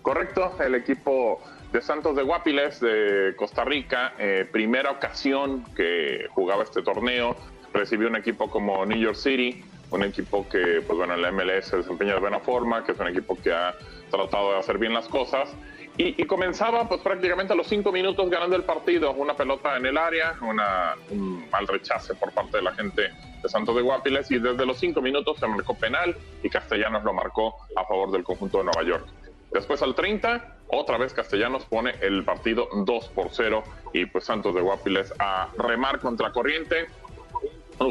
Correcto, 0.03 0.57
el 0.64 0.74
equipo 0.76 1.41
de 1.72 1.82
Santos 1.82 2.16
de 2.16 2.22
Guapiles, 2.22 2.80
de 2.80 3.34
Costa 3.36 3.64
Rica, 3.64 4.14
eh, 4.18 4.48
primera 4.50 4.90
ocasión 4.90 5.64
que 5.74 6.26
jugaba 6.30 6.62
este 6.62 6.82
torneo, 6.82 7.36
recibió 7.72 8.08
un 8.08 8.16
equipo 8.16 8.50
como 8.50 8.84
New 8.86 8.98
York 8.98 9.16
City, 9.16 9.62
un 9.90 10.02
equipo 10.02 10.48
que, 10.48 10.82
pues 10.86 10.98
bueno, 10.98 11.14
en 11.14 11.22
la 11.22 11.30
MLS 11.30 11.66
se 11.66 11.76
desempeña 11.78 12.14
de 12.14 12.20
buena 12.20 12.40
forma, 12.40 12.84
que 12.84 12.92
es 12.92 12.98
un 12.98 13.08
equipo 13.08 13.36
que 13.42 13.52
ha 13.52 13.74
tratado 14.10 14.52
de 14.52 14.58
hacer 14.58 14.78
bien 14.78 14.94
las 14.94 15.08
cosas. 15.08 15.54
Y, 16.00 16.24
comenzaba 16.26 16.88
pues 16.88 17.00
prácticamente 17.00 17.54
a 17.54 17.56
los 17.56 17.66
cinco 17.66 17.90
minutos 17.90 18.30
ganando 18.30 18.54
el 18.54 18.62
partido, 18.62 19.10
una 19.14 19.34
pelota 19.34 19.76
en 19.76 19.84
el 19.84 19.98
área, 19.98 20.36
un 20.40 21.50
mal 21.50 21.66
rechace 21.66 22.14
por 22.14 22.32
parte 22.32 22.58
de 22.58 22.62
la 22.62 22.72
gente 22.72 23.10
de 23.42 23.48
Santos 23.48 23.74
de 23.74 23.82
Guapiles 23.82 24.30
y 24.30 24.38
desde 24.38 24.64
los 24.64 24.78
cinco 24.78 25.02
minutos 25.02 25.38
se 25.40 25.48
marcó 25.48 25.74
penal 25.74 26.16
y 26.44 26.48
Castellanos 26.48 27.02
lo 27.02 27.12
marcó 27.12 27.56
a 27.74 27.84
favor 27.84 28.12
del 28.12 28.22
conjunto 28.22 28.58
de 28.58 28.64
Nueva 28.64 28.84
York. 28.84 29.08
Después 29.50 29.82
al 29.82 29.96
30, 29.96 30.57
otra 30.70 30.98
vez 30.98 31.14
Castellanos 31.14 31.64
pone 31.64 31.94
el 32.00 32.24
partido 32.24 32.68
2 32.72 33.08
por 33.08 33.28
0 33.30 33.64
y 33.92 34.06
pues 34.06 34.24
Santos 34.24 34.54
de 34.54 34.60
Guapiles 34.60 35.12
a 35.18 35.48
remar 35.56 35.98
contra 35.98 36.32
corriente. 36.32 36.86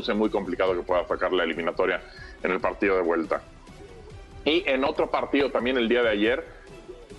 Sé, 0.03 0.13
muy 0.13 0.29
complicado 0.29 0.75
que 0.75 0.81
pueda 0.81 1.07
sacar 1.07 1.31
la 1.33 1.43
eliminatoria 1.43 2.01
en 2.43 2.51
el 2.51 2.59
partido 2.59 2.95
de 2.95 3.01
vuelta. 3.01 3.41
Y 4.45 4.63
en 4.67 4.83
otro 4.83 5.09
partido 5.09 5.49
también 5.49 5.77
el 5.77 5.87
día 5.87 6.03
de 6.03 6.09
ayer, 6.09 6.45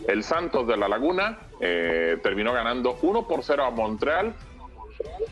el 0.07 0.23
Santos 0.23 0.67
de 0.67 0.77
la 0.77 0.87
Laguna 0.87 1.39
eh, 1.61 2.19
terminó 2.23 2.53
ganando 2.53 2.99
1 3.03 3.27
por 3.27 3.43
0 3.43 3.65
a 3.65 3.71
Montreal 3.71 4.35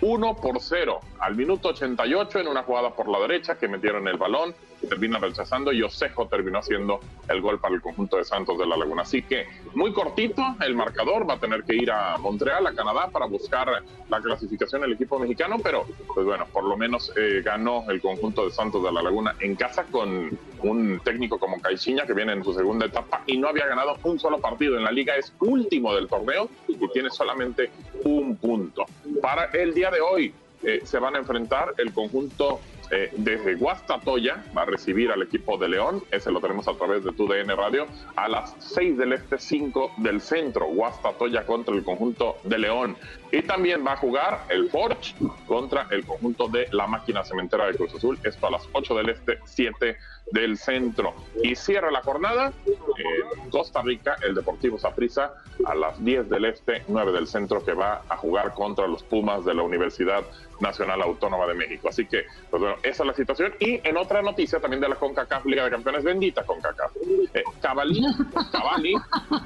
1 0.01 0.37
por 0.37 0.61
0 0.61 1.01
al 1.19 1.35
minuto 1.35 1.69
88 1.69 2.41
en 2.41 2.49
una 2.49 2.63
jugada 2.63 2.95
por 2.95 3.09
la 3.09 3.19
derecha 3.21 3.59
que 3.59 3.69
metieron 3.69 4.07
el 4.09 4.17
balón 4.17 4.55
termina 4.87 5.19
rechazando 5.19 5.73
y 5.73 5.83
Osejo 5.83 6.27
terminó 6.29 6.59
haciendo 6.59 7.01
el 7.29 7.41
gol 7.41 7.61
para 7.61 7.75
el 7.75 7.81
conjunto 7.81 8.17
de 8.17 8.25
Santos 8.25 8.59
de 8.59 8.67
la 8.67 8.77
Laguna. 8.77 9.03
Así 9.03 9.23
que 9.23 9.47
muy 9.75 9.93
cortito 9.93 10.43
el 10.61 10.75
marcador, 10.75 11.29
va 11.29 11.35
a 11.35 11.39
tener 11.39 11.65
que 11.65 11.75
ir 11.75 11.91
a 11.91 12.17
Montreal, 12.19 12.67
a 12.67 12.75
Canadá, 12.75 13.09
para 13.09 13.27
buscar 13.27 13.83
la 14.09 14.21
clasificación 14.21 14.83
del 14.83 14.93
equipo 14.93 15.19
mexicano, 15.19 15.57
pero 15.63 15.87
pues 16.15 16.27
bueno, 16.27 16.47
por 16.53 16.65
lo 16.65 16.77
menos 16.77 17.13
eh, 17.17 17.43
ganó 17.45 17.85
el 17.91 18.01
conjunto 18.01 18.47
de 18.47 18.53
Santos 18.53 18.83
de 18.83 18.93
la 18.93 19.03
Laguna 19.03 19.35
en 19.41 19.55
casa 19.57 19.85
con 19.85 20.39
un 20.63 21.01
técnico 21.05 21.39
como 21.39 21.61
Caixinha 21.61 22.07
que 22.07 22.15
viene 22.15 22.33
en 22.33 22.45
su 22.45 22.55
segunda 22.55 22.87
etapa 22.87 23.23
y 23.27 23.37
no 23.37 23.49
había 23.49 23.67
ganado 23.67 23.97
un 24.03 24.19
solo 24.19 24.41
partido 24.41 24.77
en 24.77 24.85
la 24.85 24.91
liga, 24.93 25.17
es 25.17 25.33
último 25.41 25.95
del 25.95 26.09
torneo 26.09 26.49
y 26.69 26.77
tiene 26.89 27.11
solamente 27.11 27.71
un 28.05 28.37
punto. 28.37 28.87
Para 29.21 29.47
el 29.47 29.75
día 29.75 29.91
de 29.91 30.01
hoy 30.01 30.35
eh, 30.63 30.81
se 30.85 30.99
van 30.99 31.15
a 31.17 31.19
enfrentar 31.19 31.75
el 31.79 31.93
conjunto 31.93 32.61
eh, 32.91 33.11
desde 33.17 33.55
Guastatoya 33.57 34.45
va 34.57 34.63
a 34.63 34.65
recibir 34.67 35.11
al 35.11 35.23
equipo 35.23 35.59
de 35.59 35.69
León, 35.69 36.03
ese 36.11 36.31
lo 36.31 36.41
tenemos 36.41 36.69
a 36.69 36.75
través 36.75 37.05
de 37.05 37.13
tu 37.13 37.27
DN 37.27 37.55
Radio, 37.55 37.87
a 38.15 38.29
las 38.29 38.55
6 38.59 38.97
del 38.97 39.13
este, 39.13 39.39
5 39.39 39.93
del 39.99 40.21
centro, 40.21 40.67
Guastatoya 40.67 41.45
contra 41.45 41.75
el 41.75 41.83
conjunto 41.85 42.37
de 42.45 42.59
León. 42.59 42.97
Y 43.33 43.43
también 43.43 43.85
va 43.85 43.95
a 43.95 43.97
jugar 43.97 44.45
el 44.49 44.71
Forge 44.71 45.15
contra 45.47 45.89
el 45.91 46.05
conjunto 46.05 46.49
de 46.49 46.69
la 46.73 46.87
máquina 46.87 47.25
cementera 47.25 47.67
de 47.67 47.75
Cruz 47.75 47.95
Azul, 47.95 48.19
esto 48.23 48.47
a 48.47 48.51
las 48.53 48.69
8 48.73 48.95
del 48.95 49.09
este, 49.11 49.39
7 49.45 49.97
del 50.31 50.59
centro. 50.59 51.15
Y 51.43 51.55
cierra 51.55 51.91
la 51.91 52.03
jornada 52.03 52.53
en 52.67 53.51
Costa 53.51 53.83
Rica, 53.83 54.17
el 54.23 54.35
Deportivo 54.35 54.79
Saprissa, 54.79 55.35
a 55.65 55.75
las 55.75 56.03
10 56.05 56.29
del 56.29 56.45
este, 56.47 56.83
9 56.89 57.13
del 57.13 57.27
centro, 57.27 57.65
que 57.65 57.73
va 57.73 58.03
a 58.09 58.17
jugar 58.17 58.55
contra 58.55 58.87
los 58.87 59.03
Pumas 59.03 59.45
de 59.45 59.55
la 59.55 59.63
Universidad 59.63 60.25
Nacional 60.61 61.03
Autónoma 61.03 61.47
de 61.47 61.55
México. 61.55 61.89
Así 61.89 62.07
que, 62.07 62.25
pues 62.51 62.61
bueno, 62.61 62.77
esa 62.83 63.03
es 63.03 63.07
la 63.07 63.15
situación. 63.15 63.55
Y 63.61 63.81
en 63.87 63.97
otra 63.97 64.23
noticia 64.23 64.61
también 64.61 64.81
de 64.81 64.89
la 64.89 64.97
CONCACAF 64.97 65.45
Liga 65.47 65.65
de 65.65 65.71
Campeones, 65.71 66.05
bendita 66.05 66.45
CONCACAF. 66.45 66.93
Eh, 67.35 67.45
Cavalli, 67.61 68.03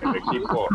el 0.03 0.17
equipo 0.17 0.69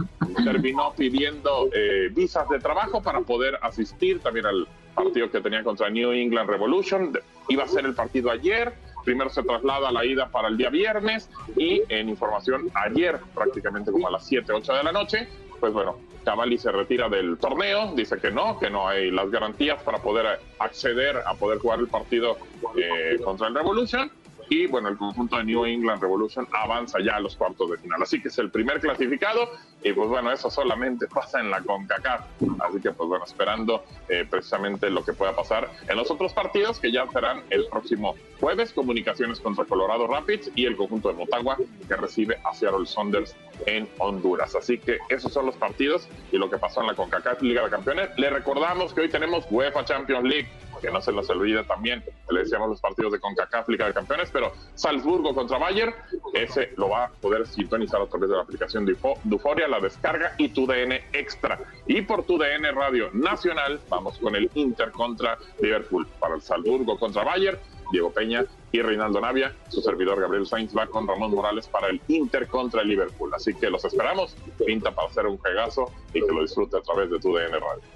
terminó 0.44 0.94
pidiendo 0.94 1.70
eh, 1.74 2.10
visas 2.12 2.48
de 2.50 2.60
trabajo 2.60 3.02
para 3.02 3.22
poder 3.22 3.58
asistir 3.62 4.20
también 4.20 4.46
al 4.46 4.68
partido 4.94 5.30
que 5.30 5.42
tenía 5.42 5.64
contra 5.64 5.90
New 5.90 6.12
England 6.12 6.50
Revolution. 6.50 7.18
Iba 7.50 7.64
a 7.64 7.68
ser 7.68 7.86
el 7.86 7.94
partido 7.94 8.32
ayer, 8.32 8.74
primero 9.04 9.30
se 9.30 9.44
traslada 9.44 9.90
a 9.90 9.92
la 9.92 10.06
ida 10.06 10.30
para 10.30 10.48
el 10.48 10.58
día 10.58 10.70
viernes 10.70 11.30
y 11.56 11.84
en 11.90 12.10
información 12.10 12.70
ayer, 12.74 13.20
prácticamente 13.34 13.92
como 13.92 14.08
a 14.08 14.12
las 14.12 14.26
7, 14.26 14.52
8 14.52 14.74
de 14.74 14.84
la 14.84 14.92
noche, 14.92 15.30
pues 15.60 15.74
bueno, 15.74 15.98
Cavalli 16.24 16.58
se 16.58 16.72
retira 16.72 17.08
del 17.08 17.38
torneo, 17.38 17.94
dice 17.96 18.18
que 18.18 18.32
no, 18.32 18.60
que 18.60 18.70
no 18.70 18.88
hay 18.88 19.12
las 19.12 19.30
garantías 19.30 19.82
para 19.84 20.00
poder 20.00 20.40
acceder 20.60 21.22
a 21.26 21.34
poder 21.36 21.60
jugar 21.60 21.80
el 21.80 21.88
partido 21.88 22.38
eh, 22.76 23.20
contra 23.24 23.48
el 23.48 23.56
Revolution. 23.56 24.12
Y 24.50 24.68
bueno, 24.68 24.90
el 24.90 24.98
conjunto 24.98 25.38
de 25.38 25.44
New 25.44 25.66
England 25.66 26.02
Revolution 26.02 26.48
avanza 26.52 27.00
ya 27.00 27.16
a 27.16 27.20
los 27.20 27.36
cuartos 27.36 27.72
de 27.72 27.78
final. 27.78 28.02
Así 28.02 28.22
que 28.22 28.28
es 28.28 28.38
el 28.38 28.52
primer 28.52 28.80
clasificado 28.80 29.50
y 29.84 29.94
pues 29.94 30.10
bueno, 30.10 30.32
eso 30.32 30.50
solamente 30.50 31.08
pasa 31.14 31.40
en 31.40 31.50
la 31.50 31.62
CONCACAF. 31.62 32.22
Así 32.60 32.82
que 32.82 32.92
pues 32.92 33.10
bueno, 33.10 33.26
esperando 33.26 33.84
eh, 34.10 34.26
precisamente 34.30 34.90
lo 34.90 35.04
que 35.04 35.14
pueda 35.14 35.36
pasar 35.36 35.70
en 35.88 35.96
los 35.96 36.10
otros 36.12 36.34
partidos 36.34 36.80
que 36.80 36.92
ya 36.92 37.08
serán 37.12 37.44
el 37.50 37.66
próximo 37.68 38.16
jueves, 38.40 38.72
comunicaciones 38.74 39.40
contra 39.40 39.66
Colorado 39.66 40.08
Rapids 40.08 40.52
y 40.56 40.66
el 40.66 40.76
conjunto 40.76 41.10
de 41.10 41.16
Motagua 41.16 41.58
que 41.88 41.96
recibe 41.96 42.38
a 42.44 42.54
Seattle 42.54 42.86
Saunders 42.86 43.36
en 43.66 43.88
Honduras. 44.00 44.56
Así 44.56 44.78
que 44.78 45.00
esos 45.10 45.32
son 45.32 45.46
los 45.46 45.56
partidos 45.56 46.08
y 46.32 46.38
lo 46.38 46.50
que 46.50 46.58
pasó 46.58 46.82
en 46.82 46.88
la 46.88 46.96
CONCACAF 46.96 47.42
Liga 47.42 47.64
de 47.64 47.70
Campeones. 47.70 48.10
Le 48.18 48.30
recordamos 48.30 48.94
que 48.94 49.02
hoy 49.02 49.10
tenemos 49.10 49.46
UEFA 49.50 49.86
Champions 49.86 50.24
League 50.24 50.50
que 50.80 50.92
no 50.92 51.02
se 51.02 51.12
nos 51.12 51.30
olvide 51.30 51.64
también, 51.64 52.04
le 52.30 52.40
decíamos 52.40 52.70
los 52.70 52.82
partidos 52.82 53.14
de 53.14 53.20
CONCACAF 53.20 53.70
Liga 53.70 53.88
de 53.88 53.94
Campeones, 53.94 54.30
pero 54.32 54.54
Salzburgo 54.74 55.34
contra 55.34 55.58
Bayern, 55.58 55.94
ese 56.34 56.74
lo 56.78 56.90
va 56.90 57.06
a 57.06 57.10
poder 57.10 57.48
sintonizar 57.48 58.02
a 58.02 58.08
través 58.08 58.30
de 58.30 58.36
la 58.36 58.42
aplicación 58.42 58.86
de 58.86 58.96
Duforia, 59.24 59.68
la 59.68 59.80
descarga 59.80 60.34
y 60.38 60.50
tu 60.50 60.66
DN 60.66 61.04
Extra. 61.14 61.60
Y 61.88 62.02
por 62.02 62.24
tu 62.24 62.38
DN 62.38 62.72
Radio 62.72 63.10
Nacional, 63.14 63.80
vamos 63.90 64.18
con 64.20 64.36
el 64.36 64.50
Inter 64.56 64.92
contra 64.92 65.38
Liverpool. 65.60 66.08
Para 66.20 66.36
el 66.36 66.42
Salzburgo 66.42 66.98
contra 66.98 67.24
Bayern, 67.24 67.60
Diego 67.92 68.12
Peña 68.12 68.46
y 68.72 68.82
Reinaldo 68.82 69.22
Navia. 69.22 69.54
Su 69.70 69.82
servidor 69.82 70.20
Gabriel 70.20 70.48
Sainz 70.48 70.76
va 70.76 70.88
con 70.88 71.08
Ramón 71.08 71.32
Morales 71.32 71.68
para 71.68 71.88
el 71.88 72.02
Inter 72.08 72.48
contra 72.48 72.82
el 72.82 72.90
Liverpool. 72.90 73.32
Así 73.34 73.54
que 73.54 73.70
los 73.70 73.86
esperamos. 73.86 74.36
Pinta 74.66 74.92
para 74.92 75.08
hacer 75.08 75.28
un 75.28 75.38
juegazo 75.38 75.92
y 76.14 76.22
que 76.22 76.32
lo 76.32 76.42
disfrute 76.42 76.78
a 76.78 76.82
través 76.82 77.10
de 77.10 77.20
tu 77.20 77.34
DN 77.34 77.60
Radio. 77.60 77.95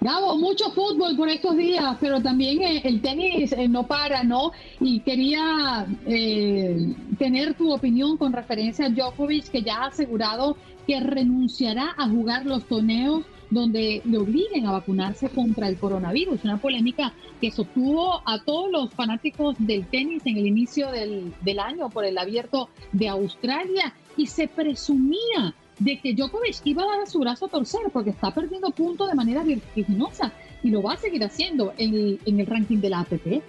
Gabo, 0.00 0.36
mucho 0.38 0.70
fútbol 0.70 1.16
por 1.16 1.28
estos 1.28 1.56
días, 1.56 1.96
pero 2.00 2.20
también 2.20 2.62
eh, 2.62 2.82
el 2.84 3.00
tenis 3.00 3.52
eh, 3.52 3.68
no 3.68 3.86
para, 3.86 4.22
¿no? 4.22 4.52
Y 4.80 5.00
quería 5.00 5.86
eh, 6.06 6.94
tener 7.18 7.54
tu 7.54 7.72
opinión 7.72 8.16
con 8.16 8.32
referencia 8.32 8.86
a 8.86 8.88
Djokovic, 8.90 9.50
que 9.50 9.62
ya 9.62 9.82
ha 9.82 9.86
asegurado 9.86 10.56
que 10.86 11.00
renunciará 11.00 11.94
a 11.96 12.08
jugar 12.08 12.46
los 12.46 12.64
torneos 12.64 13.24
donde 13.50 14.00
le 14.04 14.18
obliguen 14.18 14.66
a 14.66 14.72
vacunarse 14.72 15.28
contra 15.28 15.68
el 15.68 15.76
coronavirus. 15.76 16.42
Una 16.44 16.56
polémica 16.56 17.12
que 17.40 17.50
sostuvo 17.50 18.22
a 18.24 18.42
todos 18.44 18.70
los 18.70 18.90
fanáticos 18.94 19.56
del 19.58 19.86
tenis 19.86 20.22
en 20.24 20.38
el 20.38 20.46
inicio 20.46 20.90
del, 20.90 21.34
del 21.42 21.60
año 21.60 21.90
por 21.90 22.04
el 22.04 22.16
abierto 22.16 22.70
de 22.92 23.08
Australia 23.08 23.94
y 24.16 24.26
se 24.26 24.48
presumía 24.48 25.54
de 25.84 25.98
que 25.98 26.14
Djokovic 26.14 26.56
iba 26.64 26.82
a 26.82 26.98
dar 26.98 27.06
su 27.06 27.18
brazo 27.20 27.46
a 27.46 27.48
torcer 27.48 27.80
porque 27.92 28.10
está 28.10 28.32
perdiendo 28.32 28.70
puntos 28.70 29.08
de 29.08 29.14
manera 29.14 29.42
vertiginosa 29.42 30.32
y 30.62 30.70
lo 30.70 30.82
va 30.82 30.92
a 30.94 30.96
seguir 30.96 31.24
haciendo 31.24 31.74
en 31.76 31.94
el, 31.94 32.20
en 32.24 32.40
el 32.40 32.46
ranking 32.46 32.78
de 32.78 32.90
la 32.90 33.00
ATP. 33.00 33.42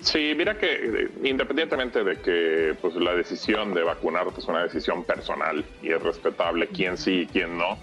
Sí, 0.00 0.32
mira 0.36 0.56
que 0.58 0.66
eh, 0.72 1.10
independientemente 1.24 2.04
de 2.04 2.16
que 2.20 2.76
pues, 2.80 2.94
la 2.96 3.14
decisión 3.14 3.74
de 3.74 3.82
vacunarte 3.82 4.40
es 4.40 4.46
una 4.46 4.62
decisión 4.62 5.04
personal 5.04 5.64
y 5.82 5.90
es 5.90 6.02
respetable 6.02 6.68
quién 6.68 6.96
sí 6.96 7.22
y 7.22 7.26
quién 7.26 7.58
no, 7.58 7.78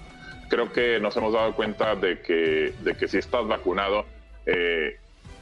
creo 0.50 0.72
que 0.72 1.00
nos 1.00 1.18
hemos 1.18 1.34
dado 1.34 1.54
cuenta 1.56 1.96
de 1.96 2.22
que, 2.22 2.74
de 2.84 2.96
que 2.96 3.08
si 3.08 3.18
estás 3.18 3.46
vacunado, 3.48 4.06
eh, 4.46 4.98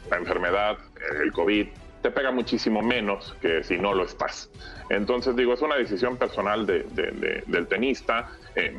la 0.09 0.17
enfermedad, 0.17 0.78
el 1.24 1.32
COVID, 1.32 1.67
te 2.03 2.11
pega 2.11 2.31
muchísimo 2.31 2.81
menos 2.81 3.33
que 3.41 3.63
si 3.63 3.77
no 3.77 3.93
lo 3.93 4.03
estás. 4.03 4.49
Entonces 4.89 5.35
digo, 5.37 5.53
es 5.53 5.61
una 5.61 5.77
decisión 5.77 6.17
personal 6.17 6.67
de, 6.67 6.83
del 7.47 7.67
tenista. 7.67 8.29
Eh, 8.55 8.77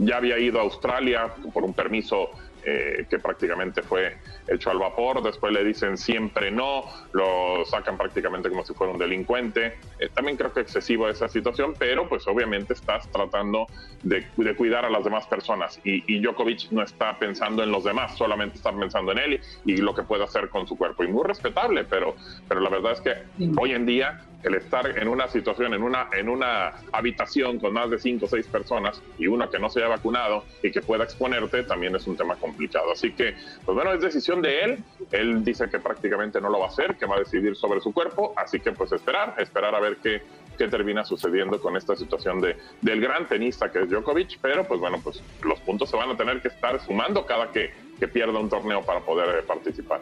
ya 0.00 0.16
había 0.16 0.38
ido 0.38 0.58
a 0.58 0.62
Australia 0.62 1.32
por 1.52 1.62
un 1.62 1.72
permiso 1.72 2.30
eh, 2.66 3.06
que 3.08 3.18
prácticamente 3.18 3.82
fue 3.82 4.16
hecho 4.48 4.70
al 4.70 4.78
vapor, 4.78 5.22
después 5.22 5.52
le 5.52 5.64
dicen 5.64 5.96
siempre 5.96 6.50
no, 6.50 6.84
lo 7.12 7.64
sacan 7.64 7.96
prácticamente 7.96 8.48
como 8.48 8.64
si 8.64 8.74
fuera 8.74 8.92
un 8.92 8.98
delincuente. 8.98 9.78
Eh, 9.98 10.08
también 10.14 10.36
creo 10.36 10.52
que 10.52 10.60
excesivo 10.60 11.08
esa 11.08 11.28
situación, 11.28 11.74
pero 11.78 12.08
pues 12.08 12.26
obviamente 12.26 12.72
estás 12.72 13.10
tratando 13.10 13.66
de, 14.02 14.24
cuidar 14.56 14.84
a 14.84 14.90
las 14.90 15.04
demás 15.04 15.26
personas 15.26 15.80
y, 15.84 16.04
y, 16.06 16.20
Djokovic 16.20 16.70
no 16.70 16.82
está 16.82 17.18
pensando 17.18 17.62
en 17.62 17.70
los 17.70 17.84
demás, 17.84 18.16
solamente 18.16 18.56
está 18.56 18.72
pensando 18.72 19.12
en 19.12 19.18
él 19.18 19.40
y, 19.64 19.76
lo 19.78 19.94
que 19.94 20.02
puede 20.02 20.24
hacer 20.24 20.48
con 20.48 20.66
su 20.66 20.76
cuerpo. 20.76 21.04
Y 21.04 21.08
muy 21.08 21.24
respetable, 21.24 21.84
pero, 21.84 22.14
pero 22.48 22.60
la 22.60 22.70
verdad 22.70 22.92
es 22.92 23.00
que 23.00 23.14
hoy 23.58 23.72
en 23.72 23.86
día 23.86 24.24
el 24.44 24.54
estar 24.54 24.98
en 24.98 25.08
una 25.08 25.26
situación, 25.28 25.74
en 25.74 25.82
una, 25.82 26.08
en 26.12 26.28
una 26.28 26.74
habitación 26.92 27.58
con 27.58 27.72
más 27.72 27.90
de 27.90 27.98
cinco 27.98 28.26
o 28.26 28.28
seis 28.28 28.46
personas 28.46 29.02
y 29.18 29.26
una 29.26 29.48
que 29.48 29.58
no 29.58 29.70
se 29.70 29.80
haya 29.80 29.88
vacunado 29.88 30.44
y 30.62 30.70
que 30.70 30.82
pueda 30.82 31.04
exponerte, 31.04 31.62
también 31.64 31.96
es 31.96 32.06
un 32.06 32.16
tema 32.16 32.36
complicado. 32.36 32.92
Así 32.92 33.12
que, 33.12 33.34
pues 33.64 33.74
bueno, 33.74 33.92
es 33.92 34.00
decisión 34.00 34.42
de 34.42 34.60
él. 34.60 34.78
Él 35.10 35.44
dice 35.44 35.68
que 35.70 35.78
prácticamente 35.78 36.40
no 36.40 36.50
lo 36.50 36.58
va 36.58 36.66
a 36.66 36.68
hacer, 36.68 36.96
que 36.96 37.06
va 37.06 37.16
a 37.16 37.18
decidir 37.20 37.56
sobre 37.56 37.80
su 37.80 37.92
cuerpo. 37.92 38.34
Así 38.36 38.60
que, 38.60 38.72
pues 38.72 38.92
esperar, 38.92 39.34
esperar 39.38 39.74
a 39.74 39.80
ver 39.80 39.96
qué, 40.02 40.22
qué 40.58 40.68
termina 40.68 41.04
sucediendo 41.04 41.60
con 41.60 41.76
esta 41.76 41.96
situación 41.96 42.40
de, 42.40 42.56
del 42.82 43.00
gran 43.00 43.26
tenista 43.26 43.70
que 43.70 43.82
es 43.82 43.90
Djokovic. 43.90 44.38
Pero, 44.40 44.64
pues 44.64 44.80
bueno, 44.80 45.00
pues 45.02 45.22
los 45.42 45.58
puntos 45.60 45.90
se 45.90 45.96
van 45.96 46.10
a 46.10 46.16
tener 46.16 46.40
que 46.42 46.48
estar 46.48 46.80
sumando 46.84 47.24
cada 47.24 47.50
que, 47.50 47.72
que 47.98 48.08
pierda 48.08 48.38
un 48.38 48.48
torneo 48.48 48.82
para 48.82 49.00
poder 49.00 49.38
eh, 49.38 49.42
participar. 49.42 50.00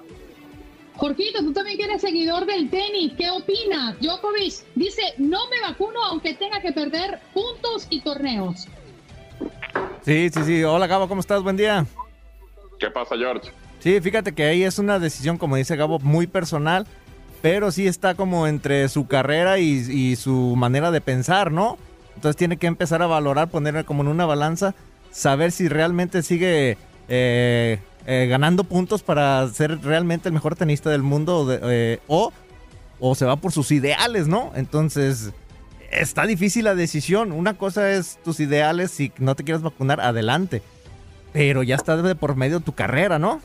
Jorgito, 0.97 1.41
tú 1.41 1.53
también 1.53 1.79
que 1.79 1.85
eres 1.85 2.01
seguidor 2.01 2.47
del 2.47 2.69
tenis, 2.71 3.13
¿qué 3.17 3.31
opinas? 3.31 3.99
Djokovic 4.01 4.55
dice, 4.75 5.03
no 5.19 5.49
me 5.49 5.61
vacuno 5.61 6.05
aunque 6.05 6.35
tenga 6.35 6.61
que 6.61 6.73
perder 6.73 7.21
puntos 7.33 7.87
y 7.91 8.01
torneos. 8.01 8.69
Sí, 10.05 10.31
sí, 10.33 10.45
sí. 10.45 10.63
Hola 10.65 10.87
Gabo, 10.87 11.09
¿cómo 11.09 11.21
estás? 11.21 11.43
Buen 11.43 11.57
día. 11.57 11.87
¿Qué 12.79 12.91
pasa, 12.91 13.17
George? 13.17 13.51
Sí, 13.81 14.01
fíjate 14.01 14.33
que 14.33 14.45
ahí 14.45 14.63
es 14.63 14.79
una 14.79 14.99
decisión, 14.99 15.39
como 15.39 15.57
dice 15.57 15.77
Gabo, 15.77 15.99
muy 15.99 16.27
personal, 16.27 16.87
pero 17.41 17.73
sí 17.73 17.87
está 17.87 18.15
como 18.15 18.47
entre 18.47 18.89
su 18.89 19.07
carrera 19.07 19.59
y, 19.59 19.85
y 19.91 20.17
su 20.17 20.55
manera 20.57 20.91
de 20.91 21.01
pensar, 21.01 21.51
¿no? 21.51 21.79
Entonces 22.15 22.37
tiene 22.37 22.59
que 22.59 22.67
empezar 22.67 23.03
a 23.03 23.07
valorar, 23.07 23.49
ponerla 23.49 23.85
como 23.85 24.03
en 24.03 24.09
una 24.09 24.27
balanza, 24.27 24.75
saber 25.11 25.51
si 25.51 25.69
realmente 25.69 26.23
sigue 26.23 26.77
eh, 27.09 27.79
eh, 28.07 28.27
ganando 28.29 28.65
puntos 28.65 29.03
para 29.03 29.49
ser 29.49 29.81
realmente 29.83 30.29
el 30.29 30.33
mejor 30.35 30.57
tenista 30.57 30.91
del 30.91 31.03
mundo 31.03 31.47
de- 31.47 31.61
eh, 31.63 31.99
o, 32.09 32.33
o 33.01 33.15
se 33.15 33.25
va 33.25 33.37
por 33.37 33.53
sus 33.53 33.71
ideales, 33.71 34.29
¿no? 34.29 34.53
Entonces 34.55 35.33
está 35.91 36.27
difícil 36.27 36.65
la 36.65 36.75
decisión. 36.75 37.33
Una 37.33 37.55
cosa 37.59 37.91
es 37.93 38.19
tus 38.25 38.41
ideales, 38.41 38.91
si 38.91 39.13
no 39.19 39.35
te 39.35 39.45
quieres 39.45 39.63
vacunar, 39.63 40.01
adelante. 40.01 40.63
Pero 41.33 41.63
ya 41.63 41.77
está 41.77 41.97
de 41.97 42.15
por 42.15 42.37
medio 42.37 42.61
tu 42.61 42.73
carrera, 42.73 43.19
¿no? 43.19 43.41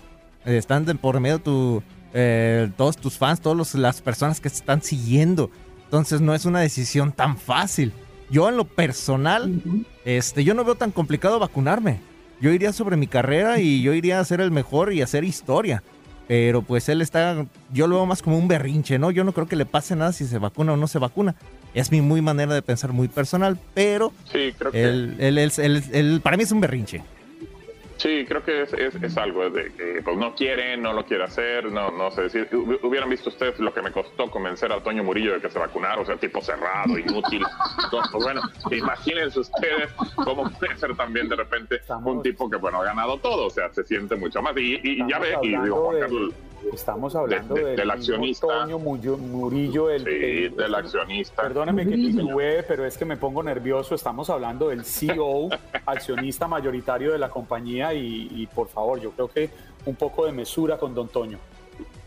Eh, 0.45 0.57
Están 0.57 0.85
de 0.85 0.95
por 0.95 1.19
medio 1.19 1.39
tu, 1.39 1.81
eh, 2.13 2.69
todos 2.77 2.97
tus 2.97 3.17
fans, 3.17 3.39
todas 3.41 3.75
las 3.75 4.01
personas 4.01 4.39
que 4.41 4.49
te 4.49 4.55
están 4.55 4.81
siguiendo. 4.81 5.49
Entonces 5.85 6.19
no 6.19 6.33
es 6.35 6.45
una 6.45 6.59
decisión 6.59 7.11
tan 7.13 7.37
fácil. 7.37 7.93
Yo 8.29 8.49
en 8.49 8.57
lo 8.57 8.65
personal, 8.65 9.61
este, 10.03 10.43
yo 10.43 10.53
no 10.53 10.65
veo 10.65 10.75
tan 10.75 10.91
complicado 10.91 11.39
vacunarme. 11.39 12.01
Yo 12.39 12.51
iría 12.51 12.71
sobre 12.73 12.97
mi 12.97 13.07
carrera 13.07 13.59
y 13.59 13.81
yo 13.81 13.93
iría 13.93 14.19
a 14.19 14.25
ser 14.25 14.41
el 14.41 14.51
mejor 14.51 14.93
y 14.93 15.01
hacer 15.01 15.23
historia. 15.23 15.83
Pero 16.27 16.61
pues 16.61 16.89
él 16.89 17.01
está, 17.01 17.45
yo 17.71 17.87
lo 17.87 17.95
veo 17.95 18.05
más 18.05 18.21
como 18.21 18.37
un 18.37 18.47
berrinche, 18.49 18.99
¿no? 18.99 19.11
Yo 19.11 19.23
no 19.23 19.31
creo 19.31 19.47
que 19.47 19.55
le 19.55 19.65
pase 19.65 19.95
nada 19.95 20.11
si 20.11 20.25
se 20.27 20.37
vacuna 20.39 20.73
o 20.73 20.77
no 20.77 20.87
se 20.87 20.99
vacuna. 20.99 21.35
Es 21.73 21.89
mi 21.91 22.01
muy 22.01 22.21
manera 22.21 22.53
de 22.53 22.61
pensar 22.61 22.91
muy 22.91 23.07
personal, 23.07 23.57
pero 23.73 24.11
Sí, 24.31 24.53
creo 24.57 24.71
que... 24.71 24.83
él, 24.83 25.15
él- 25.19 25.37
él- 25.37 25.51
él- 25.57 25.83
él- 25.93 26.21
para 26.21 26.35
mí 26.35 26.43
es 26.43 26.51
un 26.51 26.59
berrinche. 26.59 27.01
Sí, 27.97 28.25
creo 28.27 28.43
que 28.43 28.61
es, 28.61 28.73
es, 28.73 28.95
es 29.01 29.17
algo 29.17 29.49
de 29.49 29.73
que 29.73 30.01
pues 30.03 30.17
no 30.17 30.35
quiere, 30.35 30.77
no 30.77 30.93
lo 30.93 31.03
quiere 31.05 31.23
hacer, 31.23 31.71
no, 31.71 31.89
no 31.91 32.11
sé 32.11 32.23
decir. 32.23 32.47
Hubi- 32.51 32.79
Hubieran 32.83 33.09
visto 33.09 33.29
ustedes 33.29 33.59
lo 33.59 33.73
que 33.73 33.81
me 33.81 33.91
costó 33.91 34.29
convencer 34.29 34.71
a 34.71 34.81
Toño 34.81 35.03
Murillo 35.03 35.33
de 35.33 35.41
que 35.41 35.49
se 35.49 35.57
vacunara, 35.57 35.99
o 36.01 36.05
sea, 36.05 36.15
tipo 36.17 36.39
cerrado, 36.41 36.97
inútil. 36.97 37.43
Entonces, 37.83 38.11
pues 38.11 38.23
bueno, 38.23 38.41
imagínense 38.71 39.39
ustedes 39.39 39.91
cómo 40.15 40.49
puede 40.51 40.77
ser 40.77 40.95
también 40.95 41.27
de 41.27 41.35
repente 41.37 41.81
un 42.11 42.21
tipo 42.23 42.49
que, 42.49 42.57
bueno, 42.57 42.81
ha 42.81 42.85
ganado 42.85 43.17
todo, 43.19 43.47
o 43.47 43.49
sea, 43.49 43.69
se 43.73 43.83
siente 43.83 44.15
mucho 44.15 44.41
más. 44.41 44.55
Y, 44.57 44.75
y- 44.75 44.79
y 45.03 45.09
ya 45.09 45.17
ve, 45.19 45.35
y 45.41 45.47
digo, 45.63 45.75
Juan 45.85 45.99
Carlos, 46.01 46.33
Estamos 46.73 47.15
hablando 47.15 47.53
de- 47.55 47.61
de- 47.61 47.67
del 47.69 47.75
del 47.77 47.91
accionista. 47.91 48.47
Toño 48.47 48.79
Murillo, 48.79 49.17
Murillo, 49.17 49.89
el, 49.89 50.03
sí, 50.03 50.09
el- 50.11 50.55
del 50.55 50.75
accionista. 50.75 51.41
Perdóname 51.43 51.85
que 51.87 51.95
titubee, 51.95 52.63
pero 52.63 52.85
es 52.85 52.97
que 52.97 53.05
me 53.05 53.17
pongo 53.17 53.41
nervioso. 53.43 53.95
Estamos 53.95 54.29
hablando 54.29 54.69
del 54.69 54.83
CEO, 54.85 55.49
accionista 55.85 56.47
mayoritario 56.47 57.11
de 57.11 57.17
la 57.19 57.29
compañía 57.29 57.93
y, 57.93 58.27
y, 58.31 58.47
por 58.47 58.67
favor, 58.69 58.99
yo 58.99 59.11
creo 59.11 59.27
que 59.29 59.49
un 59.85 59.95
poco 59.95 60.25
de 60.25 60.31
mesura 60.31 60.77
con 60.77 60.93
Don 60.93 61.07
Toño. 61.07 61.37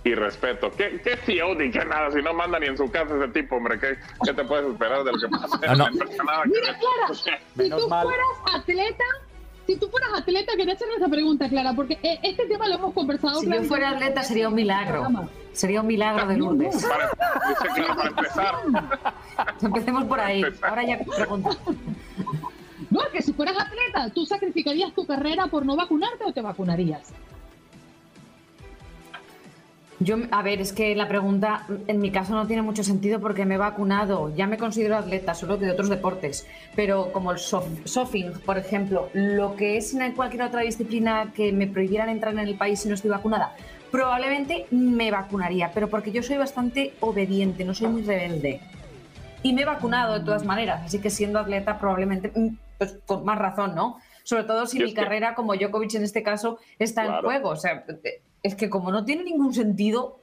Y 0.03 0.14
respeto. 0.14 0.70
¿Qué, 0.76 1.01
qué 1.05 1.16
CEO 1.16 1.55
ni 1.55 1.70
qué 1.70 1.84
nada? 1.84 2.11
Si 2.11 2.22
no 2.22 2.32
manda 2.32 2.59
ni 2.59 2.66
en 2.66 2.76
su 2.76 2.90
casa 2.90 3.14
ese 3.16 3.28
tipo, 3.28 3.57
hombre, 3.57 3.78
¿qué, 3.78 3.96
qué 4.24 4.32
te 4.32 4.44
puedes 4.44 4.66
esperar 4.70 5.05
de 5.05 5.12
lo 5.12 5.18
que 5.18 5.28
pasa? 5.28 5.61
Ah, 5.66 5.74
no. 5.76 5.84
Que 5.90 6.05
Mira. 6.48 6.78
Clara, 6.78 7.07
O 7.11 7.14
sea, 7.14 7.38
si 7.57 7.68
tú 7.70 7.78
fueras 7.78 8.26
atleta, 8.55 9.05
si 9.70 9.76
tú 9.76 9.88
fueras 9.88 10.10
atleta, 10.14 10.52
quería 10.56 10.74
hacerle 10.74 10.96
esa 10.96 11.08
pregunta, 11.08 11.48
Clara, 11.48 11.72
porque 11.74 11.96
eh, 12.02 12.18
este 12.24 12.46
tema 12.46 12.66
lo 12.66 12.74
hemos 12.74 12.92
conversado. 12.92 13.38
Si 13.38 13.46
Clara, 13.46 13.62
yo 13.62 13.68
fuera 13.68 13.90
atleta 13.90 14.24
sería 14.24 14.48
un 14.48 14.54
milagro. 14.54 15.06
Sería 15.52 15.80
un 15.80 15.86
milagro 15.86 16.26
de 16.26 16.36
Lourdes. 16.36 16.84
Para, 16.84 18.08
empezar. 18.08 18.54
Empecemos 19.62 20.04
por 20.04 20.18
ahí. 20.18 20.42
Ahora 20.62 20.84
ya 20.84 20.98
pregunto. 20.98 21.50
No, 22.90 23.02
es 23.02 23.08
que 23.12 23.22
si 23.22 23.32
fueras 23.32 23.56
atleta, 23.58 24.10
¿tú 24.12 24.26
sacrificarías 24.26 24.92
tu 24.92 25.06
carrera 25.06 25.46
por 25.46 25.64
no 25.64 25.76
vacunarte 25.76 26.24
o 26.24 26.32
te 26.32 26.40
vacunarías? 26.40 27.12
Yo, 30.03 30.16
a 30.30 30.42
ver, 30.42 30.62
es 30.62 30.72
que 30.72 30.96
la 30.96 31.09
pregunta 31.09 31.66
en 31.86 32.01
mi 32.01 32.11
caso 32.11 32.34
no 32.34 32.46
tiene 32.46 32.62
mucho 32.62 32.82
sentido 32.82 33.20
porque 33.20 33.44
me 33.44 33.57
he 33.57 33.59
vacunado, 33.59 34.34
ya 34.34 34.46
me 34.46 34.57
considero 34.57 34.96
atleta, 34.96 35.34
solo 35.34 35.59
que 35.59 35.66
de 35.66 35.72
otros 35.72 35.90
deportes, 35.90 36.46
pero 36.74 37.12
como 37.12 37.32
el 37.32 37.38
surfing, 37.38 38.32
por 38.46 38.57
ejemplo, 38.57 39.11
lo 39.12 39.57
que 39.57 39.76
es 39.76 39.92
en 39.92 40.12
cualquier 40.12 40.44
otra 40.44 40.62
disciplina 40.62 41.32
que 41.36 41.53
me 41.53 41.66
prohibieran 41.66 42.09
entrar 42.09 42.32
en 42.32 42.38
el 42.40 42.55
país 42.57 42.80
si 42.80 42.88
no 42.88 42.94
estoy 42.94 43.11
vacunada, 43.11 43.55
probablemente 43.90 44.66
me 44.70 45.11
vacunaría, 45.11 45.70
pero 45.74 45.88
porque 45.88 46.12
yo 46.12 46.22
soy 46.22 46.38
bastante 46.38 46.94
obediente, 47.01 47.64
no 47.66 47.74
soy 47.74 47.88
muy 47.88 48.03
rebelde. 48.03 48.61
Y 49.42 49.53
me 49.53 49.62
he 49.62 49.66
vacunado 49.66 50.18
de 50.18 50.24
todas 50.24 50.46
maneras, 50.46 50.80
así 50.82 50.98
que 50.98 51.11
siendo 51.11 51.38
atleta 51.38 51.78
probablemente, 51.78 52.32
mm, 52.34 52.48
pues 52.78 52.98
con 53.05 53.22
más 53.26 53.38
razón, 53.38 53.74
¿no? 53.74 53.98
Sobre 54.22 54.44
todo 54.44 54.66
si 54.66 54.78
mi 54.78 54.94
que- 54.94 55.03
carrera, 55.03 55.34
como 55.34 55.55
Djokovic 55.57 55.94
en 55.94 56.05
este 56.05 56.22
caso, 56.22 56.59
está 56.78 57.05
en 57.05 57.20
juego. 57.22 57.51
O 57.51 57.57
sea, 57.57 57.84
es 58.43 58.55
que 58.55 58.70
como 58.70 58.91
no 58.91 59.05
tiene 59.05 59.24
ningún 59.24 59.53
sentido, 59.55 60.20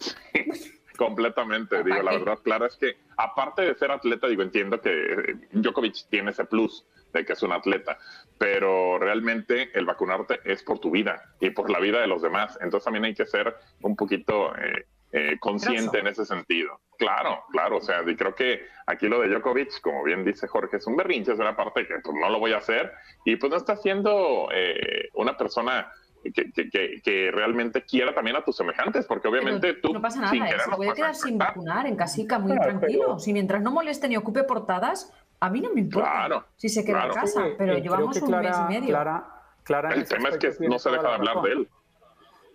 Completamente, 0.96 1.82
digo, 1.84 2.02
la 2.02 2.12
verdad, 2.12 2.38
Clara, 2.42 2.66
es 2.66 2.76
que 2.76 2.96
aparte 3.16 3.62
de 3.62 3.74
ser 3.74 3.90
atleta, 3.90 4.28
digo, 4.28 4.42
entiendo 4.42 4.80
que 4.80 4.90
eh, 4.90 5.36
Djokovic 5.52 6.08
tiene 6.08 6.30
ese 6.30 6.44
plus 6.46 6.86
de 7.12 7.24
que 7.24 7.34
es 7.34 7.42
un 7.42 7.52
atleta, 7.52 7.98
pero 8.38 8.98
realmente 8.98 9.70
el 9.78 9.84
vacunarte 9.84 10.40
es 10.44 10.62
por 10.62 10.78
tu 10.78 10.90
vida 10.90 11.22
y 11.40 11.50
por 11.50 11.70
la 11.70 11.80
vida 11.80 12.00
de 12.00 12.06
los 12.06 12.22
demás, 12.22 12.58
entonces 12.60 12.84
también 12.84 13.04
hay 13.04 13.14
que 13.14 13.26
ser 13.26 13.54
un 13.82 13.94
poquito 13.94 14.56
eh, 14.56 14.86
eh, 15.12 15.36
consciente 15.38 15.98
en 15.98 16.06
ese 16.06 16.24
sentido. 16.24 16.80
Claro, 16.98 17.44
claro, 17.50 17.76
o 17.76 17.80
sea, 17.80 18.02
y 18.06 18.16
creo 18.16 18.34
que 18.34 18.66
aquí 18.86 19.06
lo 19.06 19.20
de 19.20 19.28
Djokovic, 19.28 19.80
como 19.82 20.02
bien 20.02 20.24
dice 20.24 20.48
Jorge, 20.48 20.78
es 20.78 20.86
un 20.86 20.96
berrinche, 20.96 21.32
es 21.32 21.38
una 21.38 21.56
parte 21.56 21.86
que 21.86 22.00
pues 22.02 22.16
no 22.18 22.30
lo 22.30 22.38
voy 22.38 22.52
a 22.52 22.58
hacer 22.58 22.92
y 23.24 23.36
pues 23.36 23.50
no 23.50 23.58
está 23.58 23.76
siendo 23.76 24.48
eh, 24.52 25.10
una 25.14 25.36
persona... 25.36 25.92
Que, 26.32 26.50
que- 26.52 27.00
que- 27.02 27.30
realmente 27.32 27.82
quiera 27.82 28.14
también 28.14 28.36
a 28.36 28.44
tus 28.44 28.56
semejantes, 28.56 29.06
porque 29.06 29.28
obviamente 29.28 29.74
tú 29.74 29.92
no 29.92 30.00
pasa 30.00 30.28
sin 30.28 30.40
nada. 30.40 30.46
¿eh? 30.46 30.50
querer 30.52 30.60
Se 30.64 30.70
puede 30.76 30.92
quedar 30.94 31.14
sin 31.14 31.38
vacunar 31.38 31.86
en 31.86 31.96
casica 31.96 32.38
muy 32.38 32.52
Claro, 32.56 32.78
tranquilo. 32.78 33.02
pero- 33.06 33.18
Si 33.18 33.32
mientras 33.32 33.62
no 33.62 33.70
moleste 33.72 34.08
ni 34.08 34.16
ocupe 34.16 34.44
portadas, 34.44 35.12
a 35.40 35.50
mí 35.50 35.60
no 35.60 35.72
me 35.72 35.80
importa 35.80 36.10
Claro, 36.10 36.44
si 36.56 36.68
se 36.68 36.84
queda 36.84 36.98
claro. 37.04 37.14
en 37.14 37.20
casa. 37.20 37.44
Pero 37.58 37.72
eh, 37.74 37.80
llevamos 37.82 38.20
un 38.22 38.30
mes 38.30 38.56
y 38.56 38.72
medio. 38.72 38.88
Clara, 38.88 39.26
Clara 39.64 39.94
El 39.94 40.08
tema 40.08 40.28
es 40.30 40.38
que 40.38 40.52
no 40.68 40.78
se 40.78 40.90
deja 40.90 41.02
de 41.02 41.08
la 41.08 41.14
hablar 41.14 41.42
de 41.42 41.52
él. 41.52 41.68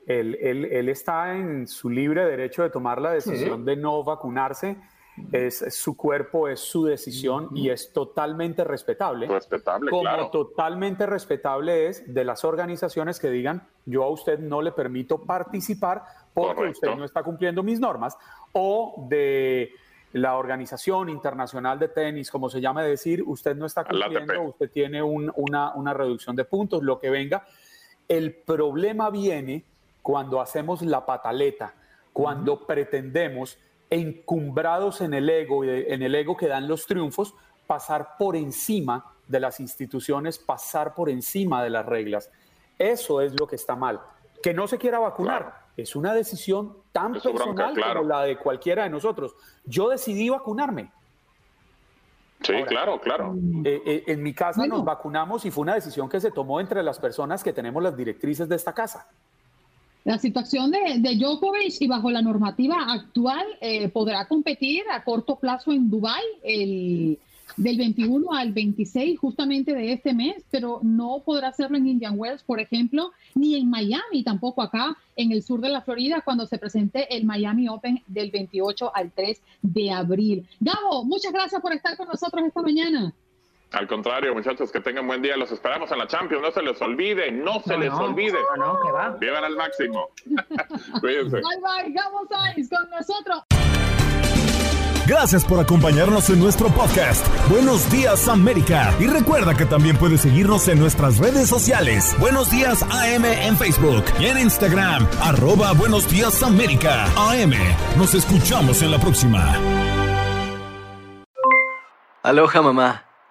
Él, 0.07 0.37
él- 0.41 0.65
él 0.65 0.89
está 0.89 1.35
en 1.35 1.67
su 1.67 1.89
libre 1.89 2.25
derecho 2.25 2.63
de 2.63 2.69
tomar 2.69 2.99
la 2.99 3.11
decisión 3.11 3.63
de 3.65 3.75
no 3.75 4.03
vacunarse. 4.03 4.77
Es, 5.31 5.61
es 5.61 5.75
su 5.75 5.95
cuerpo, 5.97 6.47
es 6.47 6.59
su 6.61 6.85
decisión 6.85 7.49
y 7.53 7.69
es 7.69 7.91
totalmente 7.91 8.63
respetable. 8.63 9.27
Respetable, 9.27 9.89
Como 9.89 10.01
claro. 10.03 10.29
totalmente 10.29 11.05
respetable 11.05 11.87
es 11.87 12.13
de 12.13 12.23
las 12.23 12.43
organizaciones 12.45 13.19
que 13.19 13.29
digan, 13.29 13.67
yo 13.85 14.03
a 14.03 14.09
usted 14.09 14.39
no 14.39 14.61
le 14.61 14.71
permito 14.71 15.19
participar 15.19 16.03
porque 16.33 16.55
Correcto. 16.55 16.79
usted 16.87 16.95
no 16.97 17.03
está 17.05 17.23
cumpliendo 17.23 17.61
mis 17.61 17.79
normas, 17.79 18.17
o 18.53 19.05
de 19.09 19.71
la 20.13 20.37
Organización 20.37 21.09
Internacional 21.09 21.77
de 21.77 21.89
Tenis, 21.89 22.31
como 22.31 22.49
se 22.49 22.61
llama 22.61 22.83
decir, 22.83 23.21
usted 23.25 23.55
no 23.55 23.65
está 23.65 23.83
cumpliendo, 23.83 24.41
usted 24.43 24.71
tiene 24.71 25.03
un- 25.03 25.31
una, 25.35 25.73
una 25.75 25.93
reducción 25.93 26.35
de 26.35 26.45
puntos, 26.45 26.83
lo 26.83 26.99
que 26.99 27.09
venga. 27.09 27.45
El 28.07 28.33
problema 28.33 29.09
viene 29.09 29.63
cuando 30.01 30.41
hacemos 30.41 30.81
la 30.81 31.05
pataleta, 31.05 31.73
cuando 32.13 32.65
pretendemos, 32.65 33.57
encumbrados 33.91 35.01
en 35.01 35.13
el 35.13 35.29
ego, 35.29 35.63
y 35.63 35.69
en 35.69 36.01
el 36.01 36.15
ego 36.15 36.35
que 36.35 36.47
dan 36.47 36.67
los 36.67 36.87
triunfos, 36.87 37.35
pasar 37.67 38.17
por 38.17 38.35
encima 38.35 39.13
de 39.27 39.39
las 39.39 39.59
instituciones, 39.59 40.39
pasar 40.39 40.95
por 40.95 41.09
encima 41.09 41.63
de 41.63 41.69
las 41.69 41.85
reglas. 41.85 42.31
Eso 42.79 43.21
es 43.21 43.39
lo 43.39 43.45
que 43.45 43.55
está 43.55 43.75
mal. 43.75 44.01
Que 44.41 44.53
no 44.53 44.67
se 44.67 44.79
quiera 44.79 44.97
vacunar 44.97 45.61
es 45.77 45.95
una 45.95 46.13
decisión 46.13 46.77
tan 46.91 47.15
Es 47.15 47.23
su 47.23 47.29
bronca, 47.29 47.45
personal 47.45 47.73
claro. 47.73 47.99
como 48.01 48.09
la 48.09 48.23
de 48.23 48.37
cualquiera 48.37 48.83
de 48.83 48.89
nosotros. 48.89 49.35
Yo 49.65 49.89
decidí 49.89 50.29
vacunarme. 50.29 50.91
Sí, 52.41 52.53
Ahora, 52.53 52.65
claro, 52.65 52.99
claro. 52.99 53.35
Eh, 53.63 53.81
eh, 53.85 54.03
en 54.07 54.23
mi 54.23 54.33
casa 54.33 54.65
nos 54.65 54.83
vacunamos 54.83 55.45
y 55.45 55.51
fue 55.51 55.61
una 55.61 55.75
decisión 55.75 56.09
que 56.09 56.19
se 56.19 56.31
tomó 56.31 56.59
entre 56.59 56.81
las 56.81 56.99
personas 56.99 57.43
que 57.43 57.53
tenemos 57.53 57.83
las 57.83 57.95
directrices 57.95 58.49
de 58.49 58.55
esta 58.55 58.73
casa. 58.73 59.07
La 60.03 60.17
situación 60.17 60.71
de, 60.71 60.79
de 60.97 61.15
Djokovic 61.15 61.79
y 61.79 61.87
bajo 61.87 62.09
la 62.09 62.21
normativa 62.21 62.91
actual 62.91 63.45
eh, 63.61 63.87
podrá 63.89 64.27
competir 64.27 64.83
a 64.91 65.03
corto 65.03 65.35
plazo 65.35 65.71
en 65.71 65.91
Dubái 65.91 66.23
el, 66.43 67.19
del 67.57 67.77
21 67.77 68.33
al 68.33 68.51
26 68.51 69.19
justamente 69.19 69.73
de 69.73 69.93
este 69.93 70.13
mes, 70.13 70.43
pero 70.49 70.79
no 70.81 71.21
podrá 71.23 71.49
hacerlo 71.49 71.77
en 71.77 71.87
Indian 71.87 72.17
Wells, 72.17 72.43
por 72.43 72.59
ejemplo, 72.59 73.11
ni 73.35 73.55
en 73.55 73.69
Miami, 73.69 74.23
tampoco 74.23 74.61
acá 74.61 74.97
en 75.15 75.31
el 75.31 75.43
sur 75.43 75.61
de 75.61 75.69
la 75.69 75.81
Florida, 75.81 76.21
cuando 76.25 76.47
se 76.47 76.57
presente 76.57 77.15
el 77.15 77.25
Miami 77.25 77.67
Open 77.69 78.01
del 78.07 78.31
28 78.31 78.91
al 78.95 79.11
3 79.11 79.39
de 79.61 79.91
abril. 79.91 80.47
Gabo, 80.59 81.03
muchas 81.03 81.31
gracias 81.31 81.61
por 81.61 81.73
estar 81.73 81.95
con 81.95 82.07
nosotros 82.07 82.43
esta 82.45 82.61
mañana. 82.61 83.13
Al 83.73 83.87
contrario, 83.87 84.33
muchachos, 84.33 84.69
que 84.71 84.81
tengan 84.81 85.07
buen 85.07 85.21
día. 85.21 85.37
Los 85.37 85.51
esperamos 85.51 85.89
en 85.91 85.97
la 85.99 86.07
Champions. 86.07 86.43
No 86.43 86.51
se 86.51 86.61
les 86.61 86.81
olvide, 86.81 87.31
no 87.31 87.61
se 87.61 87.73
No, 87.73 87.79
les 87.79 87.89
no, 87.91 87.99
olvide. 87.99 88.37
no, 88.57 88.73
no, 88.73 88.79
que 88.85 88.91
va. 88.91 89.09
Vivan 89.19 89.43
al 89.45 89.55
máximo. 89.55 90.09
Cuídense. 90.99 91.37
Bye 91.37 91.41
bye, 91.85 91.93
Gabo 91.93 92.27
Sainz 92.29 92.69
con 92.69 92.89
nosotros. 92.89 93.43
Gracias 95.07 95.43
por 95.45 95.59
acompañarnos 95.59 96.29
en 96.29 96.39
nuestro 96.39 96.67
podcast. 96.69 97.25
Buenos 97.49 97.89
días 97.91 98.27
América. 98.27 98.93
Y 98.99 99.07
recuerda 99.07 99.55
que 99.55 99.65
también 99.65 99.97
puedes 99.97 100.21
seguirnos 100.21 100.67
en 100.67 100.79
nuestras 100.79 101.17
redes 101.17 101.49
sociales. 101.49 102.15
Buenos 102.19 102.51
días 102.51 102.83
AM 102.83 103.25
en 103.25 103.57
Facebook 103.57 104.03
y 104.19 104.27
en 104.27 104.37
Instagram. 104.37 105.07
Arroba 105.21 105.73
Buenos 105.73 106.09
días 106.09 106.43
América. 106.43 107.05
AM. 107.17 107.53
Nos 107.97 108.13
escuchamos 108.13 108.81
en 108.83 108.91
la 108.91 108.99
próxima. 108.99 109.53
Aloha 112.23 112.61
mamá, 112.61 113.03